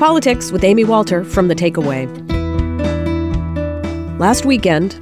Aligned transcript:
Politics 0.00 0.50
with 0.50 0.64
Amy 0.64 0.82
Walter 0.82 1.24
from 1.24 1.48
The 1.48 1.54
Takeaway. 1.54 2.08
Last 4.18 4.46
weekend, 4.46 4.94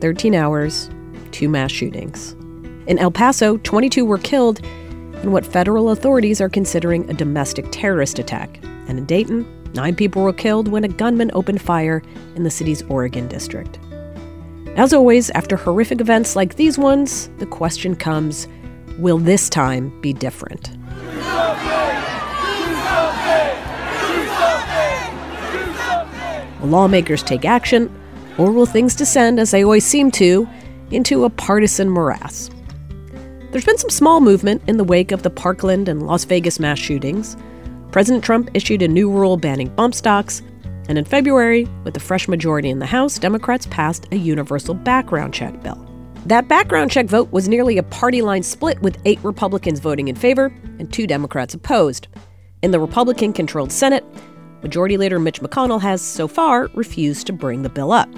13 0.00 0.34
hours, 0.34 0.88
two 1.32 1.50
mass 1.50 1.70
shootings. 1.70 2.32
In 2.86 2.98
El 2.98 3.10
Paso, 3.10 3.58
22 3.58 4.06
were 4.06 4.16
killed 4.16 4.64
in 5.22 5.32
what 5.32 5.44
federal 5.44 5.90
authorities 5.90 6.40
are 6.40 6.48
considering 6.48 7.10
a 7.10 7.12
domestic 7.12 7.66
terrorist 7.70 8.18
attack. 8.18 8.58
And 8.88 8.96
in 8.96 9.04
Dayton, 9.04 9.46
nine 9.74 9.94
people 9.94 10.22
were 10.22 10.32
killed 10.32 10.68
when 10.68 10.84
a 10.84 10.88
gunman 10.88 11.30
opened 11.34 11.60
fire 11.60 12.02
in 12.34 12.42
the 12.42 12.50
city's 12.50 12.80
Oregon 12.84 13.28
district. 13.28 13.78
As 14.76 14.94
always, 14.94 15.28
after 15.32 15.58
horrific 15.58 16.00
events 16.00 16.36
like 16.36 16.56
these 16.56 16.78
ones, 16.78 17.28
the 17.36 17.44
question 17.44 17.94
comes 17.94 18.48
will 18.96 19.18
this 19.18 19.50
time 19.50 20.00
be 20.00 20.14
different? 20.14 20.70
Will 26.62 26.68
lawmakers 26.68 27.22
take 27.22 27.44
action, 27.44 27.92
or 28.38 28.52
will 28.52 28.66
things 28.66 28.94
descend, 28.94 29.38
as 29.40 29.50
they 29.50 29.64
always 29.64 29.84
seem 29.84 30.10
to, 30.12 30.48
into 30.90 31.24
a 31.24 31.30
partisan 31.30 31.90
morass? 31.90 32.48
There's 33.50 33.64
been 33.64 33.78
some 33.78 33.90
small 33.90 34.20
movement 34.20 34.62
in 34.66 34.78
the 34.78 34.84
wake 34.84 35.12
of 35.12 35.24
the 35.24 35.30
Parkland 35.30 35.88
and 35.88 36.06
Las 36.06 36.24
Vegas 36.24 36.58
mass 36.58 36.78
shootings. 36.78 37.36
President 37.90 38.24
Trump 38.24 38.48
issued 38.54 38.80
a 38.80 38.88
new 38.88 39.10
rule 39.10 39.36
banning 39.36 39.68
bump 39.74 39.94
stocks, 39.94 40.40
and 40.88 40.96
in 40.96 41.04
February, 41.04 41.68
with 41.84 41.96
a 41.96 42.00
fresh 42.00 42.28
majority 42.28 42.70
in 42.70 42.78
the 42.78 42.86
House, 42.86 43.18
Democrats 43.18 43.66
passed 43.66 44.06
a 44.12 44.16
universal 44.16 44.74
background 44.74 45.34
check 45.34 45.60
bill. 45.62 45.86
That 46.26 46.46
background 46.46 46.92
check 46.92 47.06
vote 47.06 47.32
was 47.32 47.48
nearly 47.48 47.76
a 47.76 47.82
party 47.82 48.22
line 48.22 48.44
split, 48.44 48.80
with 48.80 48.98
eight 49.04 49.18
Republicans 49.24 49.80
voting 49.80 50.06
in 50.06 50.14
favor 50.14 50.54
and 50.78 50.92
two 50.92 51.08
Democrats 51.08 51.54
opposed. 51.54 52.06
In 52.62 52.70
the 52.70 52.78
Republican 52.78 53.32
controlled 53.32 53.72
Senate, 53.72 54.04
Majority 54.62 54.96
Leader 54.96 55.18
Mitch 55.18 55.40
McConnell 55.40 55.80
has, 55.80 56.00
so 56.00 56.28
far, 56.28 56.70
refused 56.74 57.26
to 57.26 57.32
bring 57.32 57.62
the 57.62 57.68
bill 57.68 57.92
up. 57.92 58.08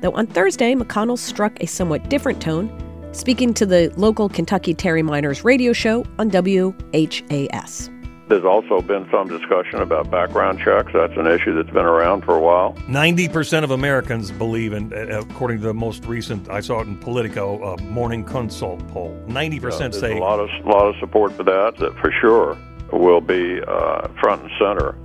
Though 0.00 0.12
on 0.12 0.26
Thursday, 0.26 0.74
McConnell 0.74 1.18
struck 1.18 1.60
a 1.60 1.66
somewhat 1.66 2.08
different 2.08 2.40
tone 2.40 2.70
speaking 3.12 3.54
to 3.54 3.66
the 3.66 3.92
local 3.96 4.28
Kentucky 4.28 4.74
Terry 4.74 5.02
Meiners 5.02 5.44
radio 5.44 5.72
show 5.72 6.04
on 6.18 6.30
WHAS. 6.30 7.90
There's 8.28 8.44
also 8.44 8.80
been 8.80 9.08
some 9.10 9.28
discussion 9.28 9.80
about 9.80 10.10
background 10.10 10.58
checks. 10.58 10.90
That's 10.92 11.16
an 11.16 11.28
issue 11.28 11.54
that's 11.54 11.72
been 11.72 11.84
around 11.84 12.24
for 12.24 12.34
a 12.34 12.40
while. 12.40 12.74
90% 12.88 13.62
of 13.62 13.70
Americans 13.70 14.32
believe, 14.32 14.72
in, 14.72 14.92
uh, 14.92 15.20
according 15.20 15.60
to 15.60 15.66
the 15.66 15.74
most 15.74 16.04
recent, 16.06 16.50
I 16.50 16.60
saw 16.60 16.80
it 16.80 16.88
in 16.88 16.98
Politico, 16.98 17.62
uh, 17.62 17.76
Morning 17.82 18.24
Consult 18.24 18.86
poll, 18.88 19.16
90% 19.28 19.94
yeah, 19.94 20.00
say. 20.00 20.16
a 20.16 20.20
lot 20.20 20.40
of, 20.40 20.48
lot 20.64 20.88
of 20.88 20.96
support 20.98 21.32
for 21.34 21.44
that, 21.44 21.76
that 21.78 21.96
for 21.98 22.12
sure 22.20 22.58
will 22.92 23.20
be 23.20 23.60
uh, 23.62 24.08
front 24.20 24.42
and 24.42 24.50
center. 24.58 24.98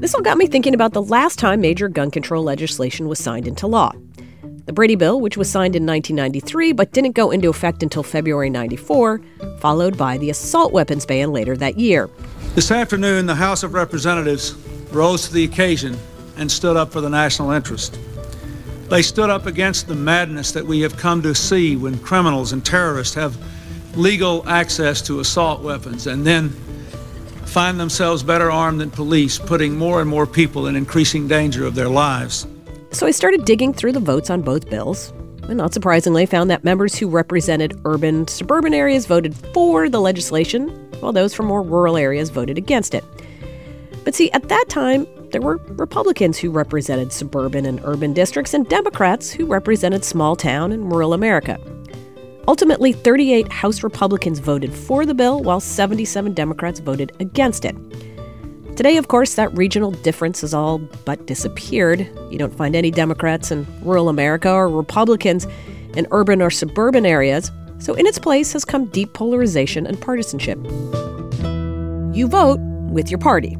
This 0.00 0.14
all 0.14 0.22
got 0.22 0.38
me 0.38 0.46
thinking 0.46 0.72
about 0.72 0.94
the 0.94 1.02
last 1.02 1.38
time 1.38 1.60
major 1.60 1.86
gun 1.86 2.10
control 2.10 2.42
legislation 2.42 3.06
was 3.06 3.18
signed 3.18 3.46
into 3.46 3.66
law. 3.66 3.92
The 4.64 4.72
Brady 4.72 4.94
Bill, 4.94 5.20
which 5.20 5.36
was 5.36 5.50
signed 5.50 5.76
in 5.76 5.84
1993 5.84 6.72
but 6.72 6.92
didn't 6.92 7.12
go 7.12 7.30
into 7.30 7.50
effect 7.50 7.82
until 7.82 8.02
February 8.02 8.48
94, 8.48 9.20
followed 9.58 9.98
by 9.98 10.16
the 10.16 10.30
assault 10.30 10.72
weapons 10.72 11.04
ban 11.04 11.34
later 11.34 11.54
that 11.58 11.78
year. 11.78 12.08
This 12.54 12.70
afternoon, 12.70 13.26
the 13.26 13.34
House 13.34 13.62
of 13.62 13.74
Representatives 13.74 14.54
rose 14.90 15.28
to 15.28 15.34
the 15.34 15.44
occasion 15.44 15.98
and 16.38 16.50
stood 16.50 16.78
up 16.78 16.90
for 16.90 17.02
the 17.02 17.10
national 17.10 17.50
interest. 17.50 17.98
They 18.88 19.02
stood 19.02 19.28
up 19.28 19.44
against 19.44 19.86
the 19.86 19.96
madness 19.96 20.50
that 20.52 20.64
we 20.64 20.80
have 20.80 20.96
come 20.96 21.20
to 21.24 21.34
see 21.34 21.76
when 21.76 21.98
criminals 21.98 22.54
and 22.54 22.64
terrorists 22.64 23.14
have 23.16 23.36
legal 23.94 24.48
access 24.48 25.02
to 25.02 25.20
assault 25.20 25.60
weapons 25.60 26.06
and 26.06 26.26
then 26.26 26.54
find 27.50 27.80
themselves 27.80 28.22
better 28.22 28.50
armed 28.50 28.80
than 28.80 28.90
police, 28.90 29.38
putting 29.38 29.76
more 29.76 30.00
and 30.00 30.08
more 30.08 30.26
people 30.26 30.68
in 30.68 30.76
increasing 30.76 31.26
danger 31.26 31.66
of 31.66 31.74
their 31.74 31.88
lives. 31.88 32.46
So 32.92 33.06
I 33.06 33.10
started 33.10 33.44
digging 33.44 33.74
through 33.74 33.92
the 33.92 34.00
votes 34.00 34.30
on 34.30 34.42
both 34.42 34.70
bills, 34.70 35.12
and 35.42 35.56
not 35.56 35.74
surprisingly, 35.74 36.26
found 36.26 36.48
that 36.50 36.64
members 36.64 36.94
who 36.94 37.08
represented 37.08 37.80
urban 37.84 38.28
suburban 38.28 38.72
areas 38.72 39.06
voted 39.06 39.34
for 39.52 39.88
the 39.88 40.00
legislation, 40.00 40.68
while 41.00 41.12
those 41.12 41.34
from 41.34 41.46
more 41.46 41.62
rural 41.62 41.96
areas 41.96 42.30
voted 42.30 42.56
against 42.56 42.94
it. 42.94 43.04
But 44.04 44.14
see, 44.14 44.30
at 44.30 44.48
that 44.48 44.66
time, 44.68 45.06
there 45.30 45.40
were 45.40 45.58
Republicans 45.70 46.38
who 46.38 46.50
represented 46.50 47.12
suburban 47.12 47.66
and 47.66 47.80
urban 47.84 48.12
districts, 48.12 48.54
and 48.54 48.68
Democrats 48.68 49.30
who 49.30 49.46
represented 49.46 50.04
small 50.04 50.36
town 50.36 50.72
and 50.72 50.90
rural 50.90 51.12
America. 51.12 51.58
Ultimately, 52.50 52.92
38 52.92 53.52
House 53.52 53.84
Republicans 53.84 54.40
voted 54.40 54.74
for 54.74 55.06
the 55.06 55.14
bill, 55.14 55.40
while 55.40 55.60
77 55.60 56.34
Democrats 56.34 56.80
voted 56.80 57.12
against 57.20 57.64
it. 57.64 57.76
Today, 58.76 58.96
of 58.96 59.06
course, 59.06 59.36
that 59.36 59.56
regional 59.56 59.92
difference 59.92 60.40
has 60.40 60.52
all 60.52 60.78
but 61.04 61.28
disappeared. 61.28 62.00
You 62.28 62.38
don't 62.38 62.52
find 62.52 62.74
any 62.74 62.90
Democrats 62.90 63.52
in 63.52 63.68
rural 63.82 64.08
America 64.08 64.50
or 64.50 64.68
Republicans 64.68 65.46
in 65.94 66.08
urban 66.10 66.42
or 66.42 66.50
suburban 66.50 67.06
areas. 67.06 67.52
So, 67.78 67.94
in 67.94 68.04
its 68.04 68.18
place 68.18 68.52
has 68.54 68.64
come 68.64 68.86
deep 68.86 69.12
polarization 69.12 69.86
and 69.86 70.00
partisanship. 70.00 70.58
You 72.12 72.26
vote 72.26 72.58
with 72.90 73.12
your 73.12 73.18
party. 73.18 73.56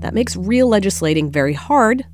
That 0.00 0.14
makes 0.14 0.34
real 0.34 0.66
legislating 0.66 1.30
very 1.30 1.54
hard 1.54 2.04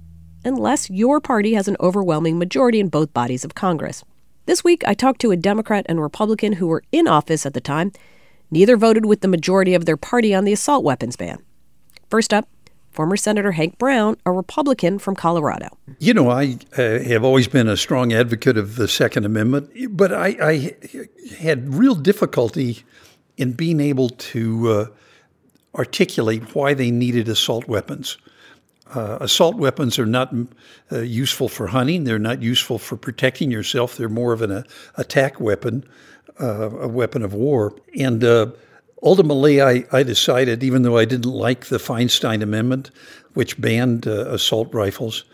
unless 0.45 0.91
your 0.91 1.23
party 1.23 1.55
has 1.55 1.69
an 1.69 1.79
overwhelming 1.81 2.39
majority 2.39 2.81
in 2.81 2.91
both 2.91 3.15
bodies 3.15 3.47
of 3.47 3.55
Congress. 3.55 4.05
This 4.49 4.65
week, 4.65 4.83
I 4.87 4.95
talked 4.95 5.21
to 5.21 5.31
a 5.31 5.37
Democrat 5.37 5.85
and 5.91 6.01
Republican 6.01 6.55
who 6.55 6.69
were 6.69 6.83
in 6.91 7.07
office 7.07 7.45
at 7.45 7.53
the 7.53 7.61
time. 7.61 7.93
Neither 8.51 8.79
voted 8.79 9.05
with 9.05 9.21
the 9.21 9.29
majority 9.29 9.75
of 9.75 9.85
their 9.85 9.99
party 9.99 10.35
on 10.35 10.47
the 10.47 10.55
assault 10.55 10.83
weapons 10.83 11.17
ban. 11.17 11.43
First 12.09 12.33
up, 12.33 12.49
former 12.91 13.19
Senator 13.19 13.53
Hank 13.53 13.77
Brown, 13.77 14.17
a 14.25 14.33
Republican 14.33 14.99
from 14.99 15.17
Colorado. 15.17 15.77
You 15.99 16.15
know, 16.15 16.31
I 16.31 16.57
uh, 16.79 17.01
have 17.01 17.25
always 17.25 17.47
been 17.47 17.69
a 17.69 17.77
strong 17.77 18.15
advocate 18.15 18.57
of 18.57 18.77
the 18.77 18.89
Second 18.89 19.27
Amendment, 19.27 19.71
but 19.91 20.15
I, 20.15 20.29
I 20.41 20.77
had 21.41 21.75
real 21.75 21.95
difficulty 21.95 22.85
in 23.37 23.53
being 23.53 23.81
able 23.81 24.09
to 24.09 24.69
uh, 24.71 24.87
articulate 25.75 26.55
why 26.55 26.73
they 26.73 26.91
needed 26.91 27.29
assault 27.29 27.69
weapons. 27.69 28.17
Uh, 28.95 29.19
assault 29.21 29.57
weapons 29.57 29.99
are 29.99 30.07
not 30.07 30.35
uh, 30.91 31.01
useful 31.01 31.49
for 31.49 31.67
hunting. 31.69 32.05
They're 32.05 32.19
not 32.19 32.43
useful 32.43 32.79
for 32.79 32.97
protecting 32.97 33.51
yourself. 33.51 33.97
They're 33.97 34.09
more 34.09 34.33
of 34.33 34.43
an 34.43 34.51
uh, 34.51 34.63
attack 34.97 35.41
weapon, 35.41 35.85
uh, 36.41 36.71
a 36.71 36.89
weapon 36.89 37.23
of 37.23 37.35
war. 37.35 37.75
And 37.99 38.25
Ultimately, 39.03 39.63
I, 39.63 39.85
I 39.93 40.03
decided, 40.03 40.63
even 40.65 40.83
though 40.83 40.97
I 40.97 41.05
didn't 41.05 41.31
like 41.31 41.67
the 41.67 41.79
Feinstein 41.79 42.43
Amendment, 42.43 42.91
which 43.35 43.61
banned 43.61 44.07
uh, 44.07 44.29
assault 44.29 44.75
rifles, 44.75 45.25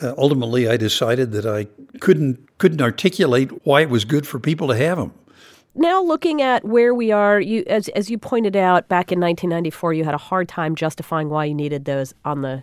uh, 0.00 0.14
ultimately 0.16 0.68
I 0.68 0.76
decided 0.76 1.32
that 1.32 1.46
I 1.46 1.66
couldn't 1.98 2.58
couldn't 2.58 2.80
articulate 2.80 3.50
why 3.64 3.80
it 3.80 3.90
was 3.90 4.04
good 4.04 4.26
for 4.26 4.38
people 4.38 4.68
to 4.68 4.76
have 4.76 4.98
them. 4.98 5.12
Now, 5.74 6.02
looking 6.02 6.42
at 6.42 6.64
where 6.64 6.94
we 6.94 7.10
are, 7.10 7.40
you 7.40 7.64
as 7.66 7.88
as 7.90 8.10
you 8.10 8.18
pointed 8.18 8.54
out 8.54 8.88
back 8.88 9.10
in 9.10 9.18
1994, 9.18 9.94
you 9.94 10.04
had 10.04 10.14
a 10.14 10.18
hard 10.18 10.48
time 10.48 10.76
justifying 10.76 11.28
why 11.28 11.46
you 11.46 11.54
needed 11.54 11.86
those 11.86 12.14
on 12.24 12.42
the 12.42 12.62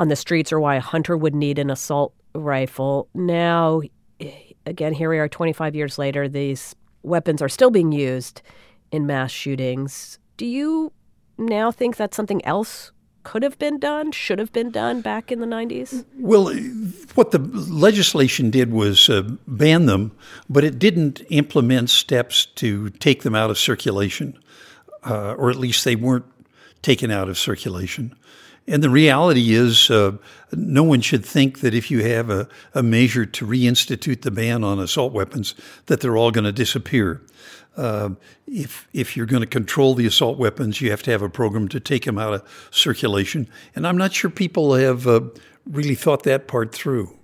on 0.00 0.08
the 0.08 0.16
streets 0.16 0.50
or 0.50 0.58
why 0.58 0.76
a 0.76 0.80
hunter 0.80 1.14
would 1.14 1.34
need 1.34 1.58
an 1.58 1.68
assault 1.68 2.14
rifle. 2.34 3.06
Now, 3.12 3.82
again, 4.64 4.94
here 4.94 5.10
we 5.10 5.18
are 5.18 5.28
25 5.28 5.74
years 5.74 5.98
later. 5.98 6.26
These 6.26 6.74
weapons 7.02 7.42
are 7.42 7.50
still 7.50 7.70
being 7.70 7.92
used 7.92 8.40
in 8.90 9.06
mass 9.06 9.30
shootings. 9.30 10.18
Do 10.38 10.46
you 10.46 10.90
now 11.36 11.70
think 11.70 11.98
that 11.98 12.14
something 12.14 12.42
else 12.46 12.92
could 13.24 13.42
have 13.42 13.58
been 13.58 13.78
done, 13.78 14.10
should 14.10 14.38
have 14.38 14.50
been 14.52 14.70
done 14.70 15.02
back 15.02 15.30
in 15.30 15.40
the 15.40 15.46
90s? 15.46 16.06
Well, 16.18 16.46
what 17.14 17.32
the 17.32 17.38
legislation 17.38 18.48
did 18.48 18.72
was 18.72 19.10
uh, 19.10 19.28
ban 19.46 19.84
them, 19.84 20.12
but 20.48 20.64
it 20.64 20.78
didn't 20.78 21.20
implement 21.28 21.90
steps 21.90 22.46
to 22.46 22.88
take 22.88 23.22
them 23.22 23.34
out 23.34 23.50
of 23.50 23.58
circulation, 23.58 24.38
uh, 25.04 25.34
or 25.34 25.50
at 25.50 25.56
least 25.56 25.84
they 25.84 25.94
weren't 25.94 26.24
taken 26.80 27.10
out 27.10 27.28
of 27.28 27.36
circulation. 27.36 28.16
And 28.70 28.84
the 28.84 28.88
reality 28.88 29.52
is, 29.52 29.90
uh, 29.90 30.12
no 30.52 30.84
one 30.84 31.00
should 31.00 31.26
think 31.26 31.58
that 31.58 31.74
if 31.74 31.90
you 31.90 32.04
have 32.04 32.30
a, 32.30 32.48
a 32.72 32.84
measure 32.84 33.26
to 33.26 33.44
reinstitute 33.44 34.22
the 34.22 34.30
ban 34.30 34.62
on 34.62 34.78
assault 34.78 35.12
weapons, 35.12 35.56
that 35.86 36.00
they're 36.00 36.16
all 36.16 36.30
going 36.30 36.44
to 36.44 36.52
disappear. 36.52 37.20
Uh, 37.76 38.10
if 38.46 38.86
if 38.92 39.16
you're 39.16 39.26
going 39.26 39.42
to 39.42 39.46
control 39.48 39.94
the 39.94 40.06
assault 40.06 40.38
weapons, 40.38 40.80
you 40.80 40.90
have 40.90 41.02
to 41.02 41.10
have 41.10 41.20
a 41.20 41.28
program 41.28 41.66
to 41.68 41.80
take 41.80 42.04
them 42.04 42.16
out 42.16 42.32
of 42.32 42.68
circulation. 42.70 43.48
And 43.74 43.86
I'm 43.86 43.96
not 43.96 44.12
sure 44.12 44.30
people 44.30 44.74
have 44.74 45.06
uh, 45.06 45.22
really 45.66 45.96
thought 45.96 46.22
that 46.22 46.46
part 46.46 46.72
through. 46.72 47.16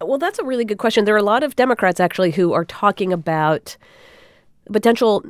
Well, 0.00 0.18
that's 0.18 0.38
a 0.38 0.44
really 0.44 0.64
good 0.64 0.78
question. 0.78 1.04
There 1.04 1.14
are 1.14 1.18
a 1.18 1.22
lot 1.22 1.42
of 1.42 1.54
Democrats 1.54 2.00
actually 2.00 2.30
who 2.30 2.54
are 2.54 2.64
talking 2.64 3.12
about 3.12 3.76
potential 4.72 5.22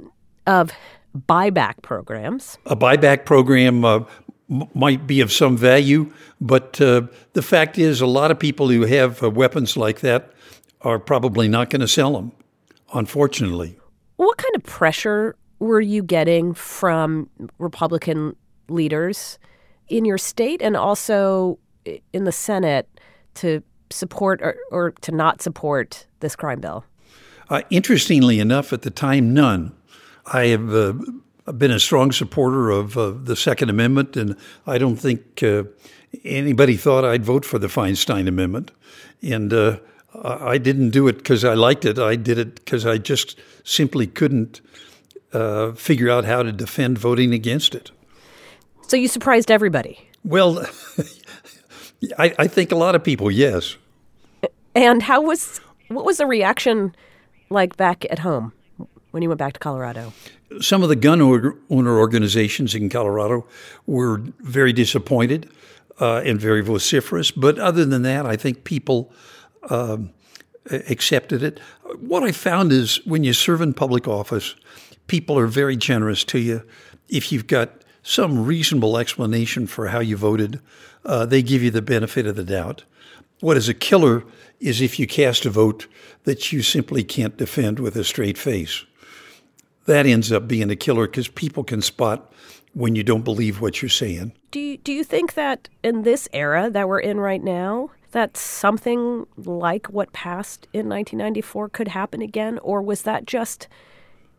of 0.46 0.70
buyback 1.28 1.82
programs. 1.82 2.58
A 2.66 2.76
buyback 2.76 3.24
program 3.24 3.84
uh, 3.84 4.00
m- 4.50 4.68
might 4.74 5.06
be 5.06 5.20
of 5.20 5.32
some 5.32 5.56
value, 5.56 6.12
but 6.40 6.80
uh, 6.80 7.02
the 7.32 7.42
fact 7.42 7.78
is, 7.78 8.00
a 8.00 8.06
lot 8.06 8.30
of 8.30 8.38
people 8.38 8.68
who 8.68 8.82
have 8.86 9.22
uh, 9.22 9.30
weapons 9.30 9.76
like 9.76 10.00
that 10.00 10.32
are 10.82 10.98
probably 10.98 11.48
not 11.48 11.70
going 11.70 11.80
to 11.80 11.88
sell 11.88 12.12
them, 12.12 12.32
unfortunately. 12.94 13.78
What 14.16 14.36
kind 14.38 14.54
of 14.56 14.62
pressure 14.62 15.36
were 15.58 15.80
you 15.80 16.02
getting 16.02 16.54
from 16.54 17.28
Republican 17.58 18.36
leaders 18.68 19.38
in 19.88 20.04
your 20.04 20.18
state 20.18 20.62
and 20.62 20.76
also 20.76 21.58
in 22.12 22.24
the 22.24 22.32
Senate 22.32 22.88
to 23.34 23.62
support 23.90 24.40
or, 24.42 24.56
or 24.70 24.90
to 24.90 25.12
not 25.12 25.40
support 25.42 26.06
this 26.20 26.36
crime 26.36 26.60
bill? 26.60 26.84
Uh, 27.48 27.62
interestingly 27.70 28.40
enough, 28.40 28.72
at 28.72 28.82
the 28.82 28.90
time, 28.90 29.32
none. 29.32 29.74
I 30.26 30.46
have 30.48 30.74
uh, 30.74 30.92
been 31.52 31.70
a 31.70 31.80
strong 31.80 32.12
supporter 32.12 32.70
of 32.70 32.96
uh, 32.96 33.10
the 33.10 33.36
Second 33.36 33.70
Amendment, 33.70 34.16
and 34.16 34.36
I 34.66 34.78
don't 34.78 34.96
think 34.96 35.42
uh, 35.42 35.64
anybody 36.24 36.76
thought 36.76 37.04
I'd 37.04 37.24
vote 37.24 37.44
for 37.44 37.58
the 37.58 37.68
Feinstein 37.68 38.28
Amendment. 38.28 38.70
And 39.22 39.52
uh, 39.52 39.78
I 40.22 40.58
didn't 40.58 40.90
do 40.90 41.08
it 41.08 41.18
because 41.18 41.44
I 41.44 41.54
liked 41.54 41.84
it. 41.84 41.98
I 41.98 42.16
did 42.16 42.38
it 42.38 42.54
because 42.56 42.86
I 42.86 42.98
just 42.98 43.38
simply 43.64 44.06
couldn't 44.06 44.60
uh, 45.32 45.72
figure 45.72 46.10
out 46.10 46.24
how 46.24 46.42
to 46.42 46.52
defend 46.52 46.98
voting 46.98 47.34
against 47.34 47.74
it. 47.74 47.90
So 48.86 48.96
you 48.96 49.08
surprised 49.08 49.50
everybody? 49.50 49.98
Well, 50.24 50.66
I, 52.18 52.34
I 52.38 52.46
think 52.46 52.72
a 52.72 52.76
lot 52.76 52.94
of 52.94 53.04
people, 53.04 53.30
yes. 53.30 53.76
And 54.74 55.02
how 55.02 55.20
was 55.20 55.60
what 55.88 56.04
was 56.04 56.18
the 56.18 56.26
reaction 56.26 56.94
like 57.50 57.76
back 57.76 58.04
at 58.10 58.20
home 58.20 58.52
when 59.10 59.22
you 59.22 59.28
went 59.28 59.38
back 59.38 59.54
to 59.54 59.60
Colorado? 59.60 60.12
Some 60.60 60.82
of 60.82 60.88
the 60.88 60.96
gun 60.96 61.20
owner 61.20 61.98
organizations 61.98 62.74
in 62.74 62.88
Colorado 62.88 63.46
were 63.86 64.22
very 64.40 64.72
disappointed 64.72 65.50
uh, 66.00 66.22
and 66.24 66.40
very 66.40 66.62
vociferous. 66.62 67.30
But 67.30 67.58
other 67.58 67.84
than 67.84 68.02
that, 68.02 68.26
I 68.26 68.36
think 68.36 68.64
people 68.64 69.12
um, 69.68 70.10
accepted 70.70 71.42
it. 71.42 71.60
What 71.98 72.22
I 72.22 72.32
found 72.32 72.72
is 72.72 73.04
when 73.06 73.24
you 73.24 73.32
serve 73.32 73.60
in 73.60 73.74
public 73.74 74.08
office, 74.08 74.54
people 75.06 75.38
are 75.38 75.46
very 75.46 75.76
generous 75.76 76.24
to 76.24 76.38
you. 76.38 76.62
If 77.08 77.32
you've 77.32 77.46
got 77.46 77.84
some 78.02 78.44
reasonable 78.44 78.96
explanation 78.96 79.66
for 79.66 79.88
how 79.88 80.00
you 80.00 80.16
voted, 80.16 80.60
uh, 81.04 81.26
they 81.26 81.42
give 81.42 81.62
you 81.62 81.70
the 81.70 81.82
benefit 81.82 82.26
of 82.26 82.36
the 82.36 82.44
doubt. 82.44 82.84
What 83.40 83.56
is 83.56 83.68
a 83.68 83.74
killer 83.74 84.24
is 84.60 84.80
if 84.80 84.98
you 84.98 85.06
cast 85.06 85.46
a 85.46 85.50
vote 85.50 85.86
that 86.24 86.52
you 86.52 86.62
simply 86.62 87.04
can't 87.04 87.36
defend 87.36 87.78
with 87.78 87.96
a 87.96 88.04
straight 88.04 88.38
face. 88.38 88.84
That 89.88 90.04
ends 90.04 90.30
up 90.30 90.46
being 90.46 90.70
a 90.70 90.76
killer 90.76 91.06
because 91.06 91.28
people 91.28 91.64
can 91.64 91.80
spot 91.80 92.30
when 92.74 92.94
you 92.94 93.02
don't 93.02 93.24
believe 93.24 93.62
what 93.62 93.80
you're 93.80 93.88
saying. 93.88 94.32
Do 94.50 94.60
you, 94.60 94.76
do 94.76 94.92
you 94.92 95.02
think 95.02 95.32
that 95.32 95.70
in 95.82 96.02
this 96.02 96.28
era 96.34 96.68
that 96.68 96.86
we're 96.86 97.00
in 97.00 97.18
right 97.18 97.42
now, 97.42 97.88
that 98.10 98.36
something 98.36 99.26
like 99.38 99.86
what 99.86 100.12
passed 100.12 100.66
in 100.74 100.90
1994 100.90 101.70
could 101.70 101.88
happen 101.88 102.20
again? 102.20 102.58
Or 102.58 102.82
was 102.82 103.00
that 103.02 103.24
just 103.24 103.66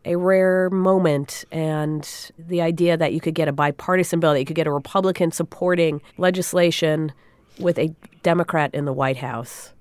a 0.04 0.14
rare 0.14 0.70
moment 0.70 1.44
and 1.50 2.30
the 2.38 2.62
idea 2.62 2.96
that 2.96 3.12
you 3.12 3.20
could 3.20 3.34
get 3.34 3.48
a 3.48 3.52
bipartisan 3.52 4.20
bill, 4.20 4.34
that 4.34 4.38
you 4.38 4.46
could 4.46 4.54
get 4.54 4.68
a 4.68 4.72
Republican 4.72 5.32
supporting 5.32 6.00
legislation 6.16 7.10
with 7.58 7.76
a 7.76 7.92
Democrat 8.22 8.72
in 8.72 8.84
the 8.84 8.92
White 8.92 9.16
House? 9.16 9.72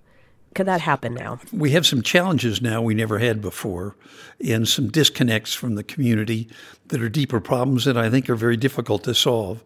Could 0.55 0.65
that 0.65 0.81
happen 0.81 1.13
now? 1.13 1.39
We 1.53 1.71
have 1.71 1.85
some 1.85 2.01
challenges 2.01 2.61
now 2.61 2.81
we 2.81 2.93
never 2.93 3.19
had 3.19 3.41
before, 3.41 3.95
and 4.45 4.67
some 4.67 4.89
disconnects 4.89 5.53
from 5.53 5.75
the 5.75 5.83
community 5.83 6.49
that 6.87 7.01
are 7.01 7.09
deeper 7.09 7.39
problems 7.39 7.85
that 7.85 7.97
I 7.97 8.09
think 8.09 8.29
are 8.29 8.35
very 8.35 8.57
difficult 8.57 9.03
to 9.03 9.13
solve. 9.13 9.63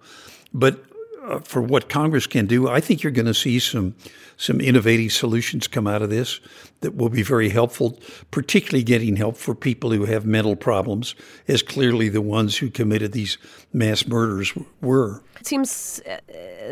But 0.53 0.83
uh, 1.24 1.39
for 1.39 1.62
what 1.62 1.89
Congress 1.89 2.27
can 2.27 2.45
do, 2.47 2.68
I 2.68 2.81
think 2.81 3.01
you're 3.01 3.12
going 3.12 3.25
to 3.27 3.33
see 3.33 3.59
some 3.59 3.95
some 4.35 4.59
innovative 4.59 5.12
solutions 5.13 5.68
come 5.68 5.88
out 5.88 6.01
of 6.01 6.09
this 6.09 6.39
that 6.81 6.95
will 6.95 7.09
be 7.09 7.21
very 7.21 7.50
helpful, 7.50 8.00
particularly 8.31 8.83
getting 8.83 9.15
help 9.15 9.38
for 9.38 9.53
people 9.53 9.91
who 9.91 10.06
have 10.06 10.25
mental 10.25 10.56
problems, 10.56 11.15
as 11.47 11.62
clearly 11.62 12.09
the 12.09 12.21
ones 12.21 12.57
who 12.57 12.69
committed 12.69 13.12
these 13.12 13.38
mass 13.71 14.07
murders 14.07 14.51
were. 14.81 15.21
It 15.39 15.47
seems 15.47 16.01
uh, 16.09 16.18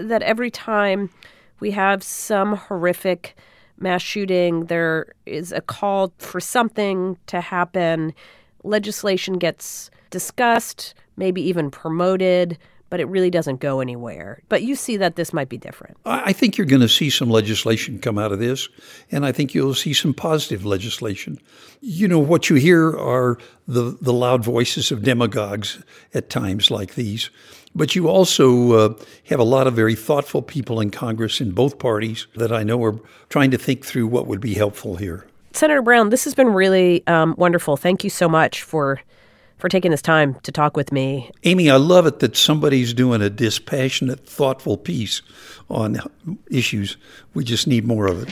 that 0.01 0.23
every 0.23 0.51
time 0.51 1.11
we 1.59 1.71
have 1.71 2.03
some 2.03 2.55
horrific 2.55 3.37
mass 3.81 4.01
shooting, 4.01 4.65
there 4.65 5.13
is 5.25 5.51
a 5.51 5.61
call 5.61 6.13
for 6.17 6.39
something 6.39 7.17
to 7.27 7.41
happen. 7.41 8.13
Legislation 8.63 9.37
gets 9.37 9.89
discussed, 10.09 10.93
maybe 11.17 11.41
even 11.41 11.71
promoted 11.71 12.57
but 12.91 12.99
it 12.99 13.05
really 13.05 13.31
doesn't 13.31 13.61
go 13.61 13.79
anywhere. 13.79 14.43
But 14.49 14.61
you 14.61 14.75
see 14.75 14.97
that 14.97 15.15
this 15.15 15.33
might 15.33 15.49
be 15.49 15.57
different. 15.57 15.97
I 16.05 16.33
think 16.33 16.57
you're 16.57 16.67
going 16.67 16.81
to 16.81 16.89
see 16.89 17.09
some 17.09 17.29
legislation 17.29 17.97
come 17.97 18.19
out 18.19 18.33
of 18.33 18.39
this, 18.39 18.67
and 19.11 19.25
I 19.25 19.31
think 19.31 19.55
you'll 19.55 19.73
see 19.73 19.93
some 19.93 20.13
positive 20.13 20.65
legislation. 20.65 21.39
You 21.79 22.07
know, 22.09 22.19
what 22.19 22.49
you 22.49 22.57
hear 22.57 22.95
are 22.95 23.39
the, 23.65 23.97
the 24.01 24.13
loud 24.13 24.43
voices 24.43 24.91
of 24.91 25.03
demagogues 25.03 25.81
at 26.13 26.29
times 26.29 26.69
like 26.69 26.95
these. 26.95 27.31
But 27.73 27.95
you 27.95 28.09
also 28.09 28.73
uh, 28.73 28.93
have 29.29 29.39
a 29.39 29.45
lot 29.45 29.65
of 29.65 29.73
very 29.73 29.95
thoughtful 29.95 30.41
people 30.41 30.81
in 30.81 30.91
Congress 30.91 31.39
in 31.39 31.51
both 31.51 31.79
parties 31.79 32.27
that 32.35 32.51
I 32.51 32.63
know 32.63 32.83
are 32.83 32.99
trying 33.29 33.51
to 33.51 33.57
think 33.57 33.85
through 33.85 34.07
what 34.07 34.27
would 34.27 34.41
be 34.41 34.53
helpful 34.53 34.97
here. 34.97 35.25
Senator 35.53 35.81
Brown, 35.81 36.09
this 36.09 36.25
has 36.25 36.33
been 36.33 36.49
really 36.49 37.07
um, 37.07 37.35
wonderful. 37.37 37.77
Thank 37.77 38.03
you 38.03 38.09
so 38.09 38.27
much 38.27 38.63
for 38.63 38.99
for 39.61 39.69
taking 39.69 39.91
this 39.91 40.01
time 40.01 40.33
to 40.41 40.51
talk 40.51 40.75
with 40.75 40.91
me. 40.91 41.29
Amy, 41.43 41.69
I 41.69 41.75
love 41.75 42.07
it 42.07 42.17
that 42.19 42.35
somebody's 42.35 42.95
doing 42.95 43.21
a 43.21 43.29
dispassionate, 43.29 44.27
thoughtful 44.27 44.75
piece 44.75 45.21
on 45.69 45.99
issues. 46.49 46.97
We 47.35 47.43
just 47.43 47.67
need 47.67 47.85
more 47.85 48.07
of 48.07 48.23
it. 48.23 48.29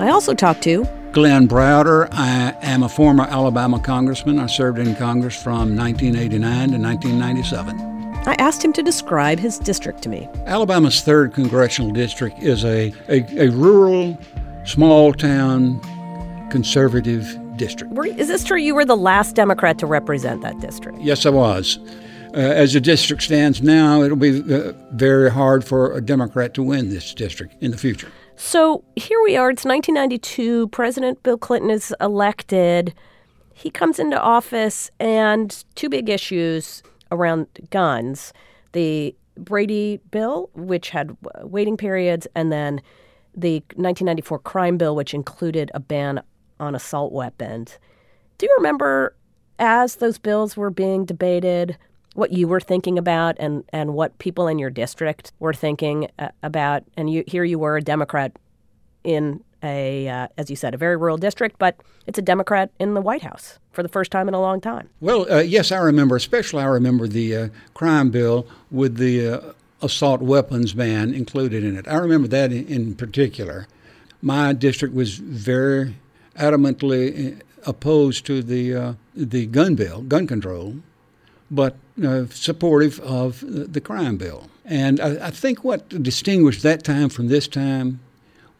I 0.00 0.08
also 0.08 0.34
talked 0.34 0.64
to 0.64 0.84
Glen 1.12 1.46
Browder. 1.46 2.08
I 2.10 2.56
am 2.62 2.82
a 2.82 2.88
former 2.88 3.22
Alabama 3.22 3.78
congressman. 3.78 4.40
I 4.40 4.46
served 4.46 4.80
in 4.80 4.96
Congress 4.96 5.40
from 5.40 5.76
1989 5.76 6.40
to 6.72 6.78
1997. 6.78 7.78
I 8.26 8.34
asked 8.40 8.64
him 8.64 8.72
to 8.72 8.82
describe 8.82 9.38
his 9.38 9.60
district 9.60 10.02
to 10.02 10.08
me. 10.08 10.28
Alabama's 10.46 10.96
3rd 10.96 11.32
Congressional 11.32 11.92
District 11.92 12.36
is 12.40 12.64
a, 12.64 12.92
a, 13.08 13.46
a 13.46 13.50
rural, 13.50 14.18
small 14.64 15.12
town, 15.12 15.80
conservative 16.50 17.38
district. 17.64 17.92
Were, 17.94 18.06
is 18.06 18.28
this 18.28 18.44
true? 18.44 18.58
You 18.58 18.74
were 18.74 18.84
the 18.84 18.96
last 18.96 19.36
Democrat 19.36 19.78
to 19.78 19.86
represent 19.86 20.42
that 20.42 20.58
district. 20.60 21.00
Yes, 21.00 21.26
I 21.26 21.30
was. 21.30 21.78
Uh, 22.34 22.38
as 22.38 22.72
the 22.72 22.80
district 22.80 23.22
stands 23.22 23.62
now, 23.62 24.02
it'll 24.02 24.16
be 24.16 24.40
uh, 24.40 24.72
very 24.92 25.30
hard 25.30 25.64
for 25.64 25.92
a 25.92 26.00
Democrat 26.00 26.54
to 26.54 26.62
win 26.62 26.88
this 26.88 27.14
district 27.14 27.54
in 27.62 27.70
the 27.70 27.76
future. 27.76 28.10
So 28.36 28.82
here 28.96 29.22
we 29.22 29.36
are. 29.36 29.50
It's 29.50 29.64
1992. 29.64 30.68
President 30.68 31.22
Bill 31.22 31.36
Clinton 31.36 31.70
is 31.70 31.94
elected. 32.00 32.94
He 33.54 33.70
comes 33.70 33.98
into 33.98 34.20
office, 34.20 34.90
and 34.98 35.64
two 35.74 35.88
big 35.88 36.08
issues 36.08 36.82
around 37.10 37.46
guns 37.70 38.32
the 38.72 39.14
Brady 39.36 40.00
bill, 40.10 40.50
which 40.54 40.90
had 40.90 41.16
waiting 41.42 41.76
periods, 41.76 42.26
and 42.34 42.50
then 42.50 42.80
the 43.34 43.56
1994 43.76 44.38
crime 44.40 44.78
bill, 44.78 44.96
which 44.96 45.14
included 45.14 45.70
a 45.74 45.80
ban 45.80 46.22
on 46.62 46.74
assault 46.74 47.12
weapons. 47.12 47.78
Do 48.38 48.46
you 48.46 48.54
remember 48.56 49.14
as 49.58 49.96
those 49.96 50.18
bills 50.18 50.56
were 50.56 50.70
being 50.70 51.04
debated 51.04 51.76
what 52.14 52.32
you 52.32 52.46
were 52.46 52.60
thinking 52.60 52.98
about 52.98 53.36
and, 53.38 53.64
and 53.70 53.94
what 53.94 54.16
people 54.18 54.46
in 54.46 54.58
your 54.58 54.70
district 54.70 55.32
were 55.40 55.52
thinking 55.52 56.08
uh, 56.18 56.28
about? 56.42 56.84
And 56.96 57.10
you, 57.10 57.24
here 57.26 57.44
you 57.44 57.58
were, 57.58 57.76
a 57.78 57.82
Democrat 57.82 58.32
in 59.02 59.42
a, 59.62 60.08
uh, 60.08 60.28
as 60.38 60.50
you 60.50 60.56
said, 60.56 60.74
a 60.74 60.76
very 60.76 60.96
rural 60.96 61.16
district, 61.16 61.58
but 61.58 61.76
it's 62.06 62.18
a 62.18 62.22
Democrat 62.22 62.70
in 62.78 62.94
the 62.94 63.00
White 63.00 63.22
House 63.22 63.58
for 63.72 63.82
the 63.82 63.88
first 63.88 64.10
time 64.10 64.28
in 64.28 64.34
a 64.34 64.40
long 64.40 64.60
time. 64.60 64.88
Well, 65.00 65.30
uh, 65.32 65.38
yes, 65.38 65.72
I 65.72 65.78
remember, 65.78 66.16
especially 66.16 66.62
I 66.62 66.66
remember 66.66 67.08
the 67.08 67.36
uh, 67.36 67.48
crime 67.74 68.10
bill 68.10 68.46
with 68.70 68.96
the 68.96 69.28
uh, 69.28 69.52
assault 69.80 70.20
weapons 70.20 70.74
ban 70.74 71.12
included 71.14 71.64
in 71.64 71.76
it. 71.76 71.88
I 71.88 71.96
remember 71.96 72.28
that 72.28 72.52
in, 72.52 72.66
in 72.66 72.94
particular. 72.94 73.66
My 74.20 74.52
district 74.52 74.94
was 74.94 75.16
very 75.16 75.96
adamantly 76.36 77.40
opposed 77.64 78.26
to 78.26 78.42
the 78.42 78.74
uh, 78.74 78.94
the 79.14 79.46
gun 79.46 79.74
bill, 79.74 80.02
gun 80.02 80.26
control, 80.26 80.76
but 81.50 81.76
uh, 82.04 82.26
supportive 82.30 82.98
of 83.00 83.44
the 83.46 83.80
crime 83.80 84.16
bill. 84.16 84.48
And 84.64 85.00
I, 85.00 85.26
I, 85.26 85.30
think 85.30 85.64
what 85.64 85.88
distinguished 86.02 86.62
that 86.62 86.84
time 86.84 87.08
from 87.08 87.28
this 87.28 87.48
time 87.48 88.00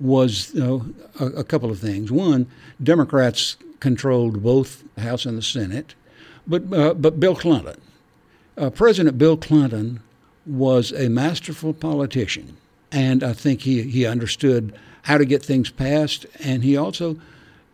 was 0.00 0.54
a, 0.56 0.80
a, 1.20 1.44
couple 1.44 1.70
of 1.70 1.78
things. 1.78 2.10
One, 2.10 2.46
Democrats 2.82 3.56
controlled 3.78 4.42
both 4.42 4.82
the 4.96 5.02
House 5.02 5.24
and 5.24 5.38
the 5.38 5.42
Senate, 5.42 5.94
but 6.46 6.72
uh, 6.72 6.94
but 6.94 7.20
Bill 7.20 7.36
Clinton, 7.36 7.80
uh, 8.56 8.70
President 8.70 9.16
Bill 9.16 9.36
Clinton, 9.36 10.00
was 10.44 10.92
a 10.92 11.08
masterful 11.08 11.72
politician, 11.72 12.56
and 12.90 13.22
I 13.22 13.32
think 13.32 13.62
he 13.62 13.82
he 13.82 14.04
understood 14.06 14.74
how 15.02 15.18
to 15.18 15.24
get 15.24 15.42
things 15.42 15.70
passed, 15.70 16.26
and 16.40 16.62
he 16.64 16.76
also 16.76 17.16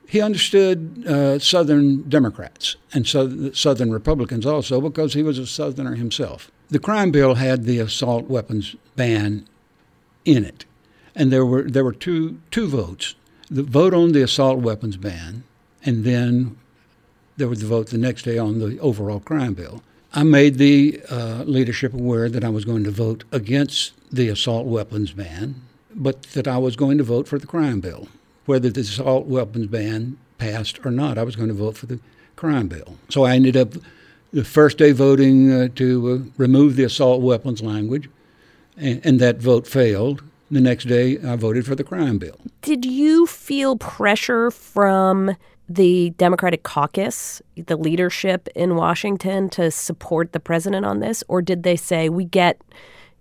he 0.08 0.22
understood 0.22 1.06
uh, 1.06 1.38
Southern 1.38 2.08
Democrats 2.08 2.76
and 2.94 3.06
so, 3.06 3.52
Southern 3.52 3.92
Republicans 3.92 4.46
also 4.46 4.80
because 4.80 5.12
he 5.12 5.22
was 5.22 5.38
a 5.38 5.46
Southerner 5.46 5.96
himself. 5.96 6.50
The 6.70 6.78
crime 6.78 7.10
bill 7.10 7.34
had 7.34 7.64
the 7.64 7.78
assault 7.78 8.24
weapons 8.24 8.74
ban 8.96 9.46
in 10.24 10.46
it, 10.46 10.64
and 11.14 11.30
there 11.30 11.44
were 11.44 11.62
there 11.62 11.84
were 11.84 11.92
two 11.92 12.40
two 12.50 12.68
votes: 12.68 13.16
the 13.50 13.62
vote 13.62 13.92
on 13.92 14.12
the 14.12 14.22
assault 14.22 14.60
weapons 14.60 14.96
ban, 14.96 15.44
and 15.84 16.04
then 16.04 16.56
there 17.36 17.48
was 17.48 17.60
the 17.60 17.66
vote 17.66 17.88
the 17.88 17.98
next 17.98 18.22
day 18.22 18.38
on 18.38 18.60
the 18.60 18.78
overall 18.80 19.20
crime 19.20 19.52
bill. 19.52 19.82
I 20.14 20.22
made 20.22 20.56
the 20.56 21.02
uh, 21.10 21.44
leadership 21.46 21.92
aware 21.92 22.30
that 22.30 22.44
I 22.44 22.48
was 22.48 22.64
going 22.64 22.84
to 22.84 22.90
vote 22.90 23.24
against 23.30 23.92
the 24.10 24.28
assault 24.28 24.66
weapons 24.66 25.12
ban, 25.12 25.56
but 25.94 26.22
that 26.32 26.48
I 26.48 26.56
was 26.56 26.76
going 26.76 26.96
to 26.96 27.04
vote 27.04 27.28
for 27.28 27.38
the 27.38 27.46
crime 27.46 27.80
bill. 27.80 28.08
Whether 28.48 28.70
the 28.70 28.80
assault 28.80 29.26
weapons 29.26 29.66
ban 29.66 30.16
passed 30.38 30.80
or 30.86 30.90
not, 30.90 31.18
I 31.18 31.22
was 31.22 31.36
going 31.36 31.48
to 31.48 31.54
vote 31.54 31.76
for 31.76 31.84
the 31.84 32.00
crime 32.34 32.66
bill. 32.66 32.96
So 33.10 33.24
I 33.24 33.34
ended 33.34 33.58
up 33.58 33.74
the 34.32 34.42
first 34.42 34.78
day 34.78 34.92
voting 34.92 35.52
uh, 35.52 35.68
to 35.74 36.10
uh, 36.10 36.30
remove 36.38 36.76
the 36.76 36.84
assault 36.84 37.20
weapons 37.20 37.60
language, 37.60 38.08
and, 38.78 39.04
and 39.04 39.20
that 39.20 39.36
vote 39.36 39.66
failed. 39.66 40.22
The 40.50 40.62
next 40.62 40.86
day, 40.86 41.18
I 41.18 41.36
voted 41.36 41.66
for 41.66 41.74
the 41.74 41.84
crime 41.84 42.16
bill. 42.16 42.38
Did 42.62 42.86
you 42.86 43.26
feel 43.26 43.76
pressure 43.76 44.50
from 44.50 45.36
the 45.68 46.14
Democratic 46.16 46.62
caucus, 46.62 47.42
the 47.66 47.76
leadership 47.76 48.48
in 48.54 48.76
Washington, 48.76 49.50
to 49.50 49.70
support 49.70 50.32
the 50.32 50.40
president 50.40 50.86
on 50.86 51.00
this? 51.00 51.22
Or 51.28 51.42
did 51.42 51.64
they 51.64 51.76
say, 51.76 52.08
we 52.08 52.24
get 52.24 52.62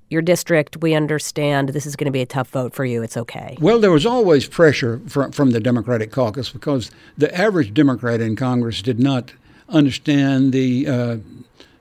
your 0.09 0.21
district, 0.21 0.77
we 0.77 0.93
understand 0.93 1.69
this 1.69 1.85
is 1.85 1.95
going 1.95 2.05
to 2.05 2.11
be 2.11 2.21
a 2.21 2.25
tough 2.25 2.49
vote 2.49 2.73
for 2.73 2.85
you, 2.85 3.03
it's 3.03 3.17
okay? 3.17 3.57
Well, 3.59 3.79
there 3.79 3.91
was 3.91 4.05
always 4.05 4.47
pressure 4.47 5.01
from, 5.07 5.31
from 5.31 5.51
the 5.51 5.59
Democratic 5.59 6.11
caucus 6.11 6.49
because 6.49 6.91
the 7.17 7.33
average 7.35 7.73
Democrat 7.73 8.21
in 8.21 8.35
Congress 8.35 8.81
did 8.81 8.99
not 8.99 9.33
understand 9.69 10.53
the, 10.53 10.87
uh, 10.87 11.17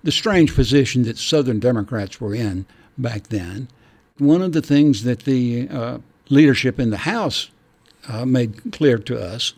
the 0.03 0.11
strange 0.11 0.55
position 0.55 1.05
that 1.05 1.19
Southern 1.19 1.61
Democrats 1.61 2.21
were 2.21 2.35
in 2.35 2.67
back 2.99 3.29
then. 3.29 3.69
One 4.19 4.43
of 4.43 4.53
the 4.53 4.63
things 4.63 5.05
that 5.05 5.21
the 5.21 5.69
uh, 5.69 5.99
leadership 6.29 6.81
in 6.81 6.91
the 6.91 6.99
House 6.99 7.51
uh, 8.09 8.25
made 8.25 8.73
clear 8.73 8.99
to 8.99 9.21
us 9.21 9.53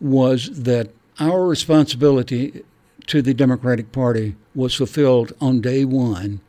was 0.00 0.62
that 0.62 0.90
our 1.18 1.46
responsibility 1.46 2.64
to 3.06 3.22
the 3.22 3.32
Democratic 3.32 3.92
Party 3.92 4.34
was 4.54 4.74
fulfilled 4.74 5.32
on 5.40 5.60
day 5.60 5.84
one 5.84 6.40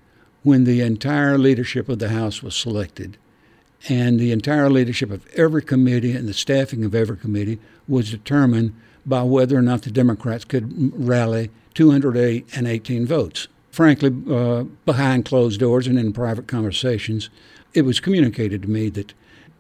when 0.46 0.64
the 0.64 0.80
entire 0.80 1.38
leadership 1.38 1.90
of 1.90 2.00
the 2.00 2.10
House 2.10 2.42
was 2.42 2.56
selected. 2.56 3.18
And 3.90 4.18
the 4.18 4.32
entire 4.32 4.70
leadership 4.70 5.12
of 5.12 5.28
every 5.36 5.62
committee 5.62 6.14
and 6.14 6.30
the 6.30 6.34
staffing 6.34 6.86
of 6.86 6.96
every 6.96 7.18
committee 7.18 7.60
was 7.88 8.12
determined 8.12 8.74
by 9.06 9.24
whether 9.24 9.58
or 9.58 9.62
not 9.62 9.82
the 9.82 9.92
Democrats 9.92 10.46
could 10.46 10.94
rally 10.98 11.52
208 11.74 12.56
and 12.56 12.66
18 12.66 13.06
votes 13.06 13.50
frankly, 13.76 14.10
uh, 14.34 14.64
behind 14.86 15.26
closed 15.26 15.60
doors 15.60 15.86
and 15.86 16.00
in 16.00 16.14
private 16.14 16.48
conversations, 16.48 17.30
it 17.74 17.82
was 17.82 18.00
communicated 18.00 18.62
to 18.62 18.70
me 18.70 18.88
that 18.90 19.14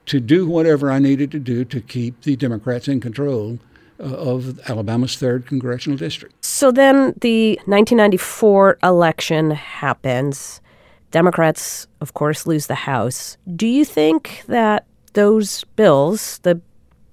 to 0.05 0.21
do 0.21 0.47
whatever 0.47 0.89
I 0.89 0.99
needed 0.99 1.31
to 1.31 1.39
do 1.39 1.65
to 1.65 1.81
keep 1.81 2.21
the 2.21 2.37
Democrats 2.37 2.87
in 2.87 3.01
control 3.01 3.59
uh, 3.99 4.03
of 4.03 4.57
Alabama's 4.69 5.17
third 5.17 5.45
congressional 5.45 5.97
district. 5.97 6.45
So 6.45 6.71
then 6.71 7.13
the 7.19 7.59
1994 7.65 8.77
election 8.83 9.51
happens. 9.51 10.61
Democrats, 11.15 11.87
of 12.01 12.13
course, 12.13 12.45
lose 12.45 12.67
the 12.67 12.75
House. 12.75 13.37
Do 13.55 13.67
you 13.67 13.85
think 13.85 14.43
that 14.49 14.85
those 15.13 15.63
bills, 15.77 16.39
the 16.39 16.59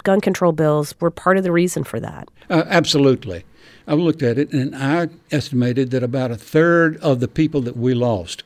gun 0.02 0.20
control 0.20 0.50
bills, 0.50 0.92
were 1.00 1.08
part 1.08 1.36
of 1.36 1.44
the 1.44 1.52
reason 1.52 1.84
for 1.84 2.00
that? 2.00 2.28
Uh, 2.50 2.64
absolutely. 2.66 3.44
I 3.86 3.94
looked 3.94 4.24
at 4.24 4.38
it 4.38 4.52
and 4.52 4.74
I 4.74 5.08
estimated 5.30 5.92
that 5.92 6.02
about 6.02 6.32
a 6.32 6.36
third 6.36 6.96
of 6.96 7.20
the 7.20 7.28
people 7.28 7.60
that 7.60 7.76
we 7.76 7.94
lost 7.94 8.42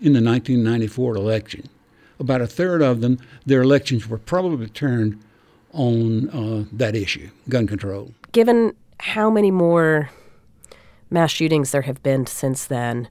in 0.00 0.14
the 0.14 0.22
1994 0.22 1.14
election, 1.14 1.68
about 2.18 2.40
a 2.40 2.46
third 2.46 2.80
of 2.80 3.02
them, 3.02 3.18
their 3.44 3.60
elections 3.60 4.08
were 4.08 4.16
probably 4.16 4.68
turned 4.68 5.22
on 5.74 6.30
uh, 6.30 6.64
that 6.72 6.96
issue, 6.96 7.28
gun 7.50 7.66
control. 7.66 8.14
Given 8.32 8.74
how 8.98 9.28
many 9.28 9.50
more 9.50 10.08
mass 11.10 11.32
shootings 11.32 11.70
there 11.70 11.82
have 11.82 12.02
been 12.02 12.26
since 12.26 12.64
then, 12.64 13.10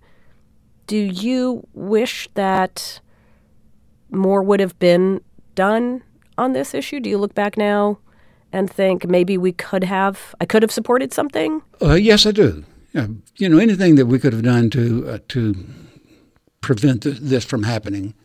do 0.89 0.98
you 0.98 1.67
wish 1.75 2.27
that 2.34 3.00
more 4.10 4.41
would 4.41 4.60
have 4.60 4.77
been 4.79 5.22
done 5.53 6.01
on 6.36 6.53
this 6.53 6.74
issue? 6.74 7.00
Do 7.00 7.12
you 7.12 7.19
look 7.19 7.36
back 7.36 7.58
now 7.58 8.00
and 8.51 8.67
think 8.67 9.08
maybe 9.08 9.38
we 9.38 9.51
could 9.51 9.84
have, 9.84 10.34
I 10.41 10.46
could 10.46 10.63
have 10.63 10.72
supported 10.72 11.13
something? 11.13 11.62
Uh, 11.79 11.93
yes, 11.93 12.25
I 12.25 12.31
do. 12.31 12.65
You 13.38 13.48
know, 13.48 13.60
anything 13.60 13.96
that 13.98 14.08
we 14.08 14.17
could 14.17 14.34
have 14.34 14.41
done 14.41 14.72
to 14.72 15.08
uh, 15.08 15.19
to 15.27 15.55
prevent 16.60 17.03
th- 17.03 17.19
this 17.19 17.46
from 17.46 17.62
happening 17.63 18.15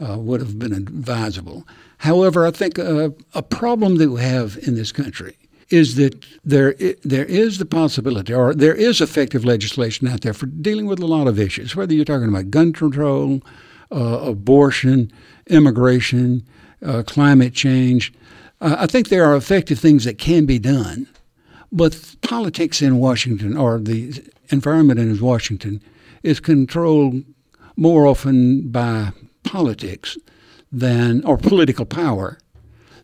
uh, 0.00 0.16
would 0.18 0.40
have 0.40 0.56
been 0.56 0.72
advisable. 0.72 1.66
However, 1.98 2.46
I 2.46 2.52
think 2.52 2.78
uh, 2.78 3.10
a 3.34 3.42
problem 3.42 3.96
that 3.96 4.10
we 4.10 4.20
have 4.20 4.56
in 4.62 4.76
this 4.76 4.92
country 4.92 5.36
is 5.72 5.94
that 5.96 6.24
there 6.44 6.74
there 7.02 7.24
is 7.24 7.58
the 7.58 7.64
possibility, 7.64 8.34
or 8.34 8.54
there 8.54 8.74
is 8.74 9.00
effective 9.00 9.44
legislation 9.44 10.06
out 10.06 10.20
there 10.20 10.34
for 10.34 10.46
dealing 10.46 10.86
with 10.86 11.00
a 11.00 11.06
lot 11.06 11.26
of 11.26 11.40
issues, 11.40 11.74
whether 11.74 11.94
you're 11.94 12.04
talking 12.04 12.28
about 12.28 12.50
gun 12.50 12.72
control, 12.72 13.40
uh, 13.90 14.20
abortion, 14.20 15.10
immigration, 15.46 16.42
uh, 16.84 17.02
climate 17.06 17.54
change. 17.54 18.12
Uh, 18.60 18.76
I 18.78 18.86
think 18.86 19.08
there 19.08 19.24
are 19.24 19.34
effective 19.34 19.78
things 19.78 20.04
that 20.04 20.18
can 20.18 20.44
be 20.44 20.58
done, 20.58 21.08
but 21.72 22.16
politics 22.20 22.82
in 22.82 22.98
Washington 22.98 23.56
or 23.56 23.80
the 23.80 24.22
environment 24.50 25.00
in 25.00 25.18
Washington 25.18 25.82
is 26.22 26.38
controlled 26.38 27.24
more 27.76 28.06
often 28.06 28.68
by 28.68 29.12
politics 29.42 30.18
than 30.70 31.24
or 31.24 31.38
political 31.38 31.86
power 31.86 32.38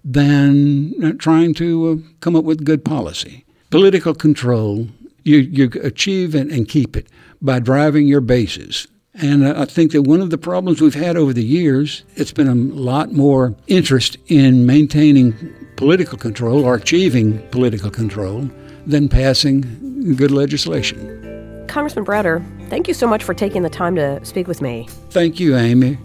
than 0.04 0.92
uh, 1.04 1.12
trying 1.18 1.54
to 1.54 1.88
uh, 1.88 2.08
come 2.20 2.36
up 2.36 2.44
with 2.44 2.64
good 2.64 2.84
policy. 2.84 3.44
Political 3.70 4.14
control 4.14 4.88
you, 5.24 5.38
you 5.38 5.70
achieve 5.82 6.34
and, 6.34 6.50
and 6.50 6.68
keep 6.68 6.96
it 6.96 7.08
by 7.42 7.58
driving 7.58 8.06
your 8.06 8.20
bases 8.20 8.88
and 9.20 9.46
I 9.46 9.64
think 9.64 9.92
that 9.92 10.02
one 10.02 10.20
of 10.20 10.30
the 10.30 10.38
problems 10.38 10.80
we've 10.80 10.94
had 10.94 11.16
over 11.16 11.32
the 11.32 11.44
years, 11.44 12.04
it's 12.14 12.32
been 12.32 12.46
a 12.46 12.54
lot 12.54 13.12
more 13.12 13.54
interest 13.66 14.16
in 14.28 14.64
maintaining 14.64 15.34
political 15.76 16.16
control 16.16 16.64
or 16.64 16.76
achieving 16.76 17.40
political 17.50 17.90
control 17.90 18.48
than 18.86 19.08
passing 19.08 20.14
good 20.14 20.30
legislation. 20.30 21.66
Congressman 21.66 22.04
Browder, 22.04 22.44
thank 22.68 22.86
you 22.86 22.94
so 22.94 23.08
much 23.08 23.24
for 23.24 23.34
taking 23.34 23.62
the 23.62 23.70
time 23.70 23.96
to 23.96 24.24
speak 24.24 24.46
with 24.46 24.62
me. 24.62 24.86
Thank 25.10 25.40
you, 25.40 25.56
Amy. 25.56 25.98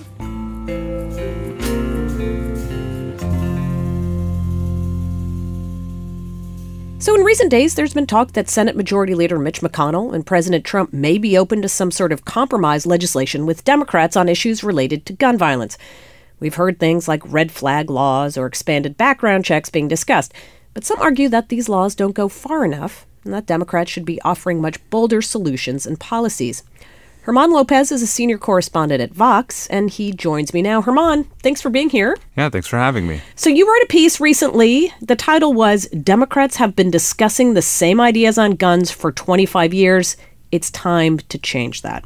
So, 7.03 7.13
in 7.13 7.25
recent 7.25 7.51
days, 7.51 7.75
there's 7.75 7.93
been 7.93 8.07
talk 8.07 8.31
that 8.31 8.49
Senate 8.49 8.77
Majority 8.77 9.13
Leader 9.13 9.37
Mitch 9.37 9.59
McConnell 9.59 10.15
and 10.15 10.25
President 10.25 10.63
Trump 10.63 10.93
may 10.93 11.17
be 11.17 11.37
open 11.37 11.61
to 11.61 11.67
some 11.67 11.91
sort 11.91 12.13
of 12.13 12.23
compromise 12.23 12.85
legislation 12.85 13.45
with 13.45 13.65
Democrats 13.65 14.15
on 14.15 14.29
issues 14.29 14.63
related 14.63 15.05
to 15.05 15.11
gun 15.11 15.37
violence. 15.37 15.77
We've 16.39 16.55
heard 16.55 16.79
things 16.79 17.09
like 17.09 17.21
red 17.25 17.51
flag 17.51 17.89
laws 17.89 18.37
or 18.37 18.45
expanded 18.45 18.95
background 18.95 19.43
checks 19.43 19.69
being 19.69 19.89
discussed, 19.89 20.33
but 20.73 20.85
some 20.85 21.01
argue 21.01 21.27
that 21.27 21.49
these 21.49 21.67
laws 21.67 21.93
don't 21.93 22.15
go 22.15 22.29
far 22.29 22.63
enough 22.63 23.05
and 23.25 23.33
that 23.33 23.47
Democrats 23.47 23.91
should 23.91 24.05
be 24.05 24.21
offering 24.21 24.61
much 24.61 24.79
bolder 24.89 25.21
solutions 25.21 25.85
and 25.85 25.99
policies. 25.99 26.63
German 27.25 27.51
Lopez 27.51 27.89
is 27.89 28.01
a 28.01 28.07
senior 28.07 28.37
correspondent 28.37 29.01
at 29.01 29.13
Vox, 29.13 29.67
and 29.67 29.89
he 29.89 30.11
joins 30.11 30.53
me 30.53 30.61
now. 30.61 30.81
German, 30.81 31.23
thanks 31.41 31.61
for 31.61 31.69
being 31.69 31.89
here. 31.89 32.17
Yeah, 32.35 32.49
thanks 32.49 32.67
for 32.67 32.77
having 32.77 33.07
me. 33.07 33.21
So, 33.35 33.49
you 33.49 33.65
wrote 33.65 33.83
a 33.83 33.87
piece 33.87 34.19
recently. 34.19 34.93
The 34.99 35.15
title 35.15 35.53
was 35.53 35.85
Democrats 35.87 36.57
have 36.57 36.75
been 36.75 36.91
discussing 36.91 37.53
the 37.53 37.61
same 37.61 38.01
ideas 38.01 38.37
on 38.37 38.51
guns 38.55 38.91
for 38.91 39.09
25 39.09 39.73
years. 39.73 40.17
It's 40.51 40.69
time 40.69 41.17
to 41.19 41.37
change 41.37 41.81
that. 41.81 42.03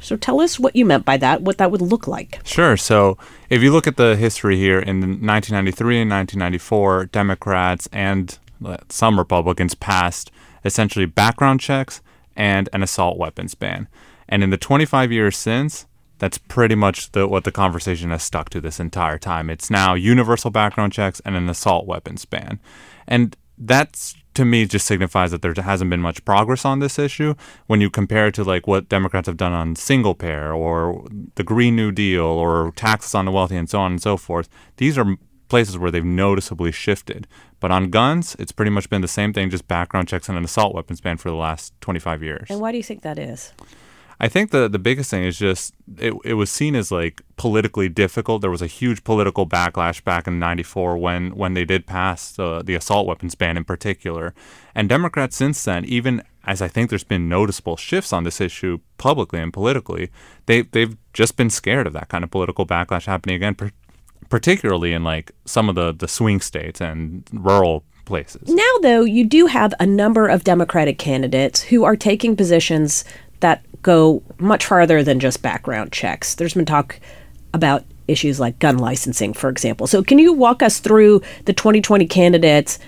So, 0.00 0.16
tell 0.16 0.40
us 0.40 0.60
what 0.60 0.76
you 0.76 0.84
meant 0.84 1.04
by 1.04 1.16
that, 1.16 1.42
what 1.42 1.58
that 1.58 1.72
would 1.72 1.82
look 1.82 2.06
like. 2.06 2.38
Sure. 2.44 2.76
So, 2.76 3.18
if 3.50 3.60
you 3.60 3.72
look 3.72 3.88
at 3.88 3.96
the 3.96 4.14
history 4.14 4.56
here 4.56 4.78
in 4.78 5.00
1993 5.00 6.02
and 6.02 6.10
1994, 6.10 7.06
Democrats 7.06 7.88
and 7.90 8.38
uh, 8.64 8.76
some 8.88 9.18
Republicans 9.18 9.74
passed 9.74 10.30
essentially 10.64 11.06
background 11.06 11.58
checks 11.58 12.00
and 12.36 12.68
an 12.72 12.84
assault 12.84 13.18
weapons 13.18 13.56
ban. 13.56 13.88
And 14.34 14.42
in 14.42 14.50
the 14.50 14.56
25 14.56 15.12
years 15.12 15.36
since, 15.36 15.86
that's 16.18 16.38
pretty 16.38 16.74
much 16.74 17.12
the, 17.12 17.28
what 17.28 17.44
the 17.44 17.52
conversation 17.52 18.10
has 18.10 18.24
stuck 18.24 18.50
to 18.50 18.60
this 18.60 18.80
entire 18.80 19.16
time. 19.16 19.48
It's 19.48 19.70
now 19.70 19.94
universal 19.94 20.50
background 20.50 20.92
checks 20.92 21.22
and 21.24 21.36
an 21.36 21.48
assault 21.48 21.86
weapons 21.86 22.24
ban. 22.24 22.58
And 23.06 23.36
that's 23.56 24.16
to 24.34 24.44
me 24.44 24.66
just 24.66 24.88
signifies 24.88 25.30
that 25.30 25.42
there 25.42 25.54
hasn't 25.54 25.88
been 25.88 26.00
much 26.00 26.24
progress 26.24 26.64
on 26.64 26.80
this 26.80 26.98
issue 26.98 27.36
when 27.68 27.80
you 27.80 27.90
compare 27.90 28.26
it 28.26 28.34
to 28.34 28.42
like 28.42 28.66
what 28.66 28.88
Democrats 28.88 29.28
have 29.28 29.36
done 29.36 29.52
on 29.52 29.76
single 29.76 30.16
payer 30.16 30.52
or 30.52 31.06
the 31.36 31.44
Green 31.44 31.76
New 31.76 31.92
Deal 31.92 32.24
or 32.24 32.72
taxes 32.74 33.14
on 33.14 33.26
the 33.26 33.30
wealthy 33.30 33.56
and 33.56 33.70
so 33.70 33.78
on 33.78 33.92
and 33.92 34.02
so 34.02 34.16
forth. 34.16 34.48
These 34.78 34.98
are 34.98 35.16
places 35.48 35.78
where 35.78 35.92
they've 35.92 36.04
noticeably 36.04 36.72
shifted. 36.72 37.28
But 37.60 37.70
on 37.70 37.88
guns, 37.88 38.34
it's 38.40 38.50
pretty 38.50 38.72
much 38.72 38.90
been 38.90 39.00
the 39.00 39.06
same 39.06 39.32
thing, 39.32 39.48
just 39.48 39.68
background 39.68 40.08
checks 40.08 40.28
and 40.28 40.36
an 40.36 40.42
assault 40.42 40.74
weapons 40.74 41.00
ban 41.00 41.18
for 41.18 41.30
the 41.30 41.36
last 41.36 41.72
25 41.82 42.20
years. 42.24 42.48
And 42.50 42.58
why 42.58 42.72
do 42.72 42.78
you 42.78 42.82
think 42.82 43.02
that 43.02 43.16
is? 43.16 43.52
I 44.20 44.28
think 44.28 44.50
the 44.50 44.68
the 44.68 44.78
biggest 44.78 45.10
thing 45.10 45.24
is 45.24 45.38
just 45.38 45.74
it, 45.98 46.14
it 46.24 46.34
was 46.34 46.50
seen 46.50 46.74
as 46.74 46.92
like 46.92 47.22
politically 47.36 47.88
difficult. 47.88 48.42
There 48.42 48.50
was 48.50 48.62
a 48.62 48.66
huge 48.66 49.04
political 49.04 49.46
backlash 49.46 50.02
back 50.04 50.26
in 50.26 50.38
'94 50.38 50.96
when 50.98 51.34
when 51.34 51.54
they 51.54 51.64
did 51.64 51.86
pass 51.86 52.38
uh, 52.38 52.62
the 52.64 52.74
assault 52.74 53.06
weapons 53.06 53.34
ban 53.34 53.56
in 53.56 53.64
particular, 53.64 54.34
and 54.74 54.88
Democrats 54.88 55.36
since 55.36 55.64
then, 55.64 55.84
even 55.84 56.22
as 56.46 56.60
I 56.62 56.68
think 56.68 56.90
there's 56.90 57.04
been 57.04 57.28
noticeable 57.28 57.76
shifts 57.76 58.12
on 58.12 58.24
this 58.24 58.40
issue 58.40 58.78
publicly 58.98 59.40
and 59.40 59.52
politically, 59.52 60.10
they 60.46 60.62
they've 60.62 60.96
just 61.12 61.36
been 61.36 61.50
scared 61.50 61.86
of 61.86 61.92
that 61.94 62.08
kind 62.08 62.24
of 62.24 62.30
political 62.30 62.66
backlash 62.66 63.06
happening 63.06 63.36
again, 63.36 63.54
per- 63.54 63.72
particularly 64.28 64.92
in 64.92 65.02
like 65.02 65.32
some 65.44 65.68
of 65.68 65.74
the 65.74 65.92
the 65.92 66.08
swing 66.08 66.40
states 66.40 66.80
and 66.80 67.28
rural 67.32 67.84
places. 68.04 68.48
Now, 68.48 68.72
though, 68.82 69.02
you 69.02 69.24
do 69.24 69.46
have 69.46 69.74
a 69.80 69.86
number 69.86 70.28
of 70.28 70.44
Democratic 70.44 70.98
candidates 70.98 71.62
who 71.62 71.84
are 71.84 71.96
taking 71.96 72.36
positions 72.36 73.04
that 73.40 73.64
go 73.84 74.22
much 74.38 74.66
farther 74.66 75.04
than 75.04 75.20
just 75.20 75.42
background 75.42 75.92
checks. 75.92 76.34
There's 76.34 76.54
been 76.54 76.64
talk 76.64 76.98
about 77.52 77.84
issues 78.08 78.40
like 78.40 78.58
gun 78.58 78.78
licensing, 78.78 79.32
for 79.32 79.48
example. 79.48 79.86
So, 79.86 80.02
can 80.02 80.18
you 80.18 80.32
walk 80.32 80.62
us 80.62 80.80
through 80.80 81.22
the 81.44 81.52
2020 81.52 82.06
candidates? 82.08 82.80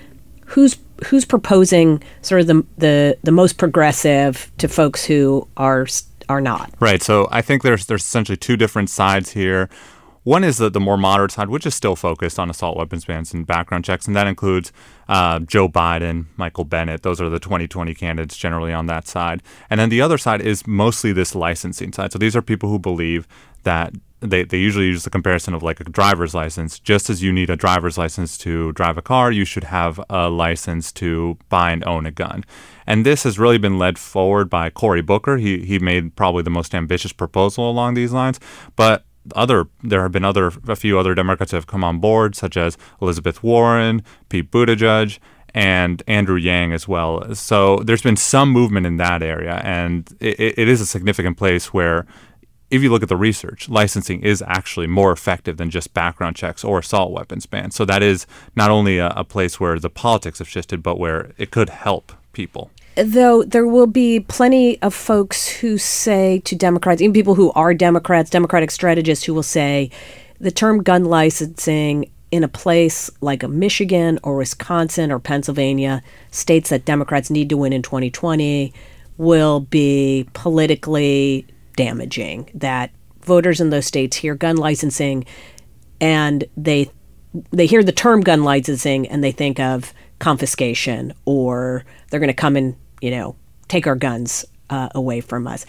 Who's 0.45 0.77
who's 1.05 1.23
proposing 1.23 2.03
sort 2.21 2.41
of 2.41 2.47
the 2.47 2.65
the, 2.77 3.17
the 3.23 3.31
most 3.31 3.57
progressive 3.57 4.51
to 4.57 4.67
folks 4.67 5.05
who 5.05 5.47
are 5.55 5.87
are 6.27 6.41
not? 6.41 6.73
Right. 6.81 7.01
So, 7.01 7.29
I 7.31 7.41
think 7.41 7.63
there's 7.63 7.85
there's 7.85 8.03
essentially 8.03 8.37
two 8.37 8.57
different 8.57 8.89
sides 8.89 9.31
here. 9.31 9.69
One 10.23 10.43
is 10.43 10.57
the, 10.57 10.69
the 10.69 10.81
more 10.81 10.97
moderate 10.97 11.31
side, 11.31 11.47
which 11.47 11.65
is 11.65 11.73
still 11.73 11.95
focused 11.95 12.37
on 12.37 12.49
assault 12.49 12.75
weapons 12.75 13.05
bans 13.05 13.33
and 13.33 13.47
background 13.47 13.85
checks, 13.85 14.07
and 14.07 14.15
that 14.15 14.27
includes 14.27 14.73
uh, 15.09 15.39
Joe 15.39 15.69
Biden, 15.69 16.25
Michael 16.35 16.65
Bennet. 16.65 17.03
Those 17.03 17.21
are 17.21 17.29
the 17.29 17.39
2020 17.39 17.93
candidates 17.93 18.37
generally 18.37 18.73
on 18.73 18.87
that 18.87 19.07
side. 19.07 19.41
And 19.69 19.79
then 19.79 19.89
the 19.89 20.01
other 20.01 20.17
side 20.17 20.41
is 20.41 20.67
mostly 20.67 21.13
this 21.13 21.35
licensing 21.35 21.93
side. 21.93 22.11
So 22.11 22.19
these 22.19 22.35
are 22.35 22.41
people 22.41 22.69
who 22.69 22.79
believe 22.79 23.27
that 23.63 23.93
they, 24.19 24.43
they 24.43 24.57
usually 24.57 24.87
use 24.87 25.03
the 25.03 25.09
comparison 25.09 25.53
of 25.53 25.61
like 25.61 25.79
a 25.79 25.83
driver's 25.83 26.33
license. 26.33 26.79
Just 26.79 27.09
as 27.09 27.21
you 27.21 27.31
need 27.31 27.49
a 27.49 27.55
driver's 27.55 27.97
license 27.97 28.37
to 28.39 28.71
drive 28.73 28.97
a 28.97 29.01
car, 29.01 29.31
you 29.31 29.45
should 29.45 29.65
have 29.65 30.01
a 30.09 30.29
license 30.29 30.91
to 30.93 31.37
buy 31.49 31.71
and 31.71 31.85
own 31.85 32.05
a 32.05 32.11
gun. 32.11 32.43
And 32.87 33.05
this 33.05 33.23
has 33.23 33.37
really 33.37 33.57
been 33.57 33.77
led 33.77 33.99
forward 33.99 34.49
by 34.49 34.69
Cory 34.69 35.01
Booker. 35.01 35.37
He, 35.37 35.59
he 35.59 35.77
made 35.77 36.15
probably 36.15 36.41
the 36.41 36.49
most 36.49 36.73
ambitious 36.73 37.13
proposal 37.13 37.69
along 37.69 37.93
these 37.93 38.11
lines. 38.11 38.39
But 38.75 39.05
other 39.35 39.67
there 39.83 40.01
have 40.01 40.11
been 40.11 40.25
other 40.25 40.51
a 40.67 40.75
few 40.75 40.97
other 40.99 41.15
Democrats 41.15 41.51
have 41.51 41.67
come 41.67 41.83
on 41.83 41.99
board, 41.99 42.35
such 42.35 42.57
as 42.57 42.77
Elizabeth 43.01 43.43
Warren, 43.43 44.03
Pete 44.29 44.51
Buttigieg, 44.51 45.19
and 45.53 46.03
Andrew 46.07 46.37
Yang 46.37 46.73
as 46.73 46.87
well. 46.87 47.35
So 47.35 47.77
there's 47.77 48.01
been 48.01 48.17
some 48.17 48.51
movement 48.51 48.85
in 48.85 48.97
that 48.97 49.23
area, 49.23 49.61
and 49.63 50.07
it, 50.19 50.57
it 50.57 50.67
is 50.67 50.81
a 50.81 50.85
significant 50.85 51.37
place 51.37 51.73
where. 51.73 52.05
If 52.69 52.81
you 52.83 52.89
look 52.89 53.01
at 53.01 53.07
the 53.07 53.15
research, 53.15 53.69
licensing 53.69 54.19
is 54.23 54.43
actually 54.45 54.87
more 54.87 55.13
effective 55.13 55.55
than 55.55 55.69
just 55.69 55.93
background 55.93 56.35
checks 56.35 56.65
or 56.65 56.79
assault 56.79 57.13
weapons 57.13 57.45
bans. 57.45 57.75
So 57.75 57.85
that 57.85 58.03
is 58.03 58.27
not 58.57 58.69
only 58.69 58.97
a, 58.97 59.07
a 59.11 59.23
place 59.23 59.57
where 59.57 59.79
the 59.79 59.89
politics 59.89 60.39
have 60.39 60.49
shifted, 60.49 60.83
but 60.83 60.99
where 60.99 61.31
it 61.37 61.49
could 61.49 61.69
help 61.69 62.11
people 62.33 62.69
though 62.97 63.43
there 63.43 63.67
will 63.67 63.87
be 63.87 64.19
plenty 64.21 64.81
of 64.81 64.93
folks 64.93 65.47
who 65.47 65.77
say 65.77 66.39
to 66.39 66.55
Democrats, 66.55 67.01
even 67.01 67.13
people 67.13 67.35
who 67.35 67.51
are 67.51 67.73
Democrats, 67.73 68.29
Democratic 68.29 68.71
strategists, 68.71 69.25
who 69.25 69.33
will 69.33 69.43
say 69.43 69.91
the 70.39 70.51
term 70.51 70.81
gun 70.83 71.05
licensing 71.05 72.11
in 72.31 72.43
a 72.43 72.47
place 72.47 73.09
like 73.21 73.47
Michigan 73.47 74.19
or 74.23 74.35
Wisconsin 74.37 75.11
or 75.11 75.19
Pennsylvania, 75.19 76.01
states 76.31 76.69
that 76.69 76.85
Democrats 76.85 77.29
need 77.29 77.49
to 77.49 77.57
win 77.57 77.71
in 77.71 77.81
2020, 77.81 78.73
will 79.17 79.61
be 79.61 80.27
politically 80.33 81.45
damaging. 81.75 82.49
That 82.53 82.91
voters 83.21 83.61
in 83.61 83.69
those 83.69 83.85
states 83.85 84.17
hear 84.17 84.35
gun 84.35 84.57
licensing 84.57 85.25
and 86.01 86.45
they 86.55 86.89
they 87.51 87.65
hear 87.65 87.83
the 87.83 87.91
term 87.91 88.21
gun 88.21 88.43
licensing 88.43 89.07
and 89.07 89.23
they 89.23 89.31
think 89.31 89.59
of 89.59 89.93
confiscation 90.17 91.13
or 91.25 91.85
they're 92.09 92.19
going 92.19 92.27
to 92.29 92.33
come 92.33 92.55
and 92.55 92.75
you 93.01 93.11
know, 93.11 93.35
take 93.67 93.87
our 93.87 93.95
guns 93.95 94.45
uh, 94.69 94.89
away 94.95 95.21
from 95.21 95.47
us. 95.47 95.65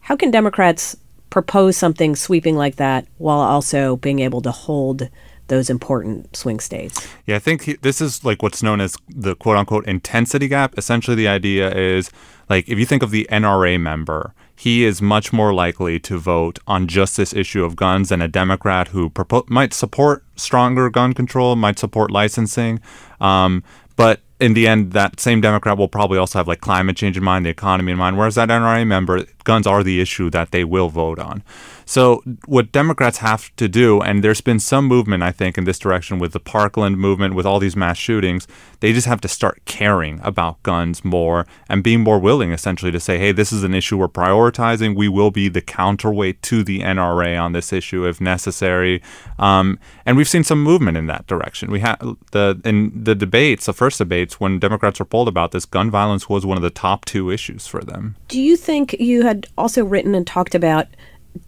How 0.00 0.16
can 0.16 0.30
Democrats 0.30 0.96
propose 1.30 1.76
something 1.76 2.16
sweeping 2.16 2.56
like 2.56 2.76
that 2.76 3.06
while 3.18 3.40
also 3.40 3.96
being 3.96 4.18
able 4.18 4.40
to 4.42 4.50
hold 4.50 5.08
those 5.48 5.68
important 5.70 6.34
swing 6.36 6.60
states? 6.60 7.06
Yeah, 7.26 7.36
I 7.36 7.38
think 7.38 7.62
he, 7.62 7.74
this 7.74 8.00
is 8.00 8.24
like 8.24 8.42
what's 8.42 8.62
known 8.62 8.80
as 8.80 8.96
the 9.08 9.36
quote 9.36 9.56
unquote 9.56 9.86
intensity 9.86 10.48
gap. 10.48 10.76
Essentially, 10.78 11.14
the 11.14 11.28
idea 11.28 11.72
is 11.72 12.10
like 12.48 12.68
if 12.68 12.78
you 12.78 12.86
think 12.86 13.02
of 13.02 13.10
the 13.10 13.28
NRA 13.30 13.80
member, 13.80 14.34
he 14.56 14.84
is 14.84 15.00
much 15.00 15.32
more 15.32 15.54
likely 15.54 15.98
to 16.00 16.18
vote 16.18 16.58
on 16.66 16.86
just 16.86 17.16
this 17.16 17.32
issue 17.32 17.64
of 17.64 17.76
guns 17.76 18.10
than 18.10 18.20
a 18.20 18.28
Democrat 18.28 18.88
who 18.88 19.08
propo- 19.08 19.48
might 19.48 19.72
support 19.72 20.24
stronger 20.36 20.90
gun 20.90 21.14
control, 21.14 21.56
might 21.56 21.78
support 21.78 22.10
licensing. 22.10 22.80
Um, 23.20 23.62
but 24.00 24.20
in 24.40 24.54
the 24.54 24.66
end, 24.66 24.92
that 24.92 25.20
same 25.20 25.42
Democrat 25.42 25.76
will 25.76 25.86
probably 25.86 26.16
also 26.16 26.38
have 26.38 26.48
like 26.48 26.62
climate 26.62 26.96
change 26.96 27.18
in 27.18 27.22
mind, 27.22 27.44
the 27.44 27.50
economy 27.50 27.92
in 27.92 27.98
mind, 27.98 28.16
whereas 28.16 28.36
that 28.36 28.48
NRA 28.48 28.86
member, 28.86 29.26
guns 29.44 29.66
are 29.66 29.82
the 29.82 30.00
issue 30.00 30.30
that 30.30 30.52
they 30.52 30.64
will 30.64 30.88
vote 30.88 31.18
on. 31.18 31.42
So, 31.90 32.22
what 32.46 32.70
Democrats 32.70 33.18
have 33.18 33.50
to 33.56 33.66
do, 33.66 34.00
and 34.00 34.22
there's 34.22 34.40
been 34.40 34.60
some 34.60 34.86
movement, 34.86 35.24
I 35.24 35.32
think, 35.32 35.58
in 35.58 35.64
this 35.64 35.76
direction 35.76 36.20
with 36.20 36.32
the 36.32 36.38
Parkland 36.38 36.98
movement, 36.98 37.34
with 37.34 37.44
all 37.44 37.58
these 37.58 37.74
mass 37.74 37.98
shootings, 37.98 38.46
they 38.78 38.92
just 38.92 39.08
have 39.08 39.20
to 39.22 39.26
start 39.26 39.60
caring 39.64 40.20
about 40.22 40.62
guns 40.62 41.04
more 41.04 41.48
and 41.68 41.82
being 41.82 41.98
more 41.98 42.20
willing, 42.20 42.52
essentially, 42.52 42.92
to 42.92 43.00
say, 43.00 43.18
hey, 43.18 43.32
this 43.32 43.50
is 43.50 43.64
an 43.64 43.74
issue 43.74 43.96
we're 43.96 44.06
prioritizing. 44.06 44.94
We 44.94 45.08
will 45.08 45.32
be 45.32 45.48
the 45.48 45.60
counterweight 45.60 46.42
to 46.42 46.62
the 46.62 46.78
NRA 46.78 47.36
on 47.42 47.54
this 47.54 47.72
issue 47.72 48.06
if 48.06 48.20
necessary. 48.20 49.02
Um, 49.40 49.80
and 50.06 50.16
we've 50.16 50.28
seen 50.28 50.44
some 50.44 50.62
movement 50.62 50.96
in 50.96 51.08
that 51.08 51.26
direction. 51.26 51.72
We 51.72 51.80
had 51.80 51.96
the 52.30 52.60
in 52.64 52.92
the 53.02 53.16
debates, 53.16 53.66
the 53.66 53.72
first 53.72 53.98
debates, 53.98 54.38
when 54.38 54.60
Democrats 54.60 55.00
were 55.00 55.06
polled 55.06 55.26
about 55.26 55.50
this, 55.50 55.64
gun 55.64 55.90
violence 55.90 56.28
was 56.28 56.46
one 56.46 56.56
of 56.56 56.62
the 56.62 56.70
top 56.70 57.04
two 57.04 57.32
issues 57.32 57.66
for 57.66 57.80
them. 57.80 58.14
Do 58.28 58.40
you 58.40 58.56
think 58.56 58.92
you 59.00 59.22
had 59.22 59.48
also 59.58 59.84
written 59.84 60.14
and 60.14 60.24
talked 60.24 60.54
about 60.54 60.86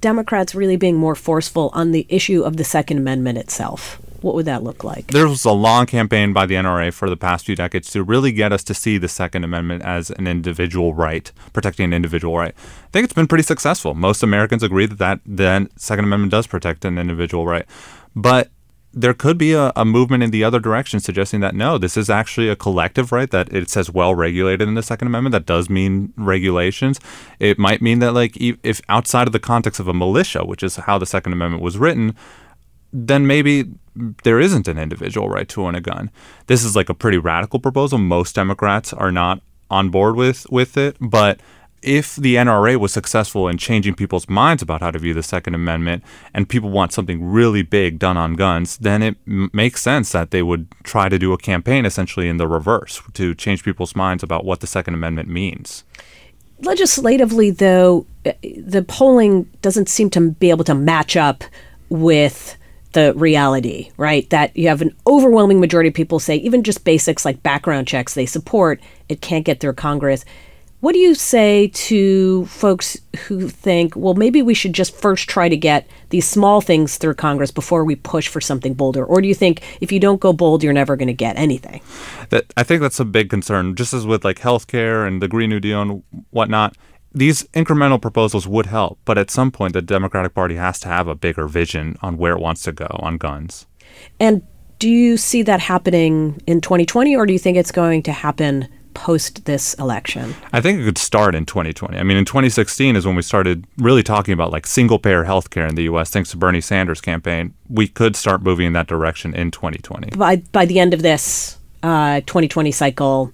Democrats 0.00 0.54
really 0.54 0.76
being 0.76 0.96
more 0.96 1.14
forceful 1.14 1.70
on 1.72 1.92
the 1.92 2.06
issue 2.08 2.42
of 2.42 2.56
the 2.56 2.64
Second 2.64 2.98
Amendment 2.98 3.38
itself? 3.38 4.00
What 4.22 4.36
would 4.36 4.46
that 4.46 4.62
look 4.62 4.84
like? 4.84 5.08
There 5.08 5.26
was 5.26 5.44
a 5.44 5.50
long 5.50 5.86
campaign 5.86 6.32
by 6.32 6.46
the 6.46 6.54
NRA 6.54 6.92
for 6.92 7.10
the 7.10 7.16
past 7.16 7.44
few 7.44 7.56
decades 7.56 7.90
to 7.90 8.04
really 8.04 8.30
get 8.30 8.52
us 8.52 8.62
to 8.64 8.74
see 8.74 8.96
the 8.96 9.08
Second 9.08 9.42
Amendment 9.42 9.82
as 9.82 10.10
an 10.10 10.28
individual 10.28 10.94
right, 10.94 11.30
protecting 11.52 11.86
an 11.86 11.92
individual 11.92 12.38
right. 12.38 12.54
I 12.56 12.90
think 12.92 13.04
it's 13.04 13.14
been 13.14 13.26
pretty 13.26 13.42
successful. 13.42 13.94
Most 13.94 14.22
Americans 14.22 14.62
agree 14.62 14.86
that, 14.86 14.98
that 14.98 15.20
the 15.26 15.68
Second 15.76 16.04
Amendment 16.04 16.30
does 16.30 16.46
protect 16.46 16.84
an 16.84 16.98
individual 16.98 17.46
right. 17.46 17.66
But 18.14 18.51
there 18.94 19.14
could 19.14 19.38
be 19.38 19.52
a, 19.52 19.72
a, 19.74 19.84
movement 19.84 20.22
in 20.22 20.30
the 20.30 20.44
other 20.44 20.60
direction 20.60 21.00
suggesting 21.00 21.40
that 21.40 21.54
no, 21.54 21.78
this 21.78 21.96
is 21.96 22.10
actually 22.10 22.48
a 22.48 22.56
collective 22.56 23.10
right, 23.10 23.30
that 23.30 23.52
it 23.52 23.70
says 23.70 23.90
well 23.90 24.14
regulated 24.14 24.68
in 24.68 24.74
the 24.74 24.82
Second 24.82 25.08
Amendment. 25.08 25.32
That 25.32 25.46
does 25.46 25.70
mean 25.70 26.12
regulations. 26.16 27.00
It 27.38 27.58
might 27.58 27.80
mean 27.80 28.00
that, 28.00 28.12
like, 28.12 28.36
if 28.36 28.80
outside 28.88 29.26
of 29.26 29.32
the 29.32 29.40
context 29.40 29.80
of 29.80 29.88
a 29.88 29.94
militia, 29.94 30.44
which 30.44 30.62
is 30.62 30.76
how 30.76 30.98
the 30.98 31.06
Second 31.06 31.32
Amendment 31.32 31.62
was 31.62 31.78
written, 31.78 32.14
then 32.92 33.26
maybe 33.26 33.64
there 34.24 34.40
isn't 34.40 34.68
an 34.68 34.78
individual 34.78 35.28
right 35.28 35.48
to 35.48 35.64
own 35.64 35.74
a 35.74 35.80
gun. 35.80 36.10
This 36.46 36.64
is 36.64 36.76
like 36.76 36.88
a 36.88 36.94
pretty 36.94 37.18
radical 37.18 37.60
proposal. 37.60 37.98
Most 37.98 38.34
Democrats 38.34 38.92
are 38.92 39.12
not 39.12 39.40
on 39.70 39.88
board 39.88 40.16
with, 40.16 40.46
with 40.50 40.76
it, 40.76 40.96
but 41.00 41.40
if 41.82 42.16
the 42.16 42.36
NRA 42.36 42.76
was 42.76 42.92
successful 42.92 43.48
in 43.48 43.58
changing 43.58 43.94
people's 43.94 44.28
minds 44.28 44.62
about 44.62 44.80
how 44.80 44.90
to 44.90 44.98
view 44.98 45.14
the 45.14 45.22
Second 45.22 45.54
Amendment 45.54 46.02
and 46.32 46.48
people 46.48 46.70
want 46.70 46.92
something 46.92 47.24
really 47.24 47.62
big 47.62 47.98
done 47.98 48.16
on 48.16 48.34
guns, 48.34 48.78
then 48.78 49.02
it 49.02 49.16
m- 49.26 49.50
makes 49.52 49.82
sense 49.82 50.12
that 50.12 50.30
they 50.30 50.42
would 50.42 50.68
try 50.84 51.08
to 51.08 51.18
do 51.18 51.32
a 51.32 51.38
campaign 51.38 51.84
essentially 51.84 52.28
in 52.28 52.36
the 52.36 52.48
reverse 52.48 53.02
to 53.14 53.34
change 53.34 53.64
people's 53.64 53.96
minds 53.96 54.22
about 54.22 54.44
what 54.44 54.60
the 54.60 54.66
Second 54.66 54.94
Amendment 54.94 55.28
means. 55.28 55.84
Legislatively, 56.60 57.50
though, 57.50 58.06
the 58.42 58.84
polling 58.86 59.50
doesn't 59.62 59.88
seem 59.88 60.08
to 60.10 60.30
be 60.30 60.50
able 60.50 60.64
to 60.64 60.74
match 60.74 61.16
up 61.16 61.42
with 61.88 62.56
the 62.92 63.12
reality, 63.14 63.90
right? 63.96 64.28
That 64.30 64.56
you 64.56 64.68
have 64.68 64.82
an 64.82 64.94
overwhelming 65.06 65.60
majority 65.60 65.88
of 65.88 65.94
people 65.94 66.20
say 66.20 66.36
even 66.36 66.62
just 66.62 66.84
basics 66.84 67.24
like 67.24 67.42
background 67.42 67.88
checks 67.88 68.14
they 68.14 68.26
support, 68.26 68.80
it 69.08 69.20
can't 69.20 69.44
get 69.44 69.60
through 69.60 69.74
Congress. 69.74 70.24
What 70.82 70.94
do 70.94 70.98
you 70.98 71.14
say 71.14 71.68
to 71.68 72.44
folks 72.46 72.98
who 73.28 73.48
think, 73.48 73.94
well, 73.94 74.14
maybe 74.14 74.42
we 74.42 74.52
should 74.52 74.72
just 74.72 74.92
first 74.92 75.28
try 75.28 75.48
to 75.48 75.56
get 75.56 75.88
these 76.08 76.26
small 76.26 76.60
things 76.60 76.98
through 76.98 77.14
Congress 77.14 77.52
before 77.52 77.84
we 77.84 77.94
push 77.94 78.26
for 78.26 78.40
something 78.40 78.74
bolder? 78.74 79.04
Or 79.04 79.20
do 79.22 79.28
you 79.28 79.34
think 79.34 79.62
if 79.80 79.92
you 79.92 80.00
don't 80.00 80.18
go 80.20 80.32
bold, 80.32 80.64
you're 80.64 80.72
never 80.72 80.96
going 80.96 81.06
to 81.06 81.12
get 81.12 81.36
anything? 81.36 81.82
That 82.30 82.52
I 82.56 82.64
think 82.64 82.82
that's 82.82 82.98
a 82.98 83.04
big 83.04 83.30
concern. 83.30 83.76
Just 83.76 83.94
as 83.94 84.08
with 84.08 84.24
like 84.24 84.40
healthcare 84.40 85.06
and 85.06 85.22
the 85.22 85.28
Green 85.28 85.50
New 85.50 85.60
Deal 85.60 85.80
and 85.82 86.02
whatnot, 86.30 86.76
these 87.12 87.44
incremental 87.54 88.02
proposals 88.02 88.48
would 88.48 88.66
help, 88.66 88.98
but 89.04 89.16
at 89.16 89.30
some 89.30 89.52
point, 89.52 89.74
the 89.74 89.82
Democratic 89.82 90.34
Party 90.34 90.56
has 90.56 90.80
to 90.80 90.88
have 90.88 91.06
a 91.06 91.14
bigger 91.14 91.46
vision 91.46 91.96
on 92.02 92.16
where 92.16 92.32
it 92.32 92.40
wants 92.40 92.62
to 92.62 92.72
go 92.72 92.88
on 92.98 93.18
guns. 93.18 93.66
And 94.18 94.42
do 94.80 94.90
you 94.90 95.16
see 95.16 95.42
that 95.44 95.60
happening 95.60 96.42
in 96.48 96.60
2020, 96.60 97.14
or 97.14 97.24
do 97.24 97.32
you 97.32 97.38
think 97.38 97.56
it's 97.56 97.70
going 97.70 98.02
to 98.02 98.10
happen 98.10 98.66
post 98.94 99.44
this 99.44 99.74
election? 99.74 100.34
I 100.52 100.60
think 100.60 100.80
it 100.80 100.84
could 100.84 100.98
start 100.98 101.34
in 101.34 101.46
2020. 101.46 101.98
I 101.98 102.02
mean, 102.02 102.16
in 102.16 102.24
2016 102.24 102.96
is 102.96 103.06
when 103.06 103.16
we 103.16 103.22
started 103.22 103.66
really 103.78 104.02
talking 104.02 104.32
about 104.32 104.50
like 104.50 104.66
single 104.66 104.98
payer 104.98 105.24
healthcare 105.24 105.68
in 105.68 105.74
the 105.74 105.84
U.S. 105.84 106.10
Thanks 106.10 106.30
to 106.30 106.36
Bernie 106.36 106.60
Sanders' 106.60 107.00
campaign, 107.00 107.54
we 107.68 107.88
could 107.88 108.16
start 108.16 108.42
moving 108.42 108.66
in 108.66 108.72
that 108.74 108.86
direction 108.86 109.34
in 109.34 109.50
2020. 109.50 110.16
By 110.16 110.36
by 110.52 110.66
the 110.66 110.78
end 110.78 110.94
of 110.94 111.02
this 111.02 111.58
uh, 111.82 112.20
2020 112.20 112.72
cycle, 112.72 113.32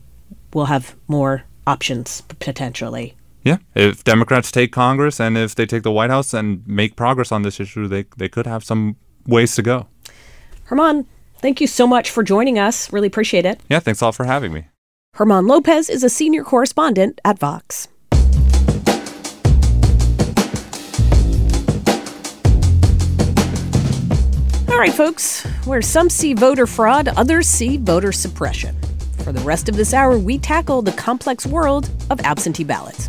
we'll 0.55 0.67
have 0.67 0.95
more 1.07 1.45
options 1.67 2.23
potentially. 2.23 3.15
Yeah, 3.45 3.59
if 3.75 4.05
Democrats 4.05 4.51
take 4.51 4.73
Congress 4.73 5.21
and 5.21 5.39
if 5.39 5.55
they 5.55 5.67
take 5.67 5.83
the 5.83 5.93
White 5.93 6.11
House 6.11 6.35
and 6.35 6.67
make 6.67 6.97
progress 6.97 7.33
on 7.33 7.43
this 7.43 7.61
issue, 7.61 7.87
they 7.87 8.05
they 8.17 8.29
could 8.29 8.47
have 8.47 8.65
some 8.65 8.97
ways 9.27 9.55
to 9.57 9.63
go. 9.63 9.87
German, 10.69 11.07
thank 11.39 11.61
you 11.61 11.67
so 11.67 11.87
much 11.87 12.11
for 12.11 12.23
joining 12.23 12.59
us. 12.59 12.93
Really 12.93 13.07
appreciate 13.07 13.47
it. 13.47 13.61
Yeah, 13.69 13.81
thanks 13.81 14.03
all 14.03 14.13
for 14.13 14.25
having 14.25 14.53
me. 14.53 14.67
German 15.19 15.49
Lopez 15.49 15.91
is 15.91 16.05
a 16.05 16.09
senior 16.09 16.45
correspondent 16.45 17.21
at 17.25 17.41
Vox. 17.41 17.89
All 24.69 24.79
right, 24.79 24.93
folks, 24.93 25.43
where 25.65 25.83
some 25.83 26.09
see 26.09 26.35
voter 26.35 26.69
fraud, 26.69 27.09
others 27.09 27.49
see 27.49 27.79
voter 27.79 28.13
suppression. 28.13 28.77
For 29.25 29.33
the 29.33 29.41
rest 29.41 29.69
of 29.69 29.75
this 29.75 29.93
hour, 29.93 30.17
we 30.17 30.39
tackle 30.39 30.83
the 30.83 30.93
complex 30.93 31.45
world 31.45 31.91
of 32.11 32.21
absentee 32.21 32.63
ballots. 32.63 33.09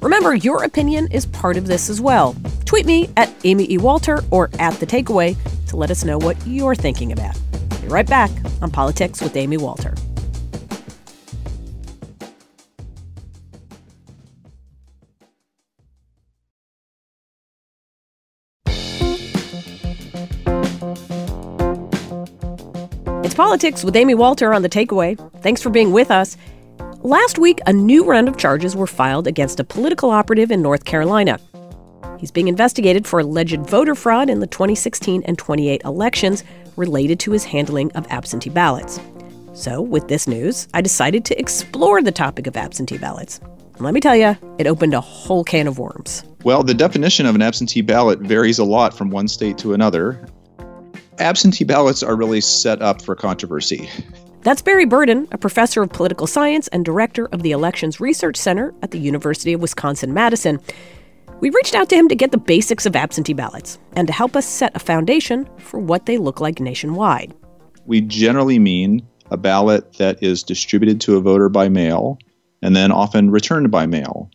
Remember, 0.00 0.34
your 0.34 0.64
opinion 0.64 1.06
is 1.12 1.26
part 1.26 1.58
of 1.58 1.66
this 1.66 1.90
as 1.90 2.00
well. 2.00 2.34
Tweet 2.64 2.86
me 2.86 3.10
at 3.18 3.30
Amy 3.44 3.70
E. 3.70 3.76
Walter 3.76 4.24
or 4.30 4.48
at 4.58 4.72
The 4.80 4.86
Takeaway 4.86 5.36
to 5.66 5.76
let 5.76 5.90
us 5.90 6.02
know 6.02 6.16
what 6.16 6.38
you're 6.46 6.74
thinking 6.74 7.12
about. 7.12 7.38
Be 7.82 7.88
right 7.88 8.08
back 8.08 8.30
on 8.62 8.70
Politics 8.70 9.20
with 9.20 9.36
Amy 9.36 9.58
Walter. 9.58 9.94
It's 23.24 23.34
Politics 23.34 23.84
with 23.84 23.94
Amy 23.94 24.16
Walter 24.16 24.52
on 24.52 24.62
The 24.62 24.68
Takeaway. 24.68 25.16
Thanks 25.42 25.62
for 25.62 25.70
being 25.70 25.92
with 25.92 26.10
us. 26.10 26.36
Last 27.02 27.38
week, 27.38 27.60
a 27.66 27.72
new 27.72 28.04
round 28.04 28.26
of 28.26 28.36
charges 28.36 28.74
were 28.74 28.88
filed 28.88 29.28
against 29.28 29.60
a 29.60 29.64
political 29.64 30.10
operative 30.10 30.50
in 30.50 30.60
North 30.60 30.84
Carolina. 30.84 31.38
He's 32.18 32.32
being 32.32 32.48
investigated 32.48 33.06
for 33.06 33.20
alleged 33.20 33.60
voter 33.60 33.94
fraud 33.94 34.28
in 34.28 34.40
the 34.40 34.48
2016 34.48 35.22
and 35.22 35.38
28 35.38 35.82
elections 35.84 36.42
related 36.74 37.20
to 37.20 37.30
his 37.30 37.44
handling 37.44 37.92
of 37.92 38.08
absentee 38.10 38.50
ballots. 38.50 38.98
So, 39.52 39.80
with 39.80 40.08
this 40.08 40.26
news, 40.26 40.66
I 40.74 40.80
decided 40.80 41.24
to 41.26 41.38
explore 41.38 42.02
the 42.02 42.10
topic 42.10 42.48
of 42.48 42.56
absentee 42.56 42.98
ballots. 42.98 43.38
And 43.38 43.82
let 43.82 43.94
me 43.94 44.00
tell 44.00 44.16
you, 44.16 44.36
it 44.58 44.66
opened 44.66 44.94
a 44.94 45.00
whole 45.00 45.44
can 45.44 45.68
of 45.68 45.78
worms. 45.78 46.24
Well, 46.42 46.64
the 46.64 46.74
definition 46.74 47.26
of 47.26 47.36
an 47.36 47.42
absentee 47.42 47.82
ballot 47.82 48.18
varies 48.18 48.58
a 48.58 48.64
lot 48.64 48.98
from 48.98 49.10
one 49.10 49.28
state 49.28 49.58
to 49.58 49.74
another 49.74 50.26
absentee 51.18 51.64
ballots 51.64 52.02
are 52.02 52.16
really 52.16 52.40
set 52.40 52.82
up 52.82 53.02
for 53.02 53.14
controversy. 53.14 53.88
That's 54.42 54.62
Barry 54.62 54.86
Burden, 54.86 55.28
a 55.30 55.38
professor 55.38 55.82
of 55.82 55.90
political 55.90 56.26
science 56.26 56.66
and 56.68 56.84
director 56.84 57.26
of 57.26 57.42
the 57.42 57.52
Elections 57.52 58.00
Research 58.00 58.36
Center 58.36 58.74
at 58.82 58.90
the 58.90 58.98
University 58.98 59.52
of 59.52 59.60
Wisconsin 59.60 60.12
Madison. 60.12 60.58
We 61.40 61.50
reached 61.50 61.74
out 61.74 61.88
to 61.90 61.96
him 61.96 62.08
to 62.08 62.14
get 62.14 62.32
the 62.32 62.38
basics 62.38 62.86
of 62.86 62.96
absentee 62.96 63.34
ballots 63.34 63.78
and 63.94 64.06
to 64.08 64.12
help 64.12 64.34
us 64.34 64.46
set 64.46 64.74
a 64.74 64.80
foundation 64.80 65.48
for 65.58 65.78
what 65.78 66.06
they 66.06 66.18
look 66.18 66.40
like 66.40 66.60
nationwide. 66.60 67.34
We 67.86 68.00
generally 68.00 68.58
mean 68.58 69.06
a 69.30 69.36
ballot 69.36 69.94
that 69.98 70.22
is 70.22 70.42
distributed 70.42 71.00
to 71.02 71.16
a 71.16 71.20
voter 71.20 71.48
by 71.48 71.68
mail 71.68 72.18
and 72.62 72.76
then 72.76 72.92
often 72.92 73.30
returned 73.30 73.70
by 73.70 73.86
mail. 73.86 74.30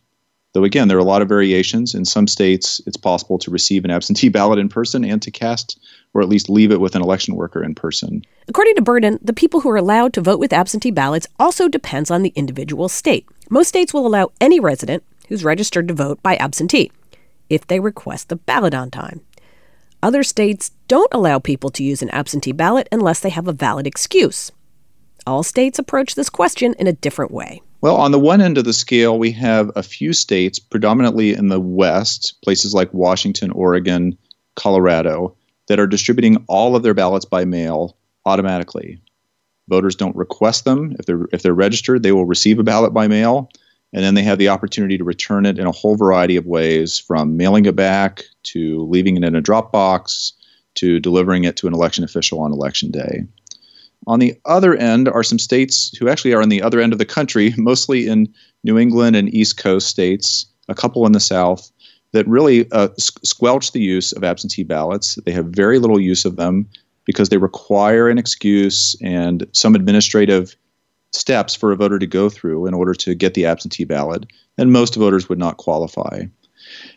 Though 0.54 0.64
again, 0.64 0.88
there 0.88 0.96
are 0.96 1.00
a 1.00 1.04
lot 1.04 1.22
of 1.22 1.28
variations. 1.28 1.94
In 1.94 2.04
some 2.04 2.26
states, 2.26 2.80
it's 2.86 2.96
possible 2.96 3.38
to 3.38 3.50
receive 3.50 3.84
an 3.84 3.90
absentee 3.90 4.28
ballot 4.30 4.58
in 4.58 4.68
person 4.68 5.04
and 5.04 5.20
to 5.22 5.30
cast 5.30 5.78
or 6.14 6.22
at 6.22 6.28
least 6.28 6.48
leave 6.48 6.72
it 6.72 6.80
with 6.80 6.94
an 6.94 7.02
election 7.02 7.34
worker 7.36 7.62
in 7.62 7.74
person. 7.74 8.24
According 8.48 8.74
to 8.76 8.82
Burden, 8.82 9.18
the 9.22 9.32
people 9.32 9.60
who 9.60 9.70
are 9.70 9.76
allowed 9.76 10.12
to 10.14 10.20
vote 10.20 10.40
with 10.40 10.52
absentee 10.52 10.90
ballots 10.90 11.26
also 11.38 11.68
depends 11.68 12.10
on 12.10 12.22
the 12.22 12.32
individual 12.34 12.88
state. 12.88 13.26
Most 13.50 13.68
states 13.68 13.92
will 13.92 14.06
allow 14.06 14.30
any 14.40 14.60
resident 14.60 15.04
who's 15.28 15.44
registered 15.44 15.88
to 15.88 15.94
vote 15.94 16.22
by 16.22 16.36
absentee 16.36 16.90
if 17.48 17.66
they 17.66 17.80
request 17.80 18.28
the 18.28 18.36
ballot 18.36 18.74
on 18.74 18.90
time. 18.90 19.20
Other 20.02 20.22
states 20.22 20.70
don't 20.86 21.12
allow 21.12 21.38
people 21.38 21.70
to 21.70 21.84
use 21.84 22.02
an 22.02 22.10
absentee 22.10 22.52
ballot 22.52 22.88
unless 22.92 23.20
they 23.20 23.30
have 23.30 23.48
a 23.48 23.52
valid 23.52 23.86
excuse. 23.86 24.52
All 25.26 25.42
states 25.42 25.78
approach 25.78 26.14
this 26.14 26.30
question 26.30 26.74
in 26.78 26.86
a 26.86 26.92
different 26.92 27.32
way. 27.32 27.60
Well, 27.80 27.96
on 27.96 28.12
the 28.12 28.18
one 28.18 28.40
end 28.40 28.58
of 28.58 28.64
the 28.64 28.72
scale, 28.72 29.18
we 29.18 29.30
have 29.32 29.70
a 29.76 29.82
few 29.82 30.12
states, 30.12 30.58
predominantly 30.58 31.32
in 31.32 31.48
the 31.48 31.60
West, 31.60 32.36
places 32.42 32.74
like 32.74 32.92
Washington, 32.92 33.50
Oregon, 33.52 34.16
Colorado, 34.56 35.36
that 35.68 35.78
are 35.78 35.86
distributing 35.86 36.44
all 36.48 36.74
of 36.74 36.82
their 36.82 36.94
ballots 36.94 37.24
by 37.24 37.44
mail 37.44 37.96
automatically. 38.26 39.00
Voters 39.68 39.94
don't 39.94 40.16
request 40.16 40.64
them. 40.64 40.96
If 40.98 41.06
they're 41.06 41.26
if 41.32 41.42
they're 41.42 41.54
registered, 41.54 42.02
they 42.02 42.12
will 42.12 42.24
receive 42.24 42.58
a 42.58 42.64
ballot 42.64 42.94
by 42.94 43.06
mail, 43.06 43.50
and 43.92 44.02
then 44.02 44.14
they 44.14 44.22
have 44.22 44.38
the 44.38 44.48
opportunity 44.48 44.98
to 44.98 45.04
return 45.04 45.46
it 45.46 45.58
in 45.58 45.66
a 45.66 45.72
whole 45.72 45.96
variety 45.96 46.36
of 46.36 46.46
ways, 46.46 46.98
from 46.98 47.36
mailing 47.36 47.66
it 47.66 47.76
back 47.76 48.24
to 48.44 48.86
leaving 48.88 49.16
it 49.16 49.24
in 49.24 49.34
a 49.34 49.40
drop 49.40 49.70
box 49.70 50.32
to 50.76 51.00
delivering 51.00 51.44
it 51.44 51.56
to 51.56 51.66
an 51.66 51.74
election 51.74 52.04
official 52.04 52.40
on 52.40 52.52
election 52.52 52.90
day. 52.90 53.24
On 54.06 54.20
the 54.20 54.34
other 54.44 54.74
end 54.74 55.08
are 55.08 55.22
some 55.22 55.38
states 55.38 55.94
who 55.98 56.08
actually 56.08 56.32
are 56.32 56.42
on 56.42 56.48
the 56.48 56.62
other 56.62 56.80
end 56.80 56.92
of 56.92 56.98
the 56.98 57.04
country, 57.04 57.52
mostly 57.58 58.06
in 58.06 58.32
New 58.64 58.78
England 58.78 59.16
and 59.16 59.32
East 59.34 59.58
Coast 59.58 59.88
states, 59.88 60.46
a 60.68 60.74
couple 60.74 61.04
in 61.04 61.12
the 61.12 61.20
South, 61.20 61.70
that 62.12 62.26
really 62.26 62.70
uh, 62.72 62.88
squelch 62.98 63.72
the 63.72 63.80
use 63.80 64.12
of 64.12 64.24
absentee 64.24 64.64
ballots. 64.64 65.16
They 65.26 65.32
have 65.32 65.46
very 65.46 65.78
little 65.78 66.00
use 66.00 66.24
of 66.24 66.36
them 66.36 66.68
because 67.04 67.28
they 67.28 67.38
require 67.38 68.08
an 68.08 68.18
excuse 68.18 68.96
and 69.02 69.46
some 69.52 69.74
administrative 69.74 70.56
steps 71.12 71.54
for 71.54 71.72
a 71.72 71.76
voter 71.76 71.98
to 71.98 72.06
go 72.06 72.28
through 72.28 72.66
in 72.66 72.74
order 72.74 72.94
to 72.94 73.14
get 73.14 73.34
the 73.34 73.46
absentee 73.46 73.84
ballot, 73.84 74.26
and 74.58 74.72
most 74.72 74.94
voters 74.94 75.28
would 75.28 75.38
not 75.38 75.56
qualify. 75.56 76.22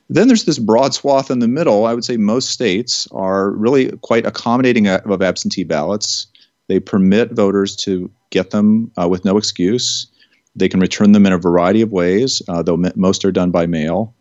Then 0.09 0.27
there's 0.27 0.43
this 0.43 0.59
broad 0.59 0.93
swath 0.93 1.31
in 1.31 1.39
the 1.39 1.47
middle. 1.47 1.85
I 1.85 1.93
would 1.93 2.03
say 2.03 2.17
most 2.17 2.49
states 2.49 3.07
are 3.11 3.51
really 3.51 3.91
quite 4.01 4.25
accommodating 4.25 4.87
of 4.87 5.21
absentee 5.21 5.63
ballots. 5.63 6.27
They 6.67 6.79
permit 6.79 7.31
voters 7.31 7.75
to 7.77 8.11
get 8.29 8.51
them 8.51 8.91
uh, 9.01 9.07
with 9.07 9.23
no 9.23 9.37
excuse. 9.37 10.07
They 10.55 10.67
can 10.67 10.81
return 10.81 11.13
them 11.13 11.25
in 11.25 11.31
a 11.31 11.37
variety 11.37 11.81
of 11.81 11.91
ways, 11.91 12.41
uh, 12.49 12.61
though 12.61 12.83
most 12.95 13.23
are 13.23 13.31
done 13.31 13.51
by 13.51 13.65
mail. 13.65 14.13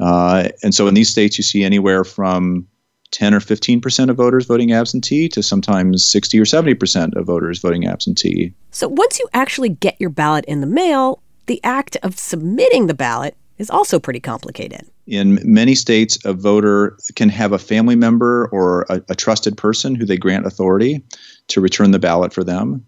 Uh, 0.00 0.48
and 0.62 0.74
so 0.74 0.86
in 0.86 0.94
these 0.94 1.08
states, 1.08 1.38
you 1.38 1.44
see 1.44 1.64
anywhere 1.64 2.04
from 2.04 2.66
10 3.12 3.34
or 3.34 3.40
15 3.40 3.80
percent 3.80 4.10
of 4.10 4.16
voters 4.16 4.46
voting 4.46 4.72
absentee 4.72 5.28
to 5.28 5.42
sometimes 5.42 6.04
60 6.06 6.38
or 6.38 6.44
70 6.44 6.74
percent 6.74 7.14
of 7.14 7.26
voters 7.26 7.58
voting 7.58 7.86
absentee. 7.86 8.52
So 8.70 8.88
once 8.88 9.18
you 9.18 9.28
actually 9.32 9.70
get 9.70 9.96
your 10.00 10.10
ballot 10.10 10.44
in 10.46 10.60
the 10.60 10.66
mail, 10.66 11.22
the 11.46 11.60
act 11.64 11.96
of 12.02 12.18
submitting 12.18 12.86
the 12.86 12.94
ballot 12.94 13.36
is 13.58 13.68
also 13.68 13.98
pretty 13.98 14.20
complicated. 14.20 14.88
In 15.06 15.38
many 15.42 15.74
states, 15.74 16.18
a 16.24 16.32
voter 16.32 16.96
can 17.14 17.28
have 17.28 17.52
a 17.52 17.58
family 17.58 17.96
member 17.96 18.48
or 18.52 18.86
a, 18.88 19.02
a 19.10 19.14
trusted 19.14 19.56
person 19.56 19.94
who 19.94 20.06
they 20.06 20.16
grant 20.16 20.46
authority 20.46 21.04
to 21.48 21.60
return 21.60 21.90
the 21.90 21.98
ballot 21.98 22.32
for 22.32 22.42
them. 22.42 22.86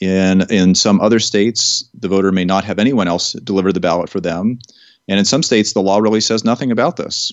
In, 0.00 0.50
in 0.50 0.74
some 0.74 1.00
other 1.00 1.18
states, 1.18 1.84
the 1.92 2.08
voter 2.08 2.30
may 2.30 2.44
not 2.44 2.64
have 2.64 2.78
anyone 2.78 3.08
else 3.08 3.32
deliver 3.32 3.72
the 3.72 3.80
ballot 3.80 4.08
for 4.08 4.20
them. 4.20 4.60
And 5.08 5.18
in 5.18 5.24
some 5.24 5.42
states, 5.42 5.72
the 5.72 5.82
law 5.82 5.98
really 5.98 6.20
says 6.20 6.44
nothing 6.44 6.70
about 6.70 6.96
this. 6.96 7.32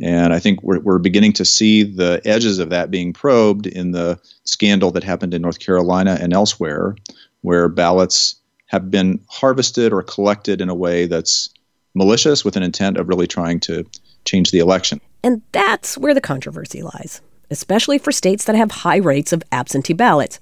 And 0.00 0.32
I 0.32 0.38
think 0.38 0.62
we're, 0.62 0.80
we're 0.80 0.98
beginning 0.98 1.32
to 1.34 1.44
see 1.44 1.82
the 1.82 2.20
edges 2.24 2.58
of 2.58 2.70
that 2.70 2.90
being 2.90 3.12
probed 3.12 3.66
in 3.66 3.92
the 3.92 4.20
scandal 4.44 4.90
that 4.90 5.04
happened 5.04 5.32
in 5.34 5.42
North 5.42 5.58
Carolina 5.58 6.18
and 6.20 6.32
elsewhere, 6.32 6.96
where 7.40 7.68
ballots 7.68 8.36
have 8.66 8.90
been 8.90 9.20
harvested 9.28 9.92
or 9.92 10.02
collected 10.02 10.60
in 10.60 10.68
a 10.68 10.74
way 10.74 11.06
that's 11.06 11.48
malicious 11.94 12.44
with 12.44 12.56
an 12.56 12.62
intent 12.62 12.96
of 12.96 13.08
really 13.08 13.26
trying 13.26 13.60
to 13.60 13.84
change 14.24 14.50
the 14.50 14.58
election. 14.58 15.00
And 15.22 15.42
that's 15.52 15.96
where 15.96 16.14
the 16.14 16.20
controversy 16.20 16.82
lies, 16.82 17.20
especially 17.50 17.98
for 17.98 18.12
states 18.12 18.44
that 18.44 18.56
have 18.56 18.70
high 18.70 18.96
rates 18.96 19.32
of 19.32 19.42
absentee 19.52 19.92
ballots. 19.92 20.40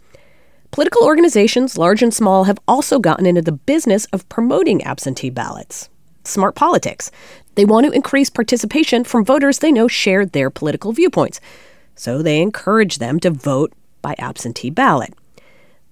Political 0.71 1.05
organizations, 1.05 1.77
large 1.77 2.03
and 2.03 2.15
small, 2.15 2.45
have 2.45 2.59
also 2.67 2.99
gotten 2.99 3.27
into 3.27 3.43
the 3.43 3.53
business 3.53 4.07
of 4.07 4.27
promoting 4.31 4.83
absentee 4.83 5.29
ballots 5.29 5.91
smart 6.25 6.55
politics. 6.55 7.11
They 7.55 7.65
want 7.65 7.87
to 7.87 7.93
increase 7.93 8.31
participation 8.31 9.05
from 9.05 9.25
voters 9.25 9.59
they 9.59 9.73
know 9.73 9.89
share 9.89 10.25
their 10.25 10.51
political 10.51 10.93
viewpoints. 10.93 11.41
So 11.95 12.23
they 12.23 12.41
encourage 12.41 12.99
them 12.99 13.21
to 13.21 13.31
vote 13.31 13.73
by 14.01 14.15
absentee 14.19 14.71
ballot. 14.71 15.15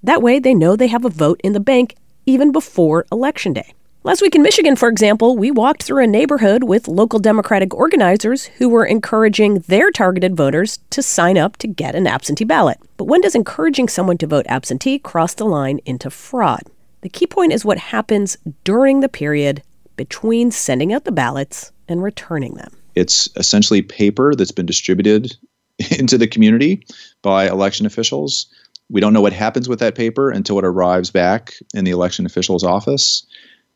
That 0.03 0.23
way, 0.23 0.39
they 0.39 0.55
know 0.55 0.77
they 0.77 0.89
have 0.89 1.05
a 1.05 1.11
vote 1.11 1.41
in 1.45 1.53
the 1.53 1.61
bank 1.61 1.97
even 2.25 2.53
before 2.53 3.07
Election 3.13 3.53
Day. 3.53 3.75
Last 4.03 4.23
week 4.23 4.35
in 4.35 4.43
Michigan, 4.43 4.77
for 4.77 4.89
example, 4.89 5.37
we 5.37 5.51
walked 5.51 5.83
through 5.83 6.03
a 6.03 6.07
neighborhood 6.07 6.65
with 6.65 6.89
local 6.89 7.19
Democratic 7.19 7.75
organizers 7.75 8.47
who 8.47 8.71
were 8.71 8.87
encouraging 8.87 9.59
their 9.69 9.91
targeted 9.91 10.35
voters 10.35 10.79
to 10.89 11.03
sign 11.03 11.37
up 11.37 11.59
to 11.59 11.69
get 11.69 11.95
an 11.95 12.07
absentee 12.07 12.47
ballot. 12.47 12.79
But 12.97 13.05
when 13.05 13.21
does 13.21 13.35
encouraging 13.35 13.89
someone 13.89 14.17
to 14.19 14.27
vote 14.27 14.47
absentee 14.49 14.99
cross 14.99 15.35
the 15.35 15.45
line 15.45 15.81
into 15.85 16.09
fraud? 16.09 16.63
The 17.03 17.11
key 17.11 17.27
point 17.27 17.53
is 17.53 17.63
what 17.63 17.77
happens 17.77 18.39
during 18.65 19.01
the 19.01 19.09
period 19.11 19.63
between 20.01 20.51
sending 20.51 20.95
out 20.95 21.05
the 21.05 21.13
ballots 21.13 21.73
and 21.87 22.03
returning 22.03 22.55
them. 22.55 22.75
It's 22.95 23.29
essentially 23.37 23.83
paper 23.83 24.35
that's 24.35 24.51
been 24.51 24.65
distributed 24.65 25.37
into 25.99 26.17
the 26.17 26.27
community 26.27 26.87
by 27.21 27.47
election 27.47 27.85
officials. 27.85 28.47
We 28.89 29.03
don't 29.03 29.13
know 29.13 29.21
what 29.21 29.35
happens 29.35 29.69
with 29.69 29.79
that 29.81 29.97
paper 29.97 30.31
until 30.31 30.59
it 30.59 30.65
arrives 30.65 31.11
back 31.11 31.53
in 31.75 31.85
the 31.85 31.91
election 31.91 32.25
official's 32.25 32.65
office. 32.65 33.27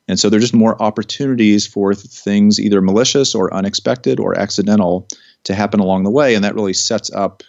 And 0.08 0.18
so 0.18 0.30
there's 0.30 0.44
just 0.44 0.54
more 0.54 0.82
opportunities 0.82 1.66
for 1.66 1.92
things 1.92 2.58
either 2.58 2.80
malicious 2.80 3.34
or 3.34 3.52
unexpected 3.52 4.18
or 4.18 4.34
accidental 4.34 5.06
to 5.42 5.54
happen 5.54 5.78
along 5.78 6.04
the 6.04 6.10
way. 6.10 6.34
And 6.34 6.42
that 6.42 6.54
really 6.54 6.72
sets 6.72 7.12
up 7.12 7.42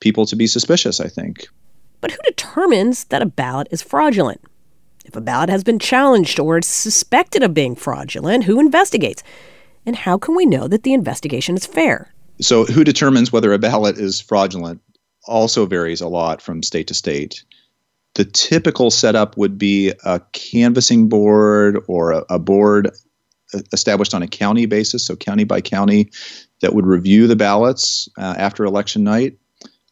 people 0.00 0.24
to 0.24 0.34
be 0.34 0.46
suspicious, 0.46 0.98
I 0.98 1.08
think. 1.08 1.46
But 2.00 2.12
who 2.12 2.18
determines 2.24 3.04
that 3.04 3.20
a 3.20 3.26
ballot 3.26 3.68
is 3.70 3.82
fraudulent? 3.82 4.40
If 5.04 5.14
a 5.14 5.20
ballot 5.20 5.50
has 5.50 5.62
been 5.62 5.78
challenged 5.78 6.40
or 6.40 6.58
is 6.58 6.66
suspected 6.66 7.42
of 7.42 7.54
being 7.54 7.76
fraudulent, 7.76 8.44
who 8.44 8.58
investigates? 8.58 9.22
And 9.86 9.94
how 9.94 10.16
can 10.16 10.34
we 10.34 10.46
know 10.46 10.66
that 10.66 10.82
the 10.82 10.94
investigation 10.94 11.56
is 11.56 11.66
fair? 11.66 12.12
So, 12.40 12.64
who 12.64 12.84
determines 12.84 13.30
whether 13.30 13.52
a 13.52 13.58
ballot 13.58 13.98
is 13.98 14.20
fraudulent 14.20 14.80
also 15.26 15.66
varies 15.66 16.00
a 16.00 16.08
lot 16.08 16.40
from 16.40 16.62
state 16.62 16.86
to 16.88 16.94
state. 16.94 17.44
The 18.14 18.24
typical 18.24 18.90
setup 18.90 19.36
would 19.36 19.58
be 19.58 19.92
a 20.04 20.20
canvassing 20.32 21.08
board 21.08 21.78
or 21.86 22.12
a, 22.12 22.24
a 22.30 22.38
board 22.38 22.90
established 23.72 24.14
on 24.14 24.22
a 24.22 24.28
county 24.28 24.66
basis, 24.66 25.06
so 25.06 25.16
county 25.16 25.44
by 25.44 25.60
county, 25.60 26.10
that 26.60 26.74
would 26.74 26.86
review 26.86 27.26
the 27.26 27.36
ballots 27.36 28.08
uh, 28.18 28.34
after 28.38 28.64
election 28.64 29.04
night, 29.04 29.36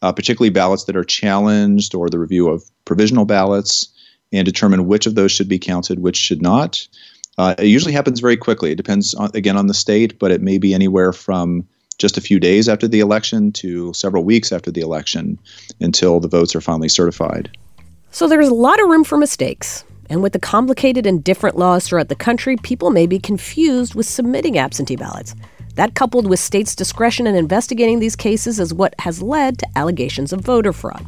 uh, 0.01 0.11
particularly 0.11 0.49
ballots 0.49 0.85
that 0.85 0.95
are 0.95 1.03
challenged 1.03 1.93
or 1.93 2.09
the 2.09 2.19
review 2.19 2.49
of 2.49 2.63
provisional 2.85 3.25
ballots, 3.25 3.92
and 4.33 4.45
determine 4.45 4.87
which 4.87 5.05
of 5.05 5.15
those 5.15 5.31
should 5.31 5.47
be 5.47 5.59
counted, 5.59 5.99
which 5.99 6.17
should 6.17 6.41
not. 6.41 6.85
Uh, 7.37 7.55
it 7.57 7.67
usually 7.67 7.93
happens 7.93 8.19
very 8.19 8.35
quickly. 8.35 8.71
It 8.71 8.75
depends, 8.75 9.13
on, 9.13 9.31
again, 9.33 9.57
on 9.57 9.67
the 9.67 9.73
state, 9.73 10.19
but 10.19 10.31
it 10.31 10.41
may 10.41 10.57
be 10.57 10.73
anywhere 10.73 11.13
from 11.13 11.65
just 11.97 12.17
a 12.17 12.21
few 12.21 12.39
days 12.39 12.67
after 12.67 12.87
the 12.87 12.99
election 12.99 13.51
to 13.53 13.93
several 13.93 14.23
weeks 14.23 14.51
after 14.51 14.71
the 14.71 14.81
election 14.81 15.39
until 15.79 16.19
the 16.19 16.27
votes 16.27 16.55
are 16.55 16.61
finally 16.61 16.89
certified. 16.89 17.55
So 18.11 18.27
there's 18.27 18.49
a 18.49 18.53
lot 18.53 18.81
of 18.81 18.89
room 18.89 19.03
for 19.03 19.17
mistakes. 19.17 19.85
And 20.09 20.21
with 20.21 20.33
the 20.33 20.39
complicated 20.39 21.05
and 21.05 21.23
different 21.23 21.57
laws 21.57 21.87
throughout 21.87 22.09
the 22.09 22.15
country, 22.15 22.57
people 22.57 22.91
may 22.91 23.07
be 23.07 23.19
confused 23.19 23.95
with 23.95 24.05
submitting 24.05 24.57
absentee 24.57 24.95
ballots. 24.95 25.33
That, 25.75 25.95
coupled 25.95 26.27
with 26.27 26.39
states' 26.39 26.75
discretion 26.75 27.25
in 27.25 27.35
investigating 27.35 27.99
these 27.99 28.15
cases, 28.15 28.59
is 28.59 28.73
what 28.73 28.93
has 28.99 29.23
led 29.23 29.57
to 29.59 29.67
allegations 29.75 30.31
of 30.31 30.41
voter 30.41 30.73
fraud. 30.73 31.03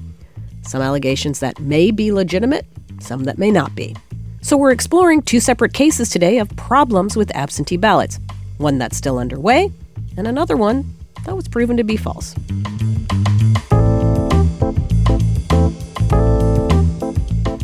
Some 0.63 0.81
allegations 0.81 1.39
that 1.41 1.59
may 1.59 1.91
be 1.91 2.11
legitimate, 2.11 2.65
some 2.99 3.23
that 3.25 3.37
may 3.37 3.51
not 3.51 3.75
be. 3.75 3.95
So, 4.41 4.57
we're 4.57 4.71
exploring 4.71 5.21
two 5.21 5.39
separate 5.39 5.73
cases 5.73 6.09
today 6.09 6.37
of 6.37 6.55
problems 6.55 7.15
with 7.15 7.35
absentee 7.35 7.77
ballots 7.77 8.19
one 8.57 8.77
that's 8.77 8.95
still 8.95 9.19
underway, 9.19 9.71
and 10.17 10.27
another 10.27 10.55
one 10.55 10.93
that 11.25 11.35
was 11.35 11.47
proven 11.47 11.77
to 11.77 11.83
be 11.83 11.97
false. 11.97 12.35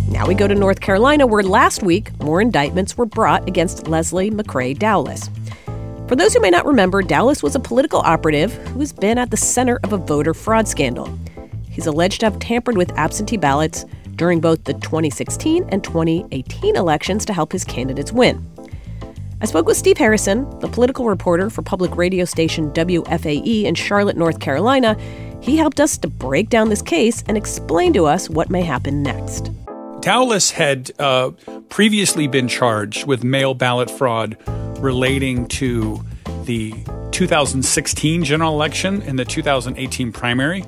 Now 0.10 0.28
we 0.28 0.36
go 0.36 0.48
to 0.48 0.56
North 0.56 0.82
Carolina, 0.82 1.26
where 1.26 1.44
last 1.44 1.82
week 1.82 2.12
more 2.22 2.42
indictments 2.42 2.98
were 2.98 3.06
brought 3.06 3.48
against 3.48 3.88
Leslie 3.88 4.30
McCrae 4.30 4.78
Dowless. 4.78 5.30
For 6.08 6.16
those 6.16 6.34
who 6.34 6.42
may 6.42 6.50
not 6.50 6.66
remember, 6.66 7.02
Dowless 7.02 7.42
was 7.42 7.56
a 7.56 7.60
political 7.60 8.02
operative 8.02 8.54
who 8.68 8.80
has 8.82 8.92
been 8.92 9.18
at 9.18 9.32
the 9.32 9.38
center 9.38 9.80
of 9.84 9.94
a 9.94 9.98
voter 9.98 10.34
fraud 10.34 10.68
scandal. 10.68 11.10
He's 11.70 11.88
alleged 11.88 12.20
to 12.20 12.26
have 12.26 12.38
tampered 12.38 12.76
with 12.76 12.92
absentee 12.98 13.38
ballots 13.38 13.86
during 14.22 14.40
both 14.40 14.66
the 14.66 14.74
2016 14.76 15.68
and 15.70 15.84
2018 15.84 16.76
elections 16.76 17.26
to 17.26 17.34
help 17.34 17.52
his 17.52 17.64
candidates 17.64 18.12
win. 18.12 18.48
I 19.42 19.48
spoke 19.48 19.66
with 19.66 19.76
Steve 19.76 19.98
Harrison, 19.98 20.48
the 20.60 20.68
political 20.68 21.06
reporter 21.06 21.50
for 21.50 21.64
public 21.64 21.96
radio 21.96 22.24
station 22.24 22.70
WFAE 22.70 23.64
in 23.64 23.74
Charlotte, 23.74 24.16
North 24.16 24.40
Carolina. 24.40 24.96
He 25.42 25.58
helped 25.58 25.80
us 25.80 25.98
to 25.98 26.08
break 26.08 26.50
down 26.50 26.70
this 26.70 26.84
case 26.84 27.24
and 27.28 27.36
explain 27.36 27.94
to 27.94 28.06
us 28.06 28.30
what 28.30 28.52
may 28.52 28.62
happen 28.62 29.02
next. 29.02 29.50
Dowless 30.02 30.52
had 30.52 30.92
uh, 31.00 31.32
previously 31.70 32.28
been 32.28 32.48
charged 32.48 33.08
with 33.08 33.24
mail 33.24 33.56
ballot 33.56 33.90
fraud 33.90 34.38
relating 34.78 35.48
to 35.48 36.06
the 36.44 36.76
2016 37.10 38.24
general 38.24 38.54
election 38.54 39.02
and 39.02 39.18
the 39.18 39.26
2018 39.26 40.12
primary. 40.12 40.64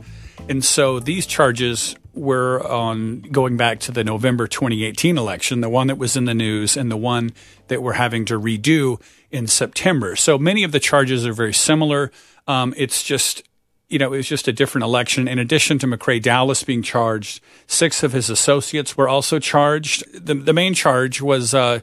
And 0.50 0.66
so 0.66 1.00
these 1.00 1.28
charges 1.28 1.96
were 2.14 2.66
on 2.66 3.22
going 3.22 3.58
back 3.58 3.80
to 3.80 3.92
the 3.92 4.04
November 4.04 4.48
2018 4.48 5.18
election, 5.18 5.62
the 5.62 5.70
one 5.70 5.88
that 5.88 5.98
was 5.98 6.16
in 6.16 6.26
the 6.26 6.34
news 6.34 6.78
and 6.78 6.92
the 6.92 6.98
one 6.98 7.32
that 7.68 7.82
we're 7.82 7.94
having 7.94 8.26
to 8.26 8.40
redo 8.40 9.02
in 9.32 9.48
September. 9.48 10.16
So 10.16 10.38
many 10.38 10.64
of 10.64 10.72
the 10.72 10.80
charges 10.80 11.26
are 11.26 11.34
very 11.34 11.54
similar. 11.54 12.12
Um, 12.48 12.74
it's 12.78 13.02
just, 13.02 13.44
you 13.90 13.98
know, 13.98 14.14
it 14.14 14.18
was 14.18 14.28
just 14.28 14.48
a 14.48 14.54
different 14.54 14.84
election. 14.84 15.28
In 15.28 15.40
addition 15.40 15.80
to 15.80 15.88
McCrae 15.88 16.22
Dowless 16.22 16.64
being 16.64 16.84
charged, 16.84 17.42
six 17.66 18.04
of 18.04 18.14
his 18.14 18.30
associates 18.30 18.96
were 18.96 19.10
also 19.10 19.40
charged. 19.40 20.04
The, 20.14 20.36
the 20.36 20.54
main 20.54 20.76
charge 20.76 21.20
was 21.20 21.56
uh, 21.56 21.80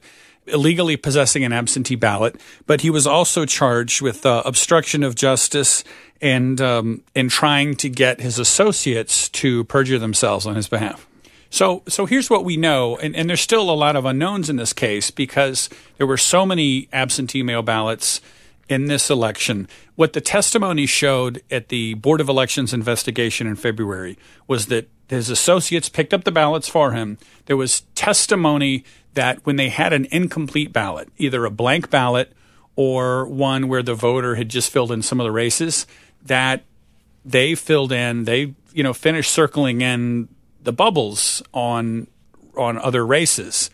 illegally 0.53 0.97
possessing 0.97 1.45
an 1.45 1.53
absentee 1.53 1.95
ballot, 1.95 2.41
but 2.67 2.81
he 2.81 2.91
was 2.91 3.07
also 3.07 3.45
charged 3.45 4.03
with 4.03 4.25
uh, 4.27 4.43
obstruction 4.45 5.03
of 5.03 5.15
justice 5.15 5.85
and 6.21 6.61
um, 6.61 7.03
and 7.15 7.31
trying 7.31 7.75
to 7.77 7.89
get 7.89 8.21
his 8.21 8.39
associates 8.39 9.29
to 9.31 9.65
perjure 9.65 9.99
themselves 9.99 10.47
on 10.47 10.57
his 10.57 10.69
behalf. 10.69 11.07
So, 11.53 11.83
so 11.89 12.07
here's 12.07 12.31
what 12.31 12.45
we 12.45 12.57
know, 12.57 12.97
and, 12.99 13.17
and 13.17 13.29
there's 13.29 13.41
still 13.41 13.69
a 13.69 13.75
lot 13.75 13.97
of 13.97 14.05
unknowns 14.05 14.49
in 14.49 14.57
this 14.57 14.73
case 14.73 15.11
because 15.11 15.69
there 15.99 16.07
were 16.07 16.17
so 16.17 16.47
many 16.47 16.89
absentee 16.93 17.43
mail 17.43 17.63
ballots 17.63 18.21
in 18.69 18.85
this 18.85 19.11
election. 19.11 19.67
What 19.97 20.13
the 20.13 20.21
testimony 20.21 20.87
showed 20.87 21.43
at 21.51 21.69
the 21.69 21.95
Board 21.95 22.21
of 22.21 22.29
Elections 22.29 22.73
investigation 22.73 23.49
in 23.49 23.57
February 23.57 24.17
was 24.47 24.67
that 24.67 24.89
his 25.09 25.29
associates 25.29 25.89
picked 25.89 26.15
up 26.15 26.23
the 26.23 26.31
ballots 26.31 26.69
for 26.69 26.93
him. 26.93 27.19
There 27.47 27.57
was 27.57 27.81
testimony 27.97 28.85
that 29.15 29.45
when 29.45 29.57
they 29.57 29.69
had 29.69 29.93
an 29.93 30.07
incomplete 30.11 30.73
ballot, 30.73 31.09
either 31.19 31.45
a 31.45 31.51
blank 31.51 31.91
ballot 31.91 32.33
or 32.77 33.27
one 33.27 33.69
where 33.69 33.83
the 33.83 33.95
voter 33.95 34.37
had 34.37 34.49
just 34.49 34.71
filled 34.71 34.93
in 34.93 35.03
some 35.03 35.21
of 35.21 35.25
the 35.25 35.33
races, 35.33 35.87
that 36.25 36.65
they 37.25 37.55
filled 37.55 37.93
in, 37.93 38.25
they 38.25 38.55
you 38.73 38.83
know 38.83 38.93
finished 38.93 39.33
circling 39.33 39.81
in 39.81 40.29
the 40.63 40.73
bubbles 40.73 41.43
on 41.53 42.07
on 42.57 42.79
other 42.79 43.05
races. 43.07 43.71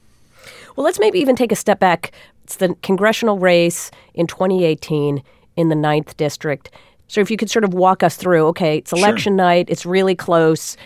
Well, 0.74 0.84
let's 0.84 0.98
maybe 0.98 1.18
even 1.18 1.36
take 1.36 1.52
a 1.52 1.56
step 1.56 1.80
back. 1.80 2.12
It's 2.44 2.56
the 2.56 2.76
congressional 2.82 3.38
race 3.38 3.90
in 4.14 4.26
2018 4.26 5.22
in 5.56 5.68
the 5.68 5.74
ninth 5.74 6.16
district. 6.16 6.70
So 7.08 7.20
if 7.20 7.30
you 7.30 7.36
could 7.36 7.50
sort 7.50 7.64
of 7.64 7.72
walk 7.72 8.02
us 8.02 8.16
through, 8.16 8.46
okay, 8.48 8.78
it's 8.78 8.92
election 8.92 9.32
sure. 9.32 9.36
night, 9.36 9.66
it's 9.68 9.86
really 9.86 10.14
close 10.14 10.76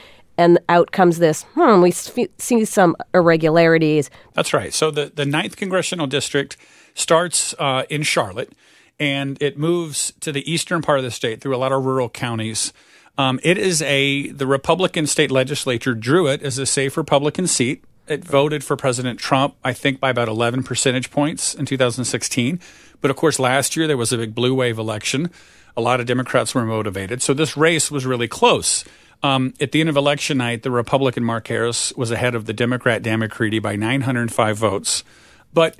and 0.40 0.58
out 0.70 0.90
comes 0.90 1.18
this, 1.18 1.42
hmm, 1.54 1.82
we 1.82 1.90
see 1.90 2.64
some 2.64 2.96
irregularities. 3.12 4.10
That's 4.32 4.54
right. 4.54 4.72
So 4.72 4.90
the, 4.90 5.12
the 5.14 5.26
ninth 5.26 5.56
congressional 5.56 6.06
district 6.06 6.56
starts 6.94 7.54
uh, 7.58 7.84
in 7.90 8.02
Charlotte 8.02 8.54
and 8.98 9.40
it 9.42 9.58
moves 9.58 10.14
to 10.20 10.32
the 10.32 10.50
eastern 10.50 10.80
part 10.80 10.98
of 10.98 11.04
the 11.04 11.10
state 11.10 11.42
through 11.42 11.54
a 11.54 11.58
lot 11.58 11.72
of 11.72 11.84
rural 11.84 12.08
counties. 12.08 12.72
Um, 13.18 13.38
it 13.42 13.58
is 13.58 13.82
a, 13.82 14.28
the 14.28 14.46
Republican 14.46 15.06
state 15.06 15.30
legislature 15.30 15.94
drew 15.94 16.26
it 16.26 16.42
as 16.42 16.58
a 16.58 16.64
safe 16.64 16.96
Republican 16.96 17.46
seat. 17.46 17.84
It 18.08 18.24
voted 18.24 18.64
for 18.64 18.76
President 18.76 19.20
Trump, 19.20 19.56
I 19.62 19.74
think, 19.74 20.00
by 20.00 20.08
about 20.08 20.28
11 20.28 20.62
percentage 20.62 21.10
points 21.10 21.54
in 21.54 21.66
2016. 21.66 22.60
But 23.02 23.10
of 23.10 23.16
course, 23.16 23.38
last 23.38 23.76
year 23.76 23.86
there 23.86 23.96
was 23.98 24.12
a 24.12 24.16
big 24.16 24.34
blue 24.34 24.54
wave 24.54 24.78
election. 24.78 25.30
A 25.76 25.82
lot 25.82 26.00
of 26.00 26.06
Democrats 26.06 26.54
were 26.54 26.64
motivated. 26.64 27.20
So 27.20 27.34
this 27.34 27.58
race 27.58 27.90
was 27.90 28.06
really 28.06 28.28
close. 28.28 28.84
Um, 29.22 29.54
at 29.60 29.72
the 29.72 29.80
end 29.80 29.88
of 29.88 29.96
election 29.96 30.38
night, 30.38 30.62
the 30.62 30.70
Republican 30.70 31.24
Mark 31.24 31.46
Harris 31.48 31.92
was 31.94 32.10
ahead 32.10 32.34
of 32.34 32.46
the 32.46 32.52
Democrat 32.52 33.02
Dan 33.02 33.18
McCready 33.20 33.58
by 33.58 33.76
905 33.76 34.56
votes. 34.56 35.04
But 35.52 35.76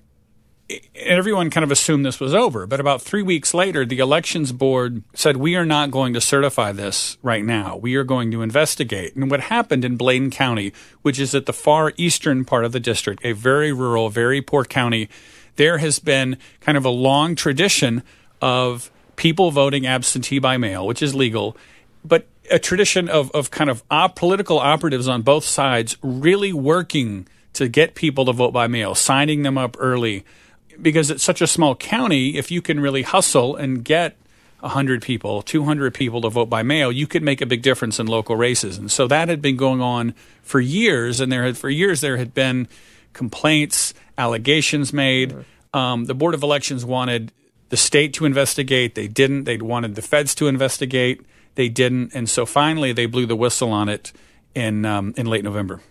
everyone 0.94 1.50
kind 1.50 1.64
of 1.64 1.70
assumed 1.70 2.04
this 2.04 2.20
was 2.20 2.34
over. 2.34 2.66
But 2.66 2.80
about 2.80 3.02
three 3.02 3.22
weeks 3.22 3.54
later, 3.54 3.84
the 3.84 3.98
elections 3.98 4.52
board 4.52 5.02
said, 5.14 5.36
We 5.36 5.56
are 5.56 5.66
not 5.66 5.90
going 5.90 6.12
to 6.14 6.20
certify 6.20 6.72
this 6.72 7.16
right 7.22 7.44
now. 7.44 7.76
We 7.76 7.96
are 7.96 8.04
going 8.04 8.30
to 8.32 8.42
investigate. 8.42 9.16
And 9.16 9.30
what 9.30 9.40
happened 9.40 9.84
in 9.84 9.96
Bladen 9.96 10.30
County, 10.30 10.72
which 11.02 11.18
is 11.18 11.34
at 11.34 11.46
the 11.46 11.52
far 11.52 11.92
eastern 11.96 12.44
part 12.44 12.64
of 12.64 12.72
the 12.72 12.80
district, 12.80 13.24
a 13.24 13.32
very 13.32 13.72
rural, 13.72 14.10
very 14.10 14.40
poor 14.40 14.64
county, 14.64 15.08
there 15.56 15.78
has 15.78 15.98
been 15.98 16.36
kind 16.60 16.78
of 16.78 16.84
a 16.84 16.90
long 16.90 17.34
tradition 17.34 18.02
of 18.40 18.90
people 19.16 19.50
voting 19.50 19.86
absentee 19.86 20.38
by 20.38 20.56
mail, 20.56 20.86
which 20.86 21.02
is 21.02 21.14
legal. 21.14 21.56
But 22.04 22.26
a 22.50 22.58
tradition 22.58 23.08
of, 23.08 23.30
of 23.32 23.50
kind 23.50 23.70
of 23.70 23.82
op- 23.90 24.16
political 24.16 24.58
operatives 24.58 25.08
on 25.08 25.22
both 25.22 25.44
sides 25.44 25.96
really 26.02 26.52
working 26.52 27.26
to 27.52 27.68
get 27.68 27.94
people 27.94 28.24
to 28.26 28.32
vote 28.32 28.52
by 28.52 28.66
mail, 28.66 28.94
signing 28.94 29.42
them 29.42 29.58
up 29.58 29.76
early. 29.78 30.24
Because 30.80 31.10
it's 31.10 31.22
such 31.22 31.40
a 31.40 31.46
small 31.46 31.74
county, 31.74 32.36
if 32.36 32.50
you 32.50 32.62
can 32.62 32.80
really 32.80 33.02
hustle 33.02 33.56
and 33.56 33.84
get 33.84 34.16
100 34.60 35.02
people, 35.02 35.42
200 35.42 35.92
people 35.94 36.20
to 36.22 36.28
vote 36.28 36.48
by 36.48 36.62
mail, 36.62 36.92
you 36.92 37.06
could 37.06 37.22
make 37.22 37.40
a 37.40 37.46
big 37.46 37.62
difference 37.62 37.98
in 37.98 38.06
local 38.06 38.36
races. 38.36 38.78
And 38.78 38.90
so 38.90 39.06
that 39.08 39.28
had 39.28 39.42
been 39.42 39.56
going 39.56 39.80
on 39.80 40.14
for 40.42 40.60
years. 40.60 41.20
And 41.20 41.30
there 41.30 41.44
had, 41.44 41.56
for 41.56 41.70
years, 41.70 42.00
there 42.00 42.16
had 42.16 42.34
been 42.34 42.68
complaints, 43.12 43.94
allegations 44.16 44.92
made. 44.92 45.34
Um, 45.74 46.04
the 46.06 46.14
Board 46.14 46.34
of 46.34 46.42
Elections 46.42 46.84
wanted 46.84 47.32
the 47.70 47.76
state 47.76 48.12
to 48.14 48.24
investigate. 48.24 48.94
They 48.94 49.08
didn't. 49.08 49.44
They 49.44 49.56
wanted 49.56 49.94
the 49.94 50.02
feds 50.02 50.34
to 50.36 50.48
investigate. 50.48 51.22
They 51.60 51.68
didn't, 51.68 52.14
and 52.14 52.26
so 52.26 52.46
finally 52.46 52.94
they 52.94 53.04
blew 53.04 53.26
the 53.26 53.36
whistle 53.36 53.70
on 53.70 53.90
it 53.90 54.14
in 54.54 54.86
um, 54.86 55.12
in 55.18 55.26
late 55.26 55.44
November. 55.44 55.82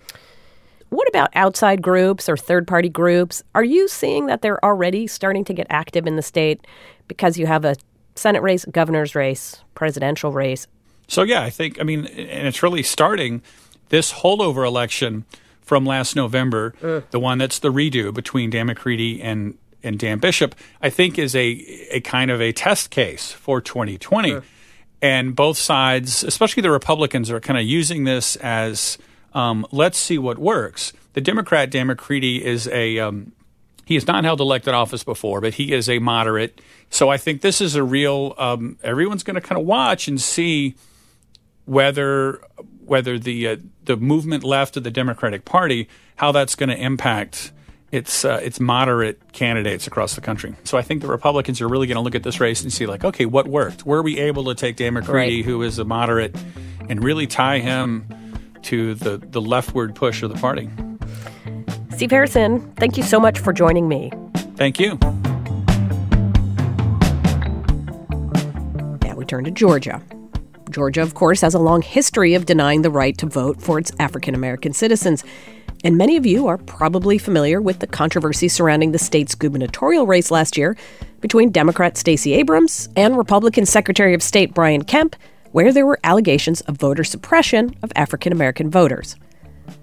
What 0.89 1.08
about 1.08 1.29
outside 1.36 1.84
groups 1.84 2.27
or 2.27 2.36
third 2.36 2.67
party 2.67 2.89
groups? 2.89 3.43
Are 3.53 3.63
you 3.63 3.88
seeing 3.88 4.25
that 4.25 4.41
they're 4.41 4.65
already 4.65 5.05
starting 5.05 5.45
to 5.45 5.53
get 5.53 5.67
active 5.69 6.08
in 6.08 6.15
the 6.15 6.23
state 6.23 6.65
because 7.08 7.38
you 7.38 7.45
have 7.45 7.65
a 7.65 7.75
Senate 8.15 8.41
race, 8.41 8.65
governor's 8.71 9.13
race, 9.13 9.63
presidential 9.75 10.32
race? 10.32 10.65
So, 11.08 11.21
yeah, 11.21 11.43
I 11.43 11.51
think, 11.51 11.79
I 11.79 11.84
mean, 11.84 12.08
and 12.08 12.47
it's 12.47 12.63
really 12.63 12.82
starting 12.82 13.43
this 13.89 14.12
holdover 14.12 14.65
election 14.65 15.23
from 15.62 15.86
last 15.86 16.15
November, 16.15 16.73
uh. 16.82 17.01
the 17.12 17.19
one 17.19 17.38
that's 17.38 17.60
the 17.60 17.71
redo 17.71 18.12
between 18.12 18.49
Dan 18.49 18.65
McCready 18.65 19.21
and, 19.21 19.55
and 19.84 19.99
Dan 19.99 20.17
Bishop, 20.17 20.55
I 20.82 20.89
think 20.89 21.19
is 21.19 21.36
a, 21.36 21.47
a 21.91 22.01
kind 22.01 22.32
of 22.32 22.41
a 22.41 22.53
test 22.53 22.89
case 22.89 23.32
for 23.32 23.62
2020. 23.62 24.34
Uh. 24.34 24.41
And 25.01 25.35
both 25.35 25.57
sides, 25.57 26.23
especially 26.23 26.62
the 26.62 26.71
Republicans, 26.71 27.31
are 27.31 27.39
kind 27.39 27.57
of 27.57 27.65
using 27.65 28.03
this 28.03 28.35
as 28.38 28.97
um, 29.33 29.65
let's 29.71 29.97
see 29.97 30.17
what 30.17 30.38
works. 30.38 30.93
The 31.13 31.21
Democrat, 31.21 31.71
Dan 31.71 31.88
McCready, 31.88 32.45
is 32.45 32.67
a 32.67 32.99
um, 32.99 33.31
he 33.85 33.95
has 33.95 34.05
not 34.05 34.23
held 34.23 34.39
elected 34.39 34.73
office 34.73 35.03
before, 35.03 35.41
but 35.41 35.55
he 35.55 35.73
is 35.73 35.89
a 35.89 35.99
moderate. 35.99 36.62
So 36.89 37.09
I 37.09 37.17
think 37.17 37.41
this 37.41 37.62
is 37.62 37.75
a 37.75 37.83
real. 37.83 38.35
Um, 38.38 38.77
everyone's 38.83 39.23
going 39.23 39.35
to 39.35 39.41
kind 39.41 39.59
of 39.59 39.65
watch 39.65 40.07
and 40.07 40.19
see 40.19 40.75
whether 41.65 42.41
whether 42.85 43.17
the 43.17 43.47
uh, 43.47 43.57
the 43.83 43.97
movement 43.97 44.43
left 44.43 44.75
of 44.77 44.83
the 44.83 44.91
Democratic 44.91 45.45
Party 45.45 45.88
how 46.17 46.31
that's 46.31 46.55
going 46.55 46.69
to 46.69 46.77
impact 46.77 47.51
its 47.91 48.23
uh, 48.23 48.39
its 48.43 48.60
moderate 48.60 49.34
candidates 49.34 49.88
across 49.88 50.15
the 50.15 50.21
country. 50.21 50.56
So 50.63 50.78
I 50.78 50.82
think 50.82 51.02
the 51.02 51.08
Republicans 51.08 51.62
are 51.62 51.67
really 51.67 51.88
going 51.88 51.95
to 51.95 52.02
look 52.02 52.15
at 52.15 52.23
this 52.23 52.39
race 52.39 52.62
and 52.62 52.71
see 52.71 52.86
like, 52.86 53.04
okay, 53.04 53.25
what 53.25 53.47
worked? 53.47 53.86
Were 53.86 54.02
we 54.02 54.19
able 54.19 54.45
to 54.45 54.56
take 54.56 54.75
Dan 54.75 54.93
McCready, 54.93 55.38
right. 55.38 55.45
who 55.45 55.63
is 55.63 55.80
a 55.80 55.86
moderate, 55.86 56.36
and 56.88 57.04
really 57.04 57.28
tie 57.28 57.60
him 57.60 58.08
to 58.63 58.93
the 58.95 59.17
the 59.17 59.41
leftward 59.41 59.95
push 59.95 60.21
of 60.23 60.32
the 60.32 60.39
party? 60.39 60.69
Steve 61.95 62.12
Harrison, 62.12 62.62
thank 62.75 62.95
you 62.95 63.04
so 63.04 63.19
much 63.19 63.39
for 63.39 63.52
joining 63.52 63.88
me. 63.89 64.12
Thank 64.56 64.80
you. 64.80 64.97
Now 69.02 69.15
we 69.15 69.25
turn 69.25 69.43
to 69.45 69.52
Georgia. 69.52 70.02
Georgia, 70.69 71.02
of 71.02 71.15
course, 71.15 71.41
has 71.41 71.56
a 71.56 71.60
long 71.60 71.82
history 71.82 72.36
of 72.36 72.45
denying 72.45 72.84
the 72.84 72.91
right 72.91 73.17
to 73.17 73.25
vote 73.25 73.60
for 73.62 73.80
its 73.80 73.91
African 73.99 74.36
American 74.36 74.71
citizens. 74.71 75.23
And 75.81 75.97
many 75.97 76.17
of 76.17 76.25
you 76.25 76.47
are 76.47 76.57
probably 76.57 77.17
familiar 77.17 77.61
with 77.61 77.79
the 77.79 77.87
controversy 77.87 78.49
surrounding 78.49 78.91
the 78.91 78.99
state's 78.99 79.33
gubernatorial 79.33 80.05
race 80.05 80.29
last 80.29 80.57
year 80.57 80.75
between 81.21 81.51
Democrat 81.51 81.97
Stacey 81.97 82.33
Abrams 82.33 82.89
and 82.97 83.17
Republican 83.17 83.65
Secretary 83.65 84.13
of 84.13 84.21
State 84.21 84.53
Brian 84.53 84.83
Kemp, 84.83 85.15
where 85.53 85.71
there 85.71 85.85
were 85.85 85.99
allegations 86.03 86.59
of 86.61 86.75
voter 86.75 87.05
suppression 87.05 87.73
of 87.81 87.93
African 87.95 88.33
American 88.33 88.69
voters. 88.69 89.15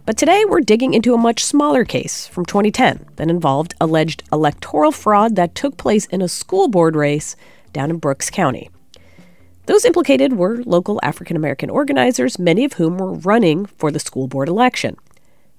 But 0.05 0.19
today 0.19 0.45
we're 0.47 0.61
digging 0.61 0.93
into 0.93 1.15
a 1.15 1.19
much 1.19 1.43
smaller 1.43 1.85
case 1.85 2.27
from 2.27 2.45
2010 2.45 3.07
that 3.17 3.31
involved 3.31 3.75
alleged 3.81 4.23
electoral 4.31 4.93
fraud 4.93 5.35
that 5.37 5.55
took 5.55 5.79
place 5.79 6.05
in 6.07 6.21
a 6.21 6.29
school 6.29 6.69
board 6.69 6.95
race 6.95 7.37
down 7.73 7.89
in 7.89 7.97
Brooks 7.97 8.29
County. 8.29 8.69
Those 9.65 9.87
implicated 9.87 10.35
were 10.35 10.63
local 10.65 11.01
African 11.03 11.37
American 11.37 11.71
organizers, 11.71 12.39
many 12.39 12.65
of 12.65 12.75
whom 12.75 12.99
were 12.99 13.15
running 13.15 13.65
for 13.65 13.91
the 13.91 13.99
school 13.99 14.29
board 14.29 14.49
election. 14.49 14.97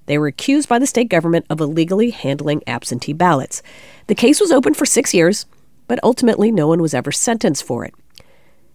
They 0.07 0.17
were 0.17 0.27
accused 0.27 0.67
by 0.67 0.79
the 0.79 0.87
state 0.87 1.09
government 1.09 1.45
of 1.49 1.61
illegally 1.61 2.09
handling 2.09 2.63
absentee 2.65 3.13
ballots. 3.13 3.61
The 4.07 4.15
case 4.15 4.41
was 4.41 4.51
open 4.51 4.73
for 4.73 4.85
six 4.85 5.13
years, 5.13 5.45
but 5.87 5.99
ultimately 6.03 6.51
no 6.51 6.67
one 6.67 6.81
was 6.81 6.93
ever 6.93 7.11
sentenced 7.11 7.63
for 7.63 7.85
it. 7.85 7.93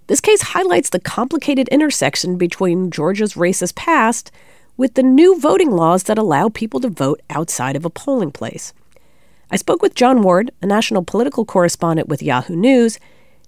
This 0.07 0.21
case 0.21 0.43
highlights 0.43 0.91
the 0.91 1.01
complicated 1.01 1.69
intersection 1.69 2.37
between 2.37 2.91
Georgia's 2.91 3.35
racist 3.35 3.75
past 3.75 4.31
with 4.77 4.95
the 4.95 5.03
new 5.03 5.39
voting 5.39 5.71
laws 5.71 6.05
that 6.05 6.19
allow 6.19 6.49
people 6.49 6.81
to 6.81 6.89
vote 6.89 7.21
outside 7.31 7.77
of 7.77 7.85
a 7.85 7.91
polling 7.91 8.31
place. 8.31 8.73
I 9.51 9.57
spoke 9.57 9.83
with 9.83 9.95
Jon 9.95 10.23
Ward, 10.23 10.51
a 10.63 10.67
national 10.67 11.05
political 11.05 11.45
correspondent 11.45 12.09
with 12.09 12.23
Yahoo 12.23 12.57
News. 12.57 12.99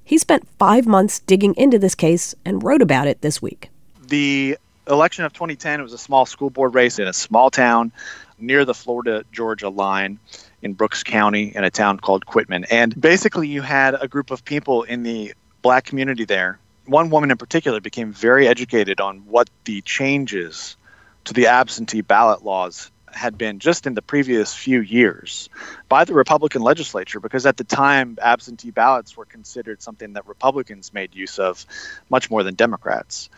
He 0.04 0.18
spent 0.18 0.48
five 0.58 0.86
months 0.86 1.20
digging 1.20 1.54
into 1.54 1.78
this 1.78 1.94
case 1.94 2.34
and 2.44 2.62
wrote 2.62 2.82
about 2.82 3.08
it 3.08 3.22
this 3.22 3.40
week. 3.40 3.70
The 4.06 4.58
election 4.88 5.24
of 5.24 5.32
2010 5.32 5.80
it 5.80 5.82
was 5.82 5.92
a 5.92 5.98
small 5.98 6.26
school 6.26 6.50
board 6.50 6.74
race 6.74 6.98
in 6.98 7.08
a 7.08 7.12
small 7.12 7.50
town 7.50 7.92
near 8.38 8.64
the 8.64 8.74
Florida 8.74 9.24
Georgia 9.32 9.68
line 9.68 10.18
in 10.62 10.74
Brooks 10.74 11.02
County 11.02 11.54
in 11.54 11.64
a 11.64 11.70
town 11.70 11.98
called 11.98 12.26
Quitman. 12.26 12.64
And 12.64 12.98
basically, 12.98 13.48
you 13.48 13.62
had 13.62 13.94
a 14.00 14.08
group 14.08 14.30
of 14.30 14.44
people 14.44 14.82
in 14.82 15.02
the 15.02 15.34
black 15.62 15.84
community 15.84 16.24
there. 16.24 16.58
One 16.86 17.10
woman 17.10 17.30
in 17.30 17.36
particular 17.36 17.80
became 17.80 18.12
very 18.12 18.46
educated 18.46 19.00
on 19.00 19.18
what 19.20 19.48
the 19.64 19.80
changes 19.82 20.76
to 21.24 21.32
the 21.32 21.46
absentee 21.46 22.02
ballot 22.02 22.44
laws 22.44 22.90
had 23.14 23.38
been 23.38 23.60
just 23.60 23.86
in 23.86 23.94
the 23.94 24.02
previous 24.02 24.52
few 24.52 24.80
years 24.80 25.48
by 25.88 26.04
the 26.04 26.12
Republican 26.12 26.62
legislature, 26.62 27.20
because 27.20 27.46
at 27.46 27.56
the 27.56 27.64
time, 27.64 28.18
absentee 28.20 28.70
ballots 28.70 29.16
were 29.16 29.24
considered 29.24 29.80
something 29.80 30.14
that 30.14 30.26
Republicans 30.26 30.92
made 30.92 31.14
use 31.14 31.38
of 31.38 31.64
much 32.10 32.30
more 32.30 32.42
than 32.42 32.54
Democrats. 32.54 33.30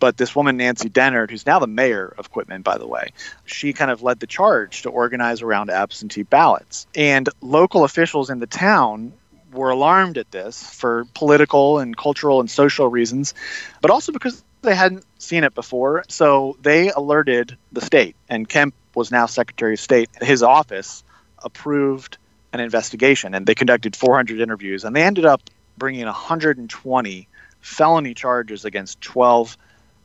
But 0.00 0.16
this 0.16 0.34
woman, 0.34 0.56
Nancy 0.56 0.88
Dennard, 0.88 1.30
who's 1.30 1.46
now 1.46 1.58
the 1.58 1.66
mayor 1.66 2.12
of 2.18 2.32
Quitman, 2.32 2.62
by 2.62 2.78
the 2.78 2.86
way, 2.86 3.10
she 3.44 3.72
kind 3.74 3.90
of 3.90 4.02
led 4.02 4.18
the 4.18 4.26
charge 4.26 4.82
to 4.82 4.88
organize 4.88 5.42
around 5.42 5.70
absentee 5.70 6.22
ballots. 6.22 6.86
And 6.96 7.28
local 7.40 7.84
officials 7.84 8.30
in 8.30 8.40
the 8.40 8.46
town 8.46 9.12
were 9.52 9.70
alarmed 9.70 10.16
at 10.16 10.30
this 10.30 10.62
for 10.74 11.04
political 11.14 11.78
and 11.78 11.96
cultural 11.96 12.40
and 12.40 12.50
social 12.50 12.88
reasons, 12.88 13.34
but 13.82 13.90
also 13.90 14.10
because 14.10 14.42
they 14.62 14.74
hadn't 14.74 15.04
seen 15.18 15.44
it 15.44 15.54
before. 15.54 16.04
So 16.08 16.56
they 16.62 16.90
alerted 16.90 17.56
the 17.70 17.80
state, 17.80 18.16
and 18.28 18.48
Kemp 18.48 18.74
was 18.94 19.10
now 19.10 19.26
Secretary 19.26 19.74
of 19.74 19.80
State. 19.80 20.10
His 20.20 20.42
office 20.42 21.04
approved 21.38 22.18
an 22.52 22.60
investigation, 22.60 23.34
and 23.34 23.46
they 23.46 23.54
conducted 23.54 23.94
400 23.96 24.40
interviews, 24.40 24.84
and 24.84 24.96
they 24.96 25.02
ended 25.02 25.26
up 25.26 25.42
bringing 25.76 26.06
120 26.06 27.28
felony 27.60 28.14
charges 28.14 28.64
against 28.64 29.00
12 29.00 29.56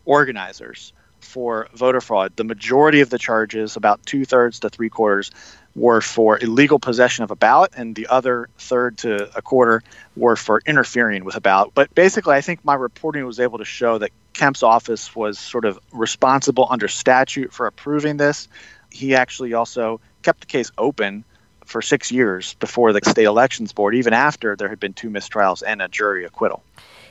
organizers 0.06 0.94
for 1.20 1.68
voter 1.74 2.02
fraud. 2.02 2.36
The 2.36 2.44
majority 2.44 3.02
of 3.02 3.10
the 3.10 3.18
charges, 3.18 3.76
about 3.76 4.06
two 4.06 4.26
thirds 4.26 4.60
to 4.62 4.70
three 4.70 4.90
quarters, 4.90 5.32
were 5.76 6.00
for 6.00 6.40
illegal 6.42 6.80
possession 6.80 7.24
of 7.24 7.32
a 7.32 7.36
ballot, 7.36 7.74
and 7.76 7.96
the 7.96 8.08
other 8.08 8.48
third 8.58 8.98
to 9.00 9.30
a 9.38 9.42
quarter 9.42 9.84
were 10.16 10.36
for 10.36 10.62
interfering 10.66 11.26
with 11.26 11.36
a 11.36 11.42
ballot. 11.42 11.72
But 11.74 11.94
basically, 11.94 12.36
I 12.36 12.42
think 12.42 12.64
my 12.64 12.76
reporting 12.76 13.26
was 13.26 13.40
able 13.40 13.58
to 13.58 13.66
show 13.66 13.98
that 13.98 14.12
Kemp's 14.34 14.64
office 14.64 15.14
was 15.16 15.38
sort 15.38 15.66
of 15.66 15.80
responsible 15.92 16.68
under 16.70 16.88
statute 16.88 17.52
for 17.52 17.68
approving 17.68 18.18
this. 18.18 18.48
He 18.90 19.16
actually 19.16 19.54
also 19.54 20.00
kept 20.24 20.42
the 20.42 20.46
case 20.46 20.72
open 20.78 21.26
for 21.66 21.82
six 21.82 22.12
years 22.12 22.54
before 22.56 22.94
the 22.94 23.02
state 23.04 23.26
elections 23.26 23.74
board, 23.74 23.96
even 23.96 24.14
after 24.14 24.56
there 24.56 24.70
had 24.70 24.80
been 24.80 24.94
two 24.94 25.10
mistrials 25.10 25.64
and 25.66 25.82
a 25.82 25.88
jury 25.88 26.24
acquittal. 26.24 26.64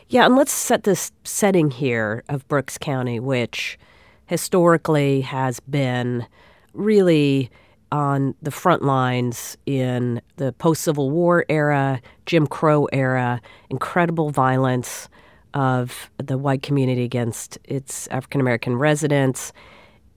Yeah, 0.09 0.27
and 0.27 0.37
let's 0.37 0.53
set 0.53 0.85
this 0.85 1.13
setting 1.25 1.71
here 1.71 2.23
of 2.29 2.47
Brooks 2.47 2.79
County, 2.79 3.19
which 3.19 3.79
historically 4.27 5.23
has 5.23 5.61
been 5.61 6.27
really 6.73 7.51
on 7.91 8.35
the 8.43 8.51
front 8.51 8.83
lines 8.83 9.57
in 9.67 10.21
the 10.37 10.53
post 10.55 10.83
Civil 10.83 11.11
War 11.11 11.45
era, 11.49 12.01
Jim 12.27 12.47
Crow 12.47 12.87
era, 12.87 13.41
incredible 13.71 14.31
violence 14.31 15.09
of 15.55 16.11
the 16.19 16.37
white 16.37 16.63
community 16.63 17.05
against 17.05 17.59
its 17.65 18.09
African 18.09 18.41
American 18.41 18.77
residents. 18.77 19.53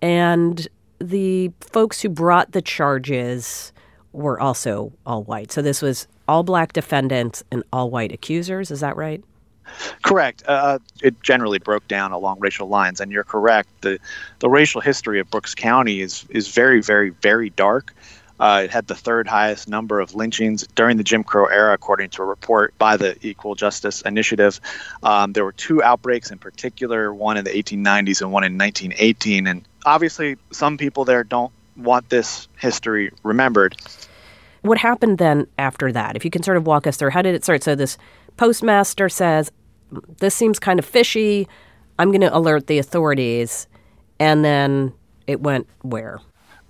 And 0.02 0.67
the 1.00 1.52
folks 1.62 2.02
who 2.02 2.10
brought 2.10 2.52
the 2.52 2.62
charges 2.62 3.71
were 4.12 4.39
also 4.39 4.91
all 5.06 5.23
white. 5.23 5.52
So 5.52 5.62
this 5.62 5.82
was 5.82 6.08
all 6.28 6.43
black 6.43 6.73
defendants 6.73 7.43
and 7.52 7.63
all 7.71 7.91
white 7.91 8.12
accusers. 8.12 8.71
Is 8.71 8.80
that 8.80 8.95
right? 8.97 9.23
Correct. 10.04 10.44
Uh, 10.48 10.52
uh, 10.52 10.80
it 11.02 11.22
generally 11.22 11.60
broke 11.60 11.88
down 11.88 12.12
along 12.12 12.40
racial 12.40 12.68
lines, 12.68 13.00
and 13.00 13.12
you're 13.12 13.24
correct. 13.24 13.70
the 13.82 14.00
The 14.40 14.50
racial 14.50 14.82
history 14.82 15.20
of 15.20 15.30
Brooks 15.30 15.56
County 15.56 16.02
is 16.02 16.26
is 16.30 16.50
very, 16.50 16.82
very, 16.82 17.10
very 17.10 17.50
dark. 17.50 17.94
Uh, 18.40 18.62
it 18.65 18.72
had 18.72 18.86
the 18.88 18.96
third 18.96 19.28
highest 19.28 19.68
number 19.68 20.00
of 20.00 20.13
lynchings 20.13 20.68
during 20.76 20.98
the 20.98 21.04
Jim 21.04 21.24
Crow 21.24 21.46
era, 21.46 21.74
according 21.74 22.10
to 22.12 22.22
a 22.22 22.26
report 22.26 22.78
by 22.78 22.98
the 22.98 23.18
Equal 23.26 23.56
Justice 23.56 24.02
Initiative. 24.02 24.60
Um, 25.02 25.34
there 25.34 25.44
were 25.44 25.54
two 25.54 25.82
outbreaks 25.82 26.30
in 26.30 26.38
particular, 26.38 27.13
one 27.13 27.38
in 27.38 27.46
the 27.46 27.50
1890s 27.50 28.22
and 28.22 28.32
one 28.32 28.44
in 28.44 28.58
1918. 28.58 29.48
And 29.48 29.68
obviously, 29.86 30.38
some 30.52 30.78
people 30.78 31.04
there 31.04 31.24
don't 31.24 31.52
want 31.76 32.10
this 32.10 32.48
history 32.60 33.12
remembered. 33.24 33.76
What 34.62 34.78
happened 34.78 35.18
then 35.18 35.48
after 35.58 35.92
that? 35.92 36.15
If 36.15 36.24
you 36.24 36.32
can 36.32 36.44
sort 36.44 36.58
of 36.58 36.68
walk 36.68 36.86
us 36.86 36.98
through, 36.98 37.12
how 37.12 37.22
did 37.24 37.34
it 37.34 37.44
start? 37.44 37.63
So, 37.63 37.74
this 37.74 37.98
postmaster 38.38 39.10
says, 39.10 39.52
this 40.19 40.35
seems 40.35 40.60
kind 40.60 40.79
of 40.79 40.85
fishy. 40.85 41.48
I'm 42.00 42.10
going 42.10 42.21
to 42.21 42.35
alert 42.35 42.67
the 42.67 42.77
authorities. 42.77 43.67
And 44.19 44.46
then 44.46 44.94
it 45.27 45.42
went 45.42 45.67
where? 45.81 46.19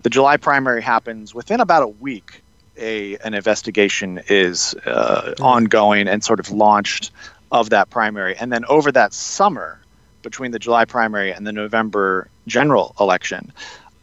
The 0.03 0.09
July 0.09 0.37
primary 0.37 0.81
happens 0.81 1.33
within 1.33 1.59
about 1.59 1.83
a 1.83 1.87
week. 1.87 2.41
A 2.77 3.17
an 3.17 3.33
investigation 3.33 4.21
is 4.27 4.75
uh, 4.85 5.33
mm. 5.35 5.43
ongoing 5.43 6.07
and 6.07 6.23
sort 6.23 6.39
of 6.39 6.51
launched 6.51 7.11
of 7.51 7.71
that 7.71 7.89
primary, 7.89 8.35
and 8.35 8.51
then 8.51 8.65
over 8.65 8.91
that 8.91 9.13
summer, 9.13 9.79
between 10.21 10.51
the 10.51 10.59
July 10.59 10.85
primary 10.85 11.31
and 11.31 11.47
the 11.47 11.51
November 11.51 12.29
general 12.45 12.93
election, 12.99 13.51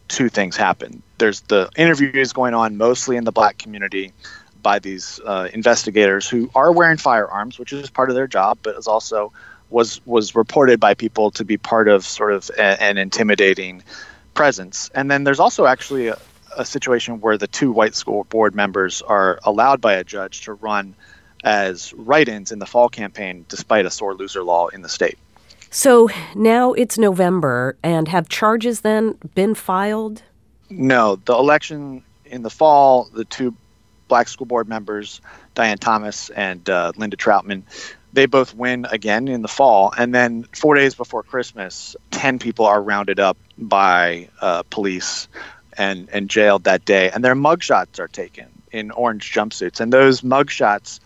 two 0.07 0.27
things 0.27 0.57
happen. 0.57 1.01
There's 1.19 1.41
the 1.41 1.69
interviews 1.77 2.33
going 2.33 2.53
on 2.53 2.75
mostly 2.77 3.15
in 3.15 3.23
the 3.23 3.31
black 3.31 3.57
community 3.57 4.11
by 4.65 4.79
these 4.79 5.19
uh, 5.23 5.47
investigators 5.53 6.27
who 6.27 6.49
are 6.55 6.71
wearing 6.71 6.97
firearms, 6.97 7.59
which 7.59 7.71
is 7.71 7.87
part 7.91 8.09
of 8.09 8.15
their 8.15 8.25
job, 8.27 8.57
but 8.63 8.75
is 8.75 8.87
also 8.87 9.31
was 9.69 10.01
was 10.07 10.33
reported 10.33 10.79
by 10.79 10.95
people 10.95 11.29
to 11.29 11.45
be 11.45 11.55
part 11.57 11.87
of 11.87 12.03
sort 12.03 12.33
of 12.33 12.49
a, 12.57 12.81
an 12.81 12.97
intimidating 12.97 13.83
presence. 14.33 14.89
And 14.95 15.11
then 15.11 15.23
there's 15.23 15.39
also 15.39 15.67
actually 15.67 16.07
a, 16.07 16.17
a 16.57 16.65
situation 16.65 17.21
where 17.21 17.37
the 17.37 17.47
two 17.47 17.71
white 17.71 17.93
school 17.93 18.23
board 18.23 18.55
members 18.55 19.03
are 19.03 19.39
allowed 19.43 19.81
by 19.81 19.93
a 19.93 20.03
judge 20.03 20.45
to 20.45 20.53
run 20.53 20.95
as 21.43 21.93
write-ins 21.93 22.51
in 22.51 22.57
the 22.57 22.65
fall 22.65 22.89
campaign, 22.89 23.45
despite 23.49 23.85
a 23.85 23.91
sore 23.91 24.15
loser 24.15 24.43
law 24.43 24.67
in 24.73 24.81
the 24.81 24.89
state. 24.89 25.19
So 25.69 26.09
now 26.33 26.73
it's 26.73 26.97
November, 26.97 27.77
and 27.83 28.07
have 28.07 28.29
charges 28.29 28.81
then 28.81 29.19
been 29.35 29.53
filed? 29.53 30.23
No, 30.69 31.17
the 31.25 31.35
election 31.35 32.01
in 32.25 32.41
the 32.41 32.49
fall, 32.49 33.09
the 33.13 33.25
two 33.25 33.53
black 34.07 34.27
school 34.27 34.45
board 34.45 34.67
members, 34.67 35.21
Diane 35.53 35.77
Thomas 35.77 36.29
and 36.29 36.67
uh, 36.69 36.91
Linda 36.95 37.17
Troutman, 37.17 37.63
they 38.13 38.25
both 38.25 38.55
win 38.55 38.85
again 38.89 39.27
in 39.27 39.41
the 39.41 39.47
fall. 39.47 39.93
And 39.95 40.15
then 40.15 40.43
four 40.53 40.75
days 40.75 40.95
before 40.95 41.21
Christmas, 41.23 41.95
10 42.11 42.39
people 42.39 42.65
are 42.65 42.81
rounded 42.81 43.19
up 43.19 43.37
by 43.57 44.29
uh, 44.41 44.63
police 44.63 45.27
and, 45.77 46.09
and 46.11 46.29
jailed 46.29 46.63
that 46.63 46.85
day. 46.85 47.11
And 47.11 47.23
their 47.23 47.35
mugshots 47.35 47.99
are 47.99 48.07
taken 48.07 48.47
in 48.71 48.91
orange 48.91 49.33
jumpsuits. 49.33 49.81
And 49.81 49.91
those 49.91 50.21
mugshots 50.21 51.01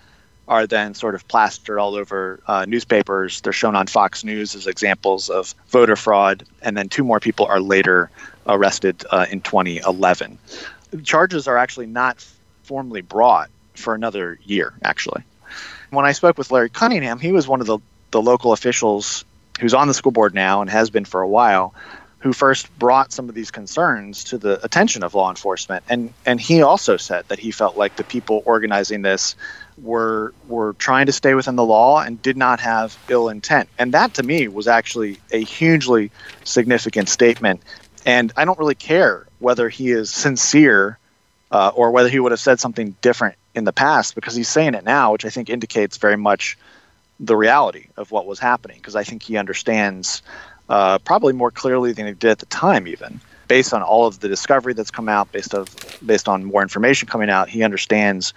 are 0.48 0.66
then 0.68 0.94
sort 0.94 1.16
of 1.16 1.28
plastered 1.28 1.80
all 1.80 1.96
over 1.96 2.40
uh, 2.48 2.66
newspapers. 2.68 3.42
They're 3.42 3.54
shown 3.54 3.76
on 3.76 3.88
Fox 3.88 4.24
News 4.24 4.56
as 4.56 4.68
examples 4.68 5.30
of 5.30 5.54
voter 5.68 5.96
fraud. 5.96 6.44
And 6.62 6.78
then 6.78 6.90
two 6.90 7.04
more 7.04 7.20
people 7.20 7.46
are 7.46 7.60
later 7.60 8.10
arrested 8.46 9.04
uh, 9.10 9.26
in 9.30 9.42
2011. 9.42 10.38
Charges 11.04 11.48
are 11.48 11.58
actually 11.58 11.86
not 11.86 12.26
formally 12.70 13.02
brought 13.02 13.50
for 13.74 13.96
another 13.96 14.38
year, 14.44 14.74
actually. 14.84 15.24
When 15.90 16.06
I 16.06 16.12
spoke 16.12 16.38
with 16.38 16.52
Larry 16.52 16.70
Cunningham, 16.70 17.18
he 17.18 17.32
was 17.32 17.48
one 17.48 17.62
of 17.62 17.68
the, 17.68 17.80
the 18.12 18.22
local 18.22 18.54
officials 18.54 19.26
who's 19.60 19.74
on 19.74 19.88
the 19.88 19.94
school 19.96 20.12
board 20.12 20.36
now 20.36 20.62
and 20.62 20.70
has 20.70 20.92
been 20.92 21.04
for 21.04 21.22
a 21.22 21.28
while, 21.28 21.74
who 22.20 22.32
first 22.32 22.70
brought 22.78 23.12
some 23.12 23.28
of 23.28 23.34
these 23.34 23.50
concerns 23.50 24.26
to 24.26 24.38
the 24.38 24.64
attention 24.64 25.02
of 25.02 25.16
law 25.16 25.32
enforcement. 25.32 25.84
And 25.90 26.14
and 26.28 26.40
he 26.40 26.62
also 26.62 26.96
said 26.96 27.26
that 27.30 27.40
he 27.40 27.50
felt 27.50 27.76
like 27.76 27.96
the 27.96 28.04
people 28.04 28.44
organizing 28.46 29.02
this 29.02 29.36
were 29.82 30.32
were 30.48 30.74
trying 30.74 31.08
to 31.08 31.12
stay 31.12 31.34
within 31.34 31.56
the 31.56 31.66
law 31.66 32.02
and 32.02 32.22
did 32.22 32.38
not 32.38 32.60
have 32.60 32.96
ill 33.10 33.30
intent. 33.30 33.68
And 33.80 33.96
that 33.96 34.14
to 34.16 34.24
me 34.24 34.48
was 34.48 34.68
actually 34.68 35.18
a 35.32 35.42
hugely 35.44 36.12
significant 36.44 37.10
statement. 37.10 37.62
And 38.06 38.32
I 38.38 38.46
don't 38.46 38.60
really 38.60 38.76
care 38.76 39.26
whether 39.40 39.70
he 39.70 39.90
is 39.90 40.12
sincere 40.12 41.00
uh, 41.52 41.72
or 41.74 41.92
whether 41.92 42.10
he 42.10 42.20
would 42.20 42.32
have 42.32 42.40
said 42.40 42.60
something 42.60 42.96
different 43.02 43.36
in 43.56 43.64
the 43.64 43.74
past 43.74 44.16
because 44.16 44.36
he's 44.36 44.48
saying 44.48 44.76
it 44.76 44.84
now, 44.84 45.12
which 45.12 45.26
I 45.26 45.30
think 45.30 45.50
indicates 45.50 45.98
very 45.98 46.18
much 46.18 46.58
the 47.20 47.36
reality 47.36 47.88
of 47.98 48.12
what 48.12 48.26
was 48.26 48.40
happening 48.40 48.78
because 48.78 48.96
I 48.96 49.04
think 49.04 49.24
he 49.24 49.38
understands 49.38 50.22
uh, 50.70 51.00
probably 51.00 51.34
more 51.34 51.52
clearly 51.52 51.92
than 51.92 52.06
he 52.06 52.14
did 52.14 52.32
at 52.32 52.40
the 52.40 52.46
time, 52.46 52.88
even 52.88 53.20
based 53.48 53.74
on 53.74 53.82
all 53.82 54.06
of 54.06 54.20
the 54.20 54.28
discovery 54.28 54.74
that's 54.74 54.92
come 54.92 55.10
out, 55.10 55.32
based 55.32 55.54
of 55.54 55.68
based 56.06 56.30
on 56.30 56.46
more 56.46 56.62
information 56.62 57.10
coming 57.10 57.30
out. 57.30 57.50
He 57.50 57.64
understands 57.64 58.34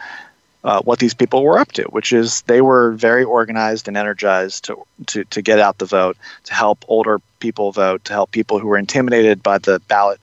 uh, 0.64 0.80
what 0.82 0.98
these 0.98 1.14
people 1.14 1.42
were 1.42 1.58
up 1.58 1.70
to, 1.72 1.84
which 1.84 2.12
is 2.12 2.42
they 2.42 2.60
were 2.60 2.92
very 2.92 3.24
organized 3.24 3.88
and 3.88 3.96
energized 3.96 4.64
to, 4.64 4.84
to 5.06 5.24
to 5.24 5.42
get 5.42 5.58
out 5.58 5.78
the 5.78 5.84
vote, 5.84 6.16
to 6.44 6.54
help 6.54 6.84
older 6.88 7.20
people 7.38 7.70
vote, 7.70 8.04
to 8.06 8.12
help 8.12 8.30
people 8.30 8.58
who 8.58 8.68
were 8.68 8.78
intimidated 8.78 9.42
by 9.42 9.58
the 9.58 9.80
ballot 9.80 10.20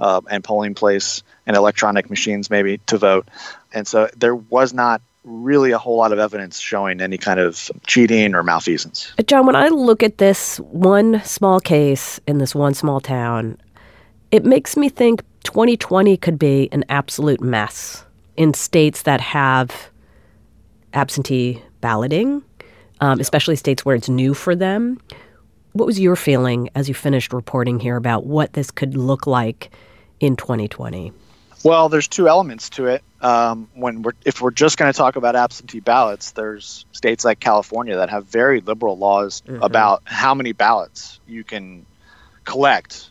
uh, 0.00 0.20
and 0.30 0.44
polling 0.44 0.74
place 0.74 1.22
and 1.46 1.56
electronic 1.56 2.10
machines 2.10 2.50
maybe 2.50 2.78
to 2.86 2.98
vote. 2.98 3.28
And 3.72 3.86
so 3.86 4.08
there 4.16 4.34
was 4.34 4.72
not 4.72 5.02
really 5.24 5.72
a 5.72 5.78
whole 5.78 5.96
lot 5.96 6.12
of 6.12 6.18
evidence 6.18 6.58
showing 6.58 7.00
any 7.00 7.18
kind 7.18 7.38
of 7.38 7.70
cheating 7.86 8.34
or 8.34 8.42
malfeasance. 8.42 9.12
Jon, 9.26 9.46
when 9.46 9.56
I 9.56 9.68
look 9.68 10.02
at 10.02 10.18
this 10.18 10.58
one 10.58 11.22
small 11.24 11.60
case 11.60 12.18
in 12.26 12.38
this 12.38 12.54
one 12.54 12.74
small 12.74 13.00
town, 13.00 13.58
it 14.30 14.44
makes 14.44 14.76
me 14.76 14.88
think 14.88 15.22
2020 15.44 16.16
could 16.16 16.38
be 16.38 16.68
an 16.72 16.84
absolute 16.88 17.40
mess 17.40 18.04
in 18.36 18.54
states 18.54 19.02
that 19.02 19.20
have 19.20 19.90
absentee 20.94 21.62
balloting, 21.80 22.42
um, 23.00 23.20
especially 23.20 23.56
states 23.56 23.84
where 23.84 23.96
it's 23.96 24.08
new 24.08 24.34
for 24.34 24.54
them. 24.54 25.00
What 25.72 25.86
was 25.86 26.00
your 26.00 26.16
feeling 26.16 26.70
as 26.74 26.88
you 26.88 26.94
finished 26.94 27.32
reporting 27.32 27.78
here 27.80 27.96
about 27.96 28.24
what 28.24 28.54
this 28.54 28.70
could 28.70 28.96
look 28.96 29.26
like 29.26 29.70
in 30.20 30.36
2020? 30.36 31.12
Well, 31.64 31.88
there's 31.88 32.08
two 32.08 32.28
elements 32.28 32.70
to 32.70 32.86
it. 32.86 33.02
Um, 33.20 33.68
when 33.74 34.02
we're 34.02 34.12
if 34.24 34.40
we're 34.40 34.52
just 34.52 34.78
going 34.78 34.92
to 34.92 34.96
talk 34.96 35.16
about 35.16 35.34
absentee 35.34 35.80
ballots, 35.80 36.30
there's 36.30 36.86
states 36.92 37.24
like 37.24 37.40
California 37.40 37.96
that 37.96 38.10
have 38.10 38.26
very 38.26 38.60
liberal 38.60 38.96
laws 38.96 39.42
mm-hmm. 39.44 39.62
about 39.62 40.02
how 40.04 40.34
many 40.34 40.52
ballots 40.52 41.18
you 41.26 41.42
can 41.42 41.84
collect 42.44 43.10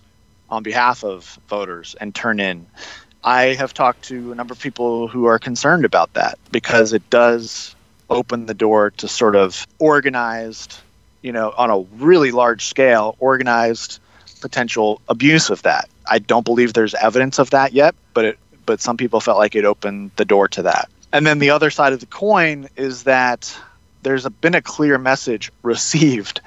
on 0.50 0.64
behalf 0.64 1.04
of 1.04 1.38
voters 1.50 1.96
and 2.00 2.16
turn 2.16 2.40
in. 2.40 2.66
I 3.24 3.56
have 3.56 3.74
talked 3.74 4.04
to 4.06 4.32
a 4.32 4.36
number 4.36 4.54
of 4.54 4.60
people 4.60 5.10
who 5.10 5.26
are 5.26 5.40
concerned 5.40 5.84
about 5.84 6.14
that 6.14 6.40
because 6.52 6.94
it 6.94 7.10
does 7.10 7.76
open 8.10 8.46
the 8.46 8.54
door 8.54 8.92
to 8.92 9.08
sort 9.10 9.36
of 9.36 9.68
organized, 9.80 10.80
you 11.22 11.34
know, 11.34 11.54
on 11.58 11.70
a 11.70 11.80
really 12.02 12.32
large 12.32 12.66
scale, 12.66 13.18
organized 13.20 14.00
potential 14.40 15.02
abuse 15.10 15.50
of 15.50 15.62
that. 15.64 15.90
I 16.10 16.20
don't 16.20 16.46
believe 16.46 16.74
there's 16.74 16.94
evidence 16.96 17.40
of 17.40 17.50
that 17.52 17.74
yet, 17.74 17.96
but 18.14 18.26
it, 18.26 18.40
but 18.66 18.82
some 18.82 18.98
people 18.98 19.20
felt 19.20 19.38
like 19.38 19.56
it 19.56 19.66
opened 19.66 20.12
the 20.16 20.26
door 20.26 20.48
to 20.50 20.64
that. 20.64 20.90
And 21.12 21.26
then 21.26 21.40
the 21.40 21.52
other 21.52 21.70
side 21.70 21.94
of 21.94 22.00
the 22.00 22.06
coin 22.06 22.68
is 22.76 23.04
that 23.04 23.58
there's 24.04 24.26
a, 24.26 24.30
been 24.30 24.56
a 24.56 24.62
clear 24.62 24.98
message 24.98 25.52
received 25.64 26.42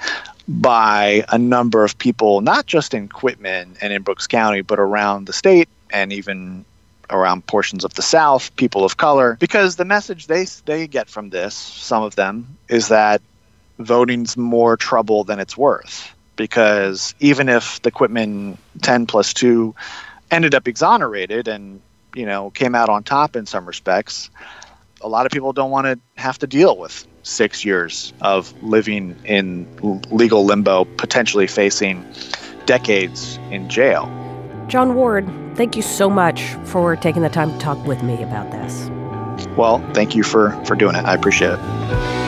by 0.48 1.24
a 1.28 1.38
number 1.38 1.84
of 1.84 1.96
people, 1.98 2.40
not 2.40 2.66
just 2.66 2.94
in 2.94 3.08
Quitman 3.08 3.76
and 3.80 3.92
in 3.92 4.02
Brooks 4.02 4.26
County, 4.26 4.62
but 4.62 4.78
around 4.78 5.26
the 5.26 5.32
state 5.32 5.68
and 5.90 6.12
even 6.12 6.64
around 7.08 7.46
portions 7.46 7.84
of 7.84 7.94
the 7.94 8.02
South, 8.02 8.54
people 8.56 8.84
of 8.84 8.96
color, 8.96 9.36
because 9.40 9.76
the 9.76 9.84
message 9.84 10.26
they 10.26 10.46
they 10.64 10.86
get 10.86 11.08
from 11.08 11.30
this, 11.30 11.54
some 11.54 12.02
of 12.02 12.14
them, 12.14 12.56
is 12.68 12.88
that 12.88 13.20
voting's 13.78 14.36
more 14.36 14.76
trouble 14.76 15.24
than 15.24 15.40
it's 15.40 15.56
worth 15.56 16.14
because 16.40 17.14
even 17.20 17.50
if 17.50 17.82
the 17.82 17.90
Quitman 17.90 18.56
10 18.80 19.04
plus 19.04 19.34
2 19.34 19.74
ended 20.30 20.54
up 20.54 20.66
exonerated 20.66 21.48
and 21.48 21.82
you 22.14 22.24
know 22.24 22.48
came 22.48 22.74
out 22.74 22.88
on 22.88 23.02
top 23.02 23.36
in 23.36 23.44
some 23.44 23.66
respects 23.66 24.30
a 25.02 25.08
lot 25.08 25.26
of 25.26 25.32
people 25.32 25.52
don't 25.52 25.70
want 25.70 25.84
to 25.86 25.98
have 26.20 26.38
to 26.38 26.46
deal 26.46 26.78
with 26.78 27.06
six 27.24 27.62
years 27.62 28.14
of 28.22 28.54
living 28.62 29.14
in 29.26 29.66
legal 30.10 30.42
limbo 30.46 30.86
potentially 30.96 31.46
facing 31.46 32.02
decades 32.64 33.38
in 33.50 33.68
jail. 33.68 34.06
Jon 34.66 34.94
Ward 34.94 35.30
thank 35.56 35.76
you 35.76 35.82
so 35.82 36.08
much 36.08 36.40
for 36.64 36.96
taking 36.96 37.20
the 37.20 37.28
time 37.28 37.52
to 37.52 37.58
talk 37.58 37.84
with 37.86 38.02
me 38.02 38.22
about 38.22 38.50
this. 38.50 38.88
Well 39.58 39.86
thank 39.92 40.14
you 40.14 40.22
for 40.22 40.52
for 40.64 40.74
doing 40.74 40.96
it. 40.96 41.04
I 41.04 41.12
appreciate 41.12 41.52
it 41.52 42.19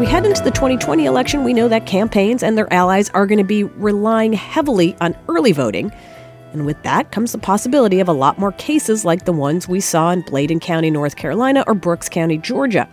we 0.00 0.06
head 0.06 0.24
into 0.24 0.42
the 0.42 0.50
2020 0.50 1.04
election, 1.04 1.44
we 1.44 1.52
know 1.52 1.68
that 1.68 1.84
campaigns 1.84 2.42
and 2.42 2.56
their 2.56 2.72
allies 2.72 3.10
are 3.10 3.26
going 3.26 3.36
to 3.36 3.44
be 3.44 3.64
relying 3.64 4.32
heavily 4.32 4.96
on 5.02 5.14
early 5.28 5.52
voting. 5.52 5.92
And 6.54 6.64
with 6.64 6.82
that 6.84 7.12
comes 7.12 7.32
the 7.32 7.38
possibility 7.38 8.00
of 8.00 8.08
a 8.08 8.12
lot 8.14 8.38
more 8.38 8.52
cases 8.52 9.04
like 9.04 9.26
the 9.26 9.32
ones 9.34 9.68
we 9.68 9.78
saw 9.78 10.10
in 10.10 10.22
Bladen 10.22 10.58
County, 10.58 10.90
North 10.90 11.16
Carolina, 11.16 11.64
or 11.66 11.74
Brooks 11.74 12.08
County, 12.08 12.38
Georgia. 12.38 12.88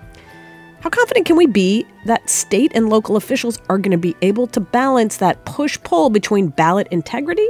How 0.82 0.90
confident 0.90 1.26
can 1.26 1.38
we 1.38 1.46
be 1.46 1.88
that 2.08 2.30
state 2.30 2.74
and 2.76 2.90
local 2.90 3.16
officials 3.16 3.58
are 3.70 3.78
going 3.78 3.92
to 3.92 3.98
be 3.98 4.18
able 4.22 4.46
to 4.48 4.60
balance 4.60 5.16
that 5.16 5.46
push 5.46 5.80
pull 5.84 6.10
between 6.10 6.50
ballot 6.50 6.90
integrity 6.92 7.48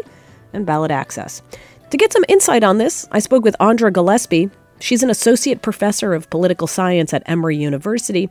and 0.53 0.67
ballot 0.67 0.91
access? 0.91 1.41
To 1.89 1.97
get 1.97 2.13
some 2.13 2.25
insight 2.27 2.63
on 2.63 2.77
this, 2.77 3.07
I 3.11 3.17
spoke 3.17 3.43
with 3.43 3.55
Andra 3.59 3.89
Gillespie. 3.89 4.51
She's 4.79 5.01
an 5.01 5.09
associate 5.09 5.63
professor 5.63 6.13
of 6.13 6.29
political 6.29 6.67
science 6.67 7.11
at 7.11 7.23
Emory 7.25 7.57
University 7.57 8.29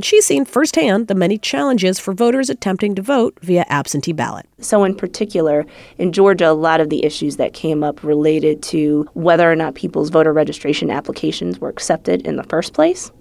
and 0.00 0.04
she's 0.06 0.24
seen 0.24 0.46
firsthand 0.46 1.08
the 1.08 1.14
many 1.14 1.36
challenges 1.36 1.98
for 1.98 2.14
voters 2.14 2.48
attempting 2.48 2.94
to 2.94 3.02
vote 3.02 3.38
via 3.42 3.66
absentee 3.68 4.14
ballot. 4.14 4.46
So, 4.58 4.82
in 4.82 4.94
particular, 4.94 5.66
in 5.98 6.12
Georgia, 6.12 6.48
a 6.48 6.54
lot 6.54 6.80
of 6.80 6.88
the 6.88 7.04
issues 7.04 7.36
that 7.36 7.52
came 7.52 7.84
up 7.84 8.02
related 8.02 8.62
to 8.62 9.06
whether 9.12 9.52
or 9.52 9.54
not 9.54 9.74
people's 9.74 10.08
voter 10.08 10.32
registration 10.32 10.90
applications 10.90 11.58
were 11.58 11.68
accepted 11.68 12.26
in 12.26 12.36
the 12.36 12.44
first 12.44 12.72
place 12.72 13.12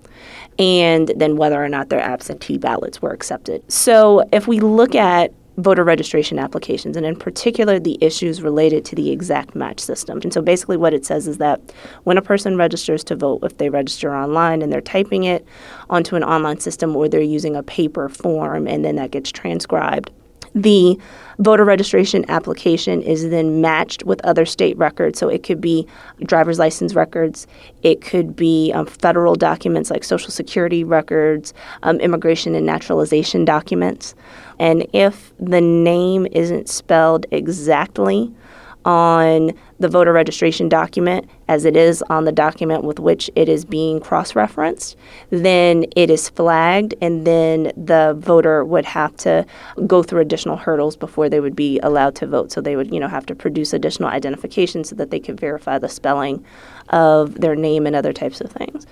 and 0.57 1.11
then 1.17 1.36
whether 1.36 1.61
or 1.61 1.67
not 1.67 1.89
their 1.89 1.99
absentee 1.99 2.57
ballots 2.57 3.01
were 3.01 3.11
accepted. 3.11 3.61
So, 3.69 4.23
if 4.32 4.47
we 4.47 4.61
look 4.61 4.95
at 4.95 5.34
voter 5.62 5.84
registration 5.84 6.39
applications, 6.39 6.95
and 6.97 7.05
in 7.05 7.16
particular, 7.16 7.80
the 7.80 7.97
issues 8.01 8.41
related 8.41 8.86
to 8.86 8.95
the 8.95 9.12
exact 9.12 9.55
match 9.55 9.80
system. 9.80 10.20
And 10.24 10.34
so 10.34 10.41
basically, 10.41 10.78
what 10.78 10.93
it 10.93 11.05
says 11.05 11.28
is 11.28 11.38
that 11.38 11.62
when 12.03 12.18
a 12.18 12.22
person 12.22 12.57
registers 12.57 13.03
to 13.05 13.16
vote, 13.16 13.43
if 13.43 13.57
they 13.57 13.70
register 13.70 14.16
online 14.16 14.62
and 14.62 14.72
they're 14.72 14.82
typing 14.82 15.24
it 15.24 15.45
onto 15.89 16.16
an 16.16 16.24
online 16.24 16.60
system 16.60 16.95
or 16.95 17.07
they're 17.07 17.22
using 17.22 17.55
a 17.55 17.64
paper 17.64 18.10
form 18.10 18.68
and 18.68 18.84
then 18.84 18.95
that 18.95 19.12
gets 19.12 19.32
transcribed, 19.32 20.12
the 20.56 20.97
voter 21.39 21.64
registration 21.64 22.26
application 22.30 23.02
is 23.02 23.30
then 23.30 23.62
matched 23.62 24.04
with 24.04 24.24
other 24.26 24.45
state 24.45 24.78
records. 24.78 25.18
So 25.18 25.30
it 25.30 25.43
could 25.43 25.62
be 25.62 25.88
driver's 26.24 26.60
license 26.60 26.93
records, 26.93 27.47
it 27.82 28.02
could 28.02 28.36
be 28.36 28.72
um, 28.74 28.86
federal 28.86 29.36
documents 29.36 29.89
like 29.89 30.04
Social 30.04 30.32
Security 30.32 30.84
records, 30.84 31.54
um, 31.84 32.00
immigration 32.02 32.56
and 32.56 32.66
naturalization 32.66 33.45
documents. 33.45 34.16
And 34.60 34.86
if 34.91 35.34
the 35.39 35.62
name 35.62 36.28
isn't 36.32 36.68
spelled 36.68 37.26
exactly 37.32 38.34
on 38.89 39.51
the 39.77 39.87
voter 39.87 40.11
registration 40.11 40.67
document 40.67 41.29
as 41.47 41.63
it 41.63 41.77
is 41.77 42.01
on 42.09 42.25
the 42.25 42.31
document 42.31 42.83
with 42.83 42.99
which 42.99 43.29
it 43.35 43.47
is 43.47 43.63
being 43.63 43.99
cross 43.99 44.35
referenced, 44.35 44.97
then 45.29 45.85
it 45.95 46.09
is 46.09 46.27
flagged, 46.27 46.95
and 46.99 47.25
then 47.25 47.71
the 47.77 48.15
voter 48.17 48.65
would 48.65 48.85
have 48.85 49.15
to 49.15 49.45
go 49.85 50.01
through 50.01 50.21
additional 50.21 50.57
hurdles 50.57 50.97
before 50.97 51.29
they 51.29 51.39
would 51.39 51.55
be 51.55 51.79
allowed 51.81 52.15
to 52.15 52.25
vote. 52.25 52.51
So 52.51 52.61
they 52.61 52.75
would, 52.75 52.91
you 52.91 52.99
know, 52.99 53.07
have 53.07 53.27
to 53.27 53.35
produce 53.35 53.73
additional 53.73 54.09
identification 54.09 54.83
so 54.83 54.95
that 54.95 55.11
they 55.11 55.19
could 55.19 55.39
verify 55.39 55.77
the 55.77 55.87
spelling 55.87 56.43
of 56.89 57.35
their 57.35 57.55
name 57.55 57.85
and 57.85 57.95
other 57.95 58.11
types 58.11 58.41
of 58.41 58.51
things. 58.51 58.87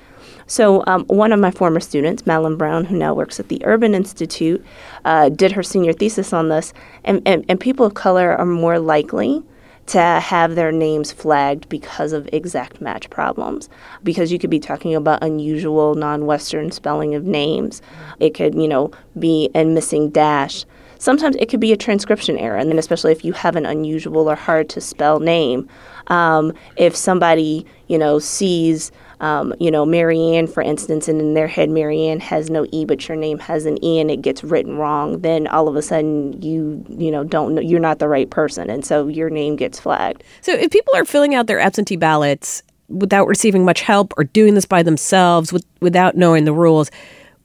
So, 0.46 0.84
um, 0.86 1.06
one 1.06 1.34
of 1.34 1.40
my 1.40 1.50
former 1.50 1.80
students, 1.80 2.28
Madeline 2.28 2.56
Brown, 2.56 2.86
who 2.86 2.96
now 2.96 3.16
works 3.16 3.40
at 3.40 3.48
the 3.48 3.66
Urban 3.66 3.96
Institute, 3.96 4.64
uh, 5.06 5.30
did 5.30 5.54
her 5.54 5.64
senior 5.64 5.92
thesis 5.92 6.34
on 6.34 6.50
this, 6.50 6.72
and, 7.04 7.22
and, 7.26 7.44
and 7.50 7.60
people 7.60 7.86
of 7.86 7.96
color 7.96 8.38
are 8.38 8.46
more 8.46 8.80
likely 8.80 9.44
to 9.88 10.00
have 10.02 10.56
their 10.56 10.72
names 10.72 11.12
flagged 11.12 11.68
because 11.70 12.14
of 12.14 12.30
exact 12.32 12.82
match 12.82 13.10
problems. 13.10 13.70
Because 14.04 14.32
you 14.32 14.40
could 14.40 14.50
be 14.50 14.60
talking 14.60 14.94
about 14.96 15.24
unusual 15.24 15.96
non 15.96 16.26
Western 16.26 16.72
spelling 16.72 17.16
of 17.16 17.24
names. 17.24 17.82
It 18.20 18.34
could, 18.34 18.56
you 18.56 18.68
know, 18.68 18.92
be 19.18 19.50
a 19.56 19.64
missing 19.64 20.10
dash. 20.10 20.66
Sometimes 21.00 21.36
it 21.38 21.48
could 21.48 21.60
be 21.60 21.72
a 21.72 21.78
transcription 21.78 22.38
error, 22.38 22.58
and 22.58 22.70
then 22.70 22.80
especially 22.80 23.12
if 23.12 23.24
you 23.24 23.32
have 23.34 23.56
an 23.56 23.66
unusual 23.66 24.30
or 24.30 24.36
hard 24.36 24.68
to 24.70 24.82
spell 24.82 25.20
name. 25.20 25.70
Um, 26.08 26.54
if 26.76 26.96
somebody, 26.96 27.66
you 27.88 27.98
know, 27.98 28.20
sees 28.20 28.92
um, 29.20 29.54
you 29.60 29.72
know, 29.72 29.86
Marianne, 29.86 30.48
for 30.48 30.62
instance, 30.62 31.08
and 31.08 31.20
in 31.20 31.34
their 31.34 31.48
head, 31.48 31.70
Marianne 31.70 32.20
has 32.20 32.50
no 32.50 32.68
E, 32.72 32.86
but 32.86 33.08
your 33.08 33.18
name 33.18 33.40
has 33.40 33.66
an 33.66 33.84
E 33.84 34.00
and 34.00 34.12
it 34.12 34.22
gets 34.22 34.44
written 34.44 34.78
wrong, 34.78 35.22
then 35.22 35.48
all 35.48 35.68
of 35.68 35.76
a 35.76 35.82
sudden 35.82 36.40
you, 36.42 36.86
you 36.90 37.10
know, 37.10 37.24
don't 37.24 37.56
know, 37.56 37.62
you're 37.62 37.80
not 37.80 38.00
the 38.00 38.08
right 38.08 38.30
person. 38.30 38.70
And 38.70 38.86
so 38.86 39.08
your 39.08 39.30
name 39.30 39.56
gets 39.56 39.80
flagged. 39.80 40.24
So 40.42 40.54
if 40.54 40.72
people 40.72 40.96
are 40.96 41.06
filling 41.06 41.34
out 41.34 41.48
their 41.48 41.60
absentee 41.60 41.98
ballots 41.98 42.62
without 42.90 43.28
receiving 43.28 43.66
much 43.66 43.82
help 43.82 44.14
or 44.18 44.24
doing 44.24 44.54
this 44.54 44.66
by 44.66 44.84
themselves 44.84 45.52
with, 45.52 45.66
without 45.82 46.16
knowing 46.16 46.46
the 46.46 46.54
rules, 46.54 46.92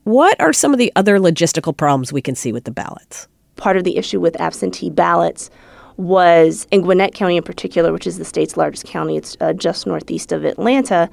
what 0.04 0.38
are 0.40 0.52
some 0.52 0.72
of 0.72 0.78
the 0.78 0.92
other 0.94 1.18
logistical 1.18 1.76
problems 1.76 2.12
we 2.12 2.22
can 2.22 2.34
see 2.34 2.52
with 2.52 2.64
the 2.64 2.70
ballots? 2.70 3.28
Part 3.56 3.76
of 3.76 3.84
the 3.84 3.96
issue 3.96 4.20
with 4.20 4.38
absentee 4.40 4.90
ballots 4.90 5.48
was 5.96 6.66
in 6.70 6.82
Gwinnett 6.82 7.14
County 7.14 7.36
in 7.36 7.42
particular, 7.42 7.92
which 7.92 8.06
is 8.06 8.18
the 8.18 8.24
state's 8.24 8.56
largest 8.56 8.84
county, 8.84 9.16
it's 9.16 9.36
uh, 9.40 9.52
just 9.52 9.86
northeast 9.86 10.32
of 10.32 10.44
Atlanta 10.44 11.08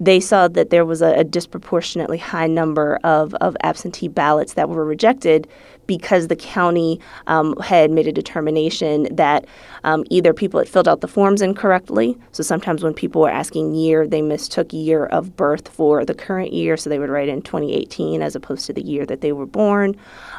they 0.00 0.20
saw 0.20 0.48
that 0.48 0.70
there 0.70 0.84
was 0.84 1.02
a, 1.02 1.14
a 1.14 1.24
disproportionately 1.24 2.18
high 2.18 2.46
number 2.46 2.98
of, 3.04 3.34
of 3.36 3.56
absentee 3.62 4.08
ballots 4.08 4.54
that 4.54 4.68
were 4.68 4.84
rejected 4.84 5.48
because 5.86 6.28
the 6.28 6.36
county 6.36 7.00
um, 7.26 7.56
had 7.58 7.90
made 7.90 8.06
a 8.06 8.12
determination 8.12 9.06
that 9.14 9.46
um, 9.84 10.04
either 10.10 10.32
people 10.32 10.58
had 10.58 10.68
filled 10.68 10.88
out 10.88 11.00
the 11.00 11.08
forms 11.08 11.42
incorrectly. 11.42 12.16
So 12.32 12.42
sometimes 12.42 12.82
when 12.82 12.94
people 12.94 13.20
were 13.22 13.30
asking 13.30 13.74
year, 13.74 14.06
they 14.06 14.22
mistook 14.22 14.72
year 14.72 15.06
of 15.06 15.36
birth 15.36 15.68
for 15.68 16.04
the 16.04 16.14
current 16.14 16.52
year. 16.52 16.76
So 16.76 16.90
they 16.90 16.98
would 16.98 17.10
write 17.10 17.28
in 17.28 17.42
2018 17.42 18.22
as 18.22 18.34
opposed 18.34 18.66
to 18.66 18.72
the 18.72 18.82
year 18.82 19.04
that 19.06 19.20
they 19.20 19.32
were 19.32 19.46
born. 19.46 19.96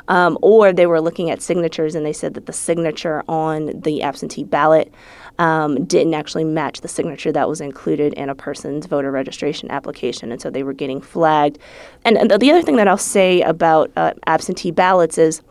Um, 0.07 0.37
or 0.41 0.73
they 0.73 0.87
were 0.87 1.01
looking 1.01 1.29
at 1.29 1.41
signatures 1.41 1.95
and 1.95 2.05
they 2.05 2.13
said 2.13 2.33
that 2.35 2.45
the 2.45 2.53
signature 2.53 3.23
on 3.27 3.79
the 3.81 4.01
absentee 4.03 4.43
ballot 4.43 4.93
um, 5.39 5.85
didn't 5.85 6.13
actually 6.13 6.43
match 6.43 6.81
the 6.81 6.87
signature 6.87 7.31
that 7.31 7.49
was 7.49 7.61
included 7.61 8.13
in 8.13 8.29
a 8.29 8.35
person's 8.35 8.85
voter 8.85 9.11
registration 9.11 9.69
application. 9.71 10.31
And 10.31 10.41
so 10.41 10.49
they 10.49 10.63
were 10.63 10.73
getting 10.73 11.01
flagged. 11.01 11.59
And, 12.03 12.17
and 12.17 12.31
the 12.31 12.51
other 12.51 12.61
thing 12.61 12.77
that 12.77 12.87
I'll 12.87 12.97
say 12.97 13.41
about 13.41 13.91
uh, 13.95 14.13
absentee 14.27 14.71
ballots 14.71 15.17
is 15.17 15.41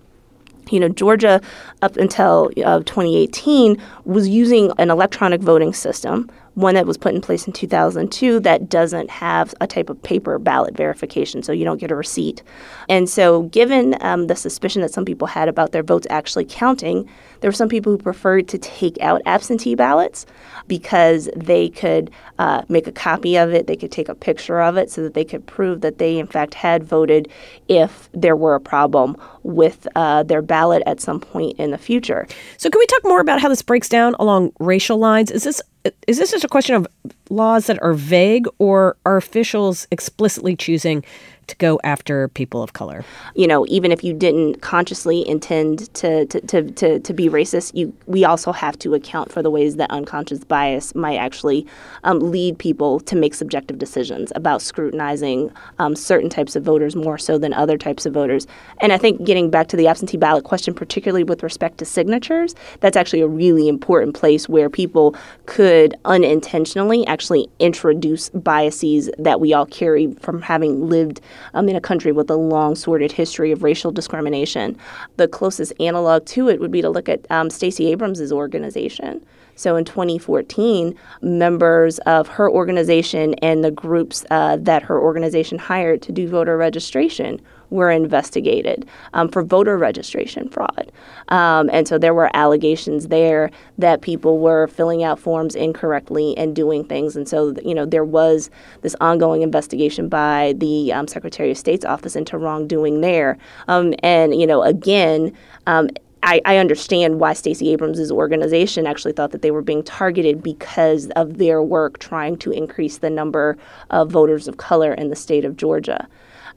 you 0.70 0.80
know, 0.80 0.88
Georgia, 0.88 1.40
up 1.82 1.96
until 1.96 2.50
uh, 2.64 2.78
2018, 2.80 3.76
was 4.04 4.28
using 4.28 4.72
an 4.78 4.90
electronic 4.90 5.42
voting 5.42 5.74
system, 5.74 6.30
one 6.54 6.74
that 6.74 6.86
was 6.86 6.96
put 6.96 7.14
in 7.14 7.20
place 7.20 7.46
in 7.46 7.52
2002 7.52 8.40
that 8.40 8.68
doesn't 8.68 9.10
have 9.10 9.54
a 9.60 9.66
type 9.66 9.90
of 9.90 10.00
paper 10.02 10.38
ballot 10.38 10.76
verification, 10.76 11.42
so 11.42 11.52
you 11.52 11.64
don't 11.64 11.78
get 11.78 11.90
a 11.90 11.96
receipt. 11.96 12.42
And 12.88 13.08
so, 13.08 13.42
given 13.44 13.96
um, 14.00 14.28
the 14.28 14.36
suspicion 14.36 14.82
that 14.82 14.92
some 14.92 15.04
people 15.04 15.26
had 15.26 15.48
about 15.48 15.72
their 15.72 15.82
votes 15.82 16.06
actually 16.10 16.44
counting, 16.44 17.08
there 17.40 17.48
were 17.48 17.52
some 17.52 17.68
people 17.68 17.92
who 17.92 17.98
preferred 17.98 18.48
to 18.48 18.58
take 18.58 18.98
out 19.00 19.20
absentee 19.26 19.74
ballots 19.74 20.26
because 20.68 21.28
they 21.36 21.68
could 21.68 22.10
uh, 22.38 22.62
make 22.68 22.86
a 22.86 22.92
copy 22.92 23.36
of 23.36 23.52
it, 23.52 23.66
they 23.66 23.76
could 23.76 23.92
take 23.92 24.08
a 24.08 24.14
picture 24.14 24.60
of 24.60 24.76
it 24.76 24.90
so 24.90 25.02
that 25.02 25.14
they 25.14 25.24
could 25.24 25.44
prove 25.46 25.80
that 25.80 25.98
they, 25.98 26.18
in 26.18 26.26
fact, 26.26 26.54
had 26.54 26.84
voted 26.84 27.28
if 27.68 28.08
there 28.12 28.36
were 28.36 28.54
a 28.54 28.60
problem 28.60 29.16
with 29.42 29.86
uh, 29.96 30.22
their 30.22 30.40
ballot 30.40 30.82
at 30.86 31.00
some 31.00 31.20
point 31.20 31.58
in 31.58 31.70
the 31.72 31.78
future. 31.78 32.26
So, 32.56 32.70
can 32.70 32.78
we 32.78 32.86
talk 32.86 33.02
more 33.04 33.20
about 33.20 33.40
how 33.40 33.48
this 33.48 33.62
breaks 33.62 33.88
down 33.88 34.14
along 34.20 34.52
racial 34.60 34.98
lines? 34.98 35.30
Is 35.30 35.42
this 35.42 35.60
is 36.06 36.18
this 36.18 36.30
just 36.30 36.44
a 36.44 36.48
question 36.48 36.74
of 36.74 36.86
laws 37.30 37.66
that 37.66 37.82
are 37.82 37.94
vague, 37.94 38.46
or 38.58 38.96
are 39.04 39.16
officials 39.16 39.86
explicitly 39.90 40.56
choosing 40.56 41.04
to 41.46 41.56
go 41.56 41.80
after 41.84 42.28
people 42.28 42.62
of 42.62 42.72
color. 42.72 43.04
You 43.34 43.46
know, 43.46 43.66
even 43.68 43.92
if 43.92 44.02
you 44.04 44.12
didn't 44.12 44.60
consciously 44.60 45.26
intend 45.28 45.92
to 45.94 46.26
to, 46.26 46.40
to, 46.40 46.70
to, 46.70 46.98
to 47.00 47.12
be 47.12 47.28
racist, 47.28 47.74
you 47.74 47.92
we 48.06 48.24
also 48.24 48.52
have 48.52 48.78
to 48.80 48.94
account 48.94 49.32
for 49.32 49.42
the 49.42 49.50
ways 49.50 49.76
that 49.76 49.90
unconscious 49.90 50.44
bias 50.44 50.94
might 50.94 51.16
actually 51.16 51.66
um, 52.04 52.18
lead 52.20 52.58
people 52.58 53.00
to 53.00 53.16
make 53.16 53.34
subjective 53.34 53.78
decisions 53.78 54.32
about 54.34 54.62
scrutinizing 54.62 55.50
um, 55.78 55.96
certain 55.96 56.30
types 56.30 56.56
of 56.56 56.62
voters 56.62 56.96
more 56.96 57.18
so 57.18 57.38
than 57.38 57.52
other 57.52 57.76
types 57.78 58.06
of 58.06 58.12
voters. 58.12 58.46
And 58.80 58.92
I 58.92 58.98
think 58.98 59.24
getting 59.24 59.50
back 59.50 59.68
to 59.68 59.76
the 59.76 59.86
absentee 59.86 60.16
ballot 60.16 60.44
question, 60.44 60.74
particularly 60.74 61.24
with 61.24 61.42
respect 61.42 61.78
to 61.78 61.84
signatures, 61.84 62.54
that's 62.80 62.96
actually 62.96 63.20
a 63.20 63.28
really 63.28 63.68
important 63.68 64.14
place 64.14 64.48
where 64.48 64.70
people 64.70 65.14
could 65.46 65.94
unintentionally 66.04 67.06
actually 67.06 67.48
introduce 67.58 68.28
biases 68.30 69.10
that 69.18 69.40
we 69.40 69.52
all 69.52 69.66
carry 69.66 70.12
from 70.14 70.42
having 70.42 70.88
lived 70.88 71.20
um, 71.54 71.68
in 71.68 71.76
a 71.76 71.80
country 71.80 72.12
with 72.12 72.30
a 72.30 72.36
long, 72.36 72.74
sordid 72.74 73.12
history 73.12 73.52
of 73.52 73.62
racial 73.62 73.90
discrimination. 73.90 74.76
The 75.16 75.28
closest 75.28 75.72
analog 75.80 76.26
to 76.26 76.48
it 76.48 76.60
would 76.60 76.70
be 76.70 76.82
to 76.82 76.90
look 76.90 77.08
at 77.08 77.26
um, 77.30 77.50
Stacey 77.50 77.90
Abrams' 77.90 78.32
organization. 78.32 79.24
So 79.56 79.76
in 79.76 79.84
2014, 79.84 80.94
members 81.22 81.98
of 82.00 82.28
her 82.28 82.50
organization 82.50 83.34
and 83.34 83.64
the 83.64 83.70
groups 83.70 84.24
uh, 84.30 84.56
that 84.60 84.82
her 84.82 85.00
organization 85.00 85.58
hired 85.58 86.02
to 86.02 86.12
do 86.12 86.28
voter 86.28 86.56
registration 86.56 87.40
were 87.70 87.90
investigated 87.90 88.86
um, 89.14 89.28
for 89.28 89.42
voter 89.42 89.76
registration 89.76 90.48
fraud. 90.48 90.92
Um, 91.28 91.68
and 91.72 91.88
so 91.88 91.98
there 91.98 92.14
were 92.14 92.30
allegations 92.34 93.08
there 93.08 93.50
that 93.78 94.00
people 94.00 94.38
were 94.38 94.68
filling 94.68 95.02
out 95.02 95.18
forms 95.18 95.54
incorrectly 95.54 96.36
and 96.36 96.54
doing 96.54 96.84
things. 96.84 97.16
And 97.16 97.28
so, 97.28 97.54
you 97.64 97.74
know, 97.74 97.84
there 97.84 98.04
was 98.04 98.50
this 98.82 98.94
ongoing 99.00 99.42
investigation 99.42 100.08
by 100.08 100.54
the 100.58 100.92
um, 100.92 101.08
Secretary 101.08 101.50
of 101.50 101.58
State's 101.58 101.84
office 101.84 102.16
into 102.16 102.38
wrongdoing 102.38 103.00
there. 103.00 103.36
Um, 103.66 103.94
and, 104.00 104.38
you 104.38 104.46
know, 104.46 104.62
again, 104.62 105.32
um, 105.66 105.88
I, 106.24 106.40
I, 106.44 106.56
understand 106.56 107.20
why 107.20 107.34
Stacey 107.34 107.70
Abrams' 107.70 108.10
organization 108.10 108.86
actually 108.86 109.12
thought 109.12 109.30
that 109.32 109.42
they 109.42 109.50
were 109.50 109.62
being 109.62 109.82
targeted 109.82 110.42
because 110.42 111.10
of 111.10 111.38
their 111.38 111.62
work 111.62 111.98
trying 111.98 112.38
to 112.38 112.50
increase 112.50 112.98
the 112.98 113.10
number 113.10 113.56
of 113.90 114.10
voters 114.10 114.48
of 114.48 114.56
color 114.56 114.94
in 114.94 115.10
the 115.10 115.16
state 115.16 115.44
of 115.44 115.56
Georgia. 115.56 116.08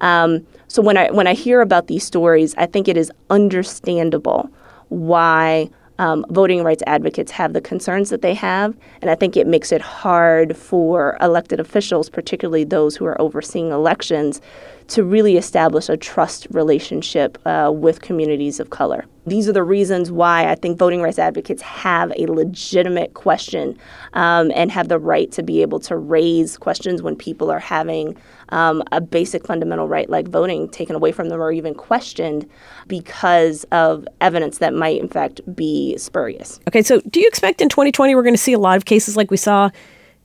Um, 0.01 0.45
so 0.67 0.81
when 0.81 0.97
I 0.97 1.11
when 1.11 1.27
I 1.27 1.33
hear 1.33 1.61
about 1.61 1.87
these 1.87 2.05
stories, 2.05 2.55
I 2.57 2.65
think 2.65 2.87
it 2.87 2.97
is 2.97 3.11
understandable 3.29 4.49
why 4.89 5.69
um, 5.99 6.25
voting 6.29 6.63
rights 6.63 6.83
advocates 6.87 7.31
have 7.31 7.53
the 7.53 7.61
concerns 7.61 8.09
that 8.09 8.21
they 8.21 8.33
have, 8.33 8.75
and 9.01 9.09
I 9.09 9.15
think 9.15 9.35
it 9.35 9.47
makes 9.47 9.71
it 9.71 9.81
hard 9.81 10.55
for 10.55 11.17
elected 11.21 11.59
officials, 11.59 12.09
particularly 12.09 12.63
those 12.63 12.95
who 12.95 13.05
are 13.05 13.19
overseeing 13.19 13.71
elections, 13.71 14.41
to 14.89 15.03
really 15.03 15.37
establish 15.37 15.89
a 15.89 15.97
trust 15.97 16.47
relationship 16.51 17.37
uh, 17.45 17.71
with 17.73 18.01
communities 18.01 18.59
of 18.59 18.69
color. 18.69 19.05
These 19.25 19.49
are 19.49 19.53
the 19.53 19.63
reasons 19.63 20.09
why 20.09 20.49
I 20.49 20.55
think 20.55 20.77
voting 20.77 21.01
rights 21.01 21.19
advocates 21.19 21.61
have 21.61 22.13
a 22.15 22.27
legitimate 22.27 23.13
question 23.13 23.77
um, 24.13 24.51
and 24.55 24.71
have 24.71 24.87
the 24.87 24.99
right 24.99 25.29
to 25.33 25.43
be 25.43 25.61
able 25.61 25.81
to 25.81 25.97
raise 25.97 26.57
questions 26.57 27.01
when 27.01 27.17
people 27.17 27.51
are 27.51 27.59
having 27.59 28.15
um, 28.49 28.83
a 28.91 29.01
basic 29.01 29.45
fundamental 29.45 29.87
right 29.87 30.09
like 30.09 30.27
voting 30.27 30.69
taken 30.69 30.95
away 30.95 31.11
from 31.11 31.29
them 31.29 31.41
or 31.41 31.51
even 31.51 31.73
questioned 31.73 32.49
because 32.87 33.65
of 33.71 34.07
evidence 34.21 34.59
that 34.59 34.73
might, 34.73 34.99
in 34.99 35.07
fact, 35.07 35.41
be 35.55 35.97
spurious. 35.97 36.59
Okay, 36.67 36.81
so 36.81 37.01
do 37.09 37.19
you 37.19 37.27
expect 37.27 37.61
in 37.61 37.69
2020 37.69 38.15
we're 38.15 38.23
going 38.23 38.33
to 38.33 38.41
see 38.41 38.53
a 38.53 38.59
lot 38.59 38.77
of 38.77 38.85
cases 38.85 39.17
like 39.17 39.31
we 39.31 39.37
saw 39.37 39.69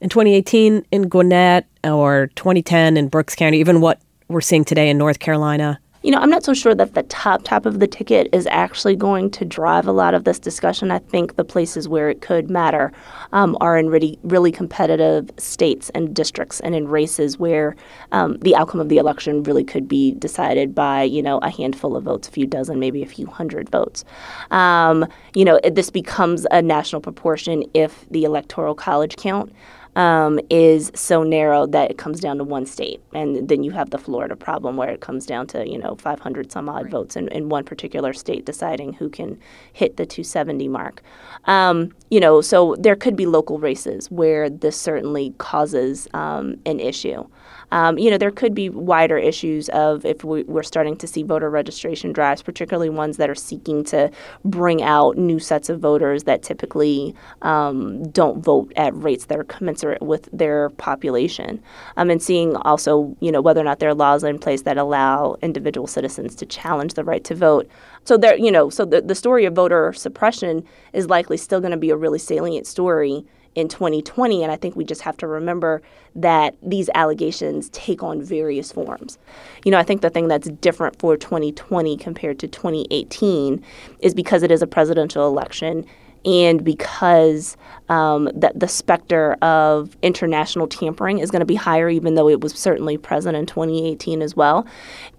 in 0.01 0.09
2018 0.09 0.85
in 0.91 1.09
Gwinnett 1.09 1.67
or 1.85 2.29
2010 2.37 2.97
in 2.97 3.09
Brooks 3.09 3.35
County, 3.35 3.59
even 3.59 3.81
what 3.81 4.01
we're 4.29 4.41
seeing 4.41 4.65
today 4.65 4.89
in 4.89 4.99
North 4.99 5.19
Carolina? 5.19 5.81
You 6.03 6.11
know, 6.11 6.19
I'm 6.19 6.31
not 6.31 6.45
so 6.45 6.53
sure 6.53 6.75
that 6.75 6.95
the 6.95 7.05
top 7.05 7.43
top 7.45 7.65
of 7.65 7.79
the 7.79 7.87
ticket 7.87 8.29
is 8.33 8.47
actually 8.51 8.97
going 8.97 9.31
to 9.31 9.45
drive 9.45 9.87
a 9.87 9.93
lot 9.93 10.15
of 10.15 10.25
this 10.25 10.39
discussion. 10.39 10.91
I 10.91 10.99
think 10.99 11.37
the 11.37 11.45
places 11.45 11.89
where 11.89 12.11
it 12.11 12.21
could 12.21 12.51
matter 12.51 12.93
um, 13.33 13.57
are 13.61 13.79
in 13.79 13.89
really 13.89 14.19
really 14.23 14.51
competitive 14.51 15.31
states 15.39 15.91
and 15.91 16.15
districts, 16.15 16.61
and 16.61 16.75
in 16.75 16.89
races 16.89 17.39
where 17.39 17.77
um, 18.11 18.39
the 18.39 18.57
outcome 18.57 18.81
of 18.81 18.89
the 18.89 18.99
election 18.99 19.43
really 19.45 19.65
could 19.65 19.87
be 19.87 20.13
decided 20.13 20.75
by 20.75 21.03
you 21.05 21.23
know 21.23 21.39
a 21.39 21.51
handful 21.51 21.97
of 21.97 22.05
votes, 22.05 22.29
a 22.29 22.31
few 22.31 22.47
dozen, 22.47 22.81
maybe 22.81 23.03
a 23.03 23.07
few 23.07 23.27
hundred 23.27 23.69
votes. 23.69 24.05
Um, 24.51 25.07
you 25.35 25.45
know, 25.45 25.61
it, 25.63 25.75
this 25.77 25.91
becomes 25.91 26.47
a 26.51 26.61
national 26.61 27.01
proportion 27.01 27.65
if 27.75 28.07
the 28.11 28.25
electoral 28.25 28.75
college 28.75 29.17
count 29.17 29.53
um, 29.95 30.41
is 30.49 30.91
so 30.95 31.23
narrow 31.23 31.67
that 31.67 31.91
it 31.91 31.99
comes 31.99 32.21
down 32.21 32.39
to 32.39 32.45
one 32.45 32.65
state. 32.65 33.01
And 33.13 33.49
then 33.49 33.63
you 33.63 33.73
have 33.73 33.91
the 33.91 33.99
Florida 33.99 34.37
problem 34.37 34.77
where 34.77 34.89
it 34.89 35.01
comes 35.01 35.27
down 35.27 35.47
to, 35.49 35.69
you 35.69 35.79
know, 35.79 35.97
500 35.97 36.51
some 36.51 36.69
odd 36.69 36.85
right. 36.85 36.91
votes 36.91 37.17
in, 37.17 37.29
in 37.29 37.49
one 37.49 37.65
particular 37.65 38.13
state 38.13 38.47
deciding 38.47 38.95
who 38.95 39.09
can 39.09 39.39
hit 39.73 39.97
the 39.97 40.07
270 40.07 40.69
mark. 40.69 41.03
Um, 41.45 41.93
you 42.11 42.21
know, 42.21 42.41
so 42.41 42.75
there 42.79 42.97
could 42.97 43.17
be 43.17 43.27
local 43.27 43.59
races 43.59 44.11
where 44.11 44.49
this 44.49 44.77
certainly 44.77 45.35
causes 45.39 46.09
um, 46.15 46.57
an 46.65 46.81
issue. 46.81 47.27
Um, 47.73 47.99
you 47.99 48.11
know, 48.11 48.19
there 48.19 48.31
could 48.31 48.55
be 48.55 48.69
wider 48.69 49.17
issues 49.17 49.71
of 49.71 50.05
if 50.05 50.25
we, 50.25 50.45
are 50.45 50.63
starting 50.63 50.95
to 50.99 51.07
see 51.07 51.23
voter 51.23 51.49
registration 51.49 52.13
drives, 52.13 52.43
particularly 52.43 52.91
ones 52.91 53.17
that 53.17 53.31
are 53.31 53.35
seeking 53.35 53.83
to 53.85 54.11
bring 54.45 54.83
out 54.83 55.17
new 55.17 55.39
sets 55.39 55.71
of 55.71 55.81
voters 55.81 56.25
that 56.25 56.43
typically 56.43 57.15
um, 57.41 58.09
don't 58.11 58.45
vote 58.45 58.71
at 58.77 58.95
rates 58.95 59.25
that 59.25 59.39
are 59.39 59.45
commensurate 59.45 60.03
with 60.03 60.29
their 60.35 60.69
population. 60.71 61.63
Um, 61.97 62.11
and 62.11 62.23
seeing 62.23 62.57
also, 62.57 63.17
you 63.21 63.33
know, 63.33 63.41
whether 63.41 63.63
or 63.63 63.65
not 63.65 63.79
there 63.79 63.89
are 63.89 63.95
laws 63.95 64.23
in 64.23 64.39
place 64.39 64.63
that 64.63 64.77
allow 64.77 65.37
individual 65.41 65.87
citizens 65.87 66.35
to 66.37 66.47
challenge 66.47 66.93
the 66.93 67.05
right 67.05 67.25
to 67.25 67.35
vote. 67.35 67.67
So 68.05 68.19
there, 68.19 68.37
you 68.37 68.51
know, 68.51 68.69
so 68.69 68.85
the, 68.85 69.01
the 69.01 69.15
story 69.15 69.47
of 69.47 69.55
voter 69.55 69.95
suppression 69.95 70.63
is 70.93 71.09
likely 71.09 71.39
still 71.39 71.61
going 71.61 71.71
to 71.71 71.79
be 71.79 71.91
a 71.91 71.97
really 71.97 72.19
salient 72.19 72.67
story 72.67 73.25
in 73.55 73.69
2020. 73.69 74.43
And 74.43 74.53
I 74.53 74.57
think 74.57 74.77
we 74.77 74.85
just 74.85 75.03
have 75.03 75.17
to 75.19 75.27
remember 75.27 75.83
that 76.15 76.57
these 76.63 76.89
allegations 76.95 77.69
take 77.71 78.03
on 78.03 78.23
various 78.23 78.73
forms. 78.73 79.19
You 79.65 79.71
know, 79.71 79.79
I 79.79 79.83
think 79.83 80.01
the 80.03 80.11
thing 80.11 80.29
that's 80.29 80.49
different 80.49 80.99
for 80.99 81.17
2020 81.17 81.97
compared 81.97 82.39
to 82.41 82.49
2018 82.49 83.63
is 84.01 84.15
because 84.15 84.43
it 84.43 84.51
is 84.51 84.63
a 84.63 84.67
presidential 84.67 85.27
election 85.27 85.87
and 86.25 86.65
because 86.65 87.57
um, 87.89 88.31
that 88.35 88.59
the 88.59 88.69
specter 88.69 89.35
of 89.43 89.97
international 90.03 90.67
tampering 90.67 91.19
is 91.19 91.31
going 91.31 91.41
to 91.41 91.47
be 91.47 91.55
higher, 91.55 91.89
even 91.89 92.15
though 92.15 92.29
it 92.29 92.41
was 92.41 92.55
certainly 92.55 92.97
present 92.97 93.37
in 93.37 93.45
2018 93.45 94.23
as 94.23 94.35
well, 94.35 94.67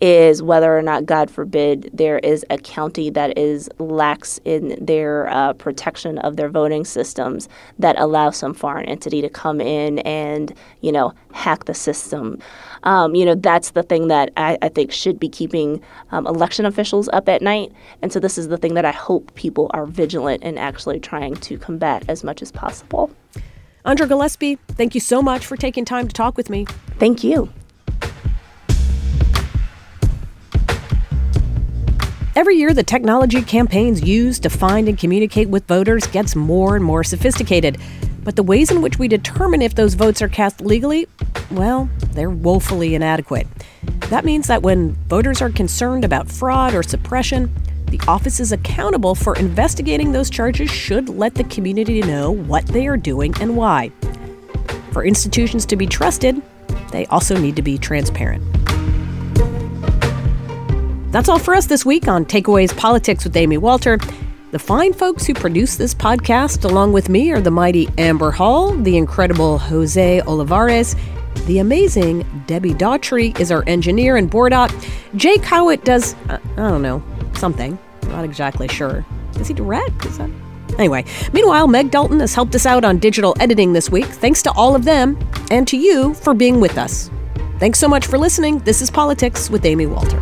is 0.02 0.42
whether 0.42 0.76
or 0.76 0.82
not, 0.82 1.06
God 1.06 1.30
forbid, 1.30 1.90
there 1.94 2.20
is 2.20 2.46
a 2.50 2.58
county 2.58 3.10
that 3.12 3.38
is 3.38 3.70
lax 3.80 4.40
in 4.46 4.76
their 4.84 5.30
uh, 5.30 5.54
protection 5.54 6.18
of 6.20 6.36
their 6.38 6.50
voting 6.50 6.86
systems 6.86 7.48
that 7.78 8.00
allow 8.00 8.32
some 8.32 8.54
foreign 8.54 8.86
entity 8.86 9.22
to 9.22 9.30
come 9.30 9.62
in 9.62 10.00
and, 10.00 10.54
you 10.82 10.92
know, 10.92 11.14
hack 11.32 11.66
the 11.66 11.74
system. 11.74 12.40
Um, 12.84 13.16
you 13.16 13.26
know, 13.26 13.36
that's 13.36 13.72
the 13.72 13.84
thing 13.84 14.08
that 14.08 14.32
I, 14.36 14.58
I 14.62 14.70
think 14.70 14.92
should 14.92 15.20
be 15.20 15.30
keeping 15.30 15.82
um, 16.12 16.26
election 16.28 16.66
officials 16.66 17.10
up 17.14 17.30
at 17.30 17.42
night. 17.42 17.72
And 18.02 18.12
so 18.12 18.20
this 18.20 18.38
is 18.38 18.48
the 18.48 18.58
thing 18.58 18.74
that 18.74 18.86
I 18.86 18.92
hope 18.92 19.34
people 19.36 19.70
are 19.74 19.86
vigilant 19.86 20.44
in 20.44 20.58
actually 20.58 20.93
trying 21.00 21.36
to 21.36 21.58
combat 21.58 22.04
as 22.08 22.24
much 22.24 22.42
as 22.42 22.52
possible. 22.52 23.12
Andra 23.86 24.08
Gillespie, 24.08 24.58
thank 24.70 24.96
you 24.96 25.02
so 25.02 25.22
much 25.22 25.46
for 25.46 25.58
taking 25.58 25.84
time 25.86 26.08
to 26.08 26.14
talk 26.14 26.38
with 26.38 26.50
me. 26.50 26.66
Thank 27.00 27.24
you. 27.24 27.50
Every 32.36 32.56
year, 32.56 32.74
the 32.74 32.84
technology 32.84 33.44
campaigns 33.44 34.02
used 34.02 34.42
to 34.44 34.50
find 34.50 34.90
and 34.90 34.98
communicate 34.98 35.50
with 35.50 35.68
voters 35.68 36.08
gets 36.08 36.36
more 36.36 36.76
and 36.76 36.84
more 36.84 37.04
sophisticated. 37.04 37.78
But 38.24 38.38
the 38.38 38.44
ways 38.44 38.72
in 38.72 38.82
which 38.82 38.98
we 38.98 39.08
determine 39.08 39.62
if 39.62 39.76
those 39.76 39.94
votes 39.94 40.22
are 40.22 40.30
cast 40.30 40.62
legally, 40.62 41.08
well, 41.52 41.90
they're 42.14 42.32
woefully 42.32 42.96
inadequate. 42.96 43.48
That 44.10 44.26
means 44.26 44.48
that 44.48 44.64
when 44.64 44.94
voters 45.10 45.42
are 45.42 45.50
concerned 45.50 46.06
about 46.06 46.32
fraud 46.32 46.74
or 46.74 46.82
suppression, 46.82 47.54
the 47.94 48.02
office 48.08 48.40
is 48.40 48.52
accountable 48.52 49.14
for 49.14 49.36
investigating 49.36 50.12
those 50.12 50.28
charges 50.28 50.68
should 50.68 51.10
let 51.10 51.36
the 51.36 51.44
community 51.44 52.02
know 52.02 52.32
what 52.32 52.66
they 52.66 52.88
are 52.88 52.98
doing 52.98 53.32
and 53.40 53.56
why. 53.56 53.92
For 54.92 55.06
institutions 55.06 55.64
to 55.68 55.76
be 55.76 55.86
trusted, 55.86 56.42
they 56.92 57.06
also 57.08 57.38
need 57.38 57.56
to 57.56 57.62
be 57.62 57.78
transparent. 57.78 58.42
That's 61.12 61.30
all 61.30 61.38
for 61.38 61.54
us 61.54 61.68
this 61.68 61.86
week 61.86 62.08
on 62.08 62.26
Takeaways 62.26 62.76
Politics 62.76 63.26
with 63.26 63.38
Amy 63.38 63.60
Walter. 63.60 64.00
The 64.50 64.58
fine 64.58 64.94
folks 64.94 65.28
who 65.28 65.36
produce 65.36 65.76
this 65.76 65.94
podcast, 65.94 66.68
along 66.68 66.94
with 66.94 67.10
me, 67.10 67.32
are 67.32 67.42
the 67.42 67.52
mighty 67.52 67.90
Amber 68.00 68.32
Hall, 68.32 68.72
the 68.72 68.98
incredible 68.98 69.60
Jose 69.60 70.20
Olivares, 70.22 70.96
the 71.46 71.60
amazing 71.60 72.44
Debbie 72.48 72.74
Daughtry 72.74 73.40
is 73.40 73.52
our 73.52 73.64
engineer 73.68 74.16
and 74.16 74.32
board 74.32 74.52
op. 74.52 74.72
Jake 75.16 75.44
Howitt 75.44 75.84
does, 75.84 76.16
I 76.28 76.40
don't 76.56 76.82
know, 76.82 77.04
something. 77.38 77.78
Not 78.08 78.26
exactly 78.26 78.68
sure. 78.68 79.06
Is 79.40 79.48
he 79.48 79.54
direct? 79.54 80.06
Is 80.06 80.18
that? 80.18 80.30
Anyway, 80.78 81.06
meanwhile, 81.34 81.68
Meg 81.68 81.92
Dalton 81.92 82.20
has 82.20 82.34
helped 82.34 82.56
us 82.56 82.66
out 82.66 82.84
on 82.84 82.98
digital 82.98 83.36
editing 83.40 83.74
this 83.74 83.90
week. 83.90 84.06
Thanks 84.06 84.42
to 84.44 84.52
all 84.54 84.76
of 84.76 84.86
them 84.86 85.18
and 85.52 85.68
to 85.68 85.78
you 85.78 86.14
for 86.16 86.34
being 86.34 86.60
with 86.60 86.78
us. 86.78 87.10
Thanks 87.60 87.80
so 87.80 87.88
much 87.88 88.08
for 88.08 88.18
listening. 88.18 88.60
This 88.60 88.82
is 88.82 88.90
Politics 88.90 89.50
with 89.50 89.66
Amy 89.66 89.86
Walter. 89.86 90.20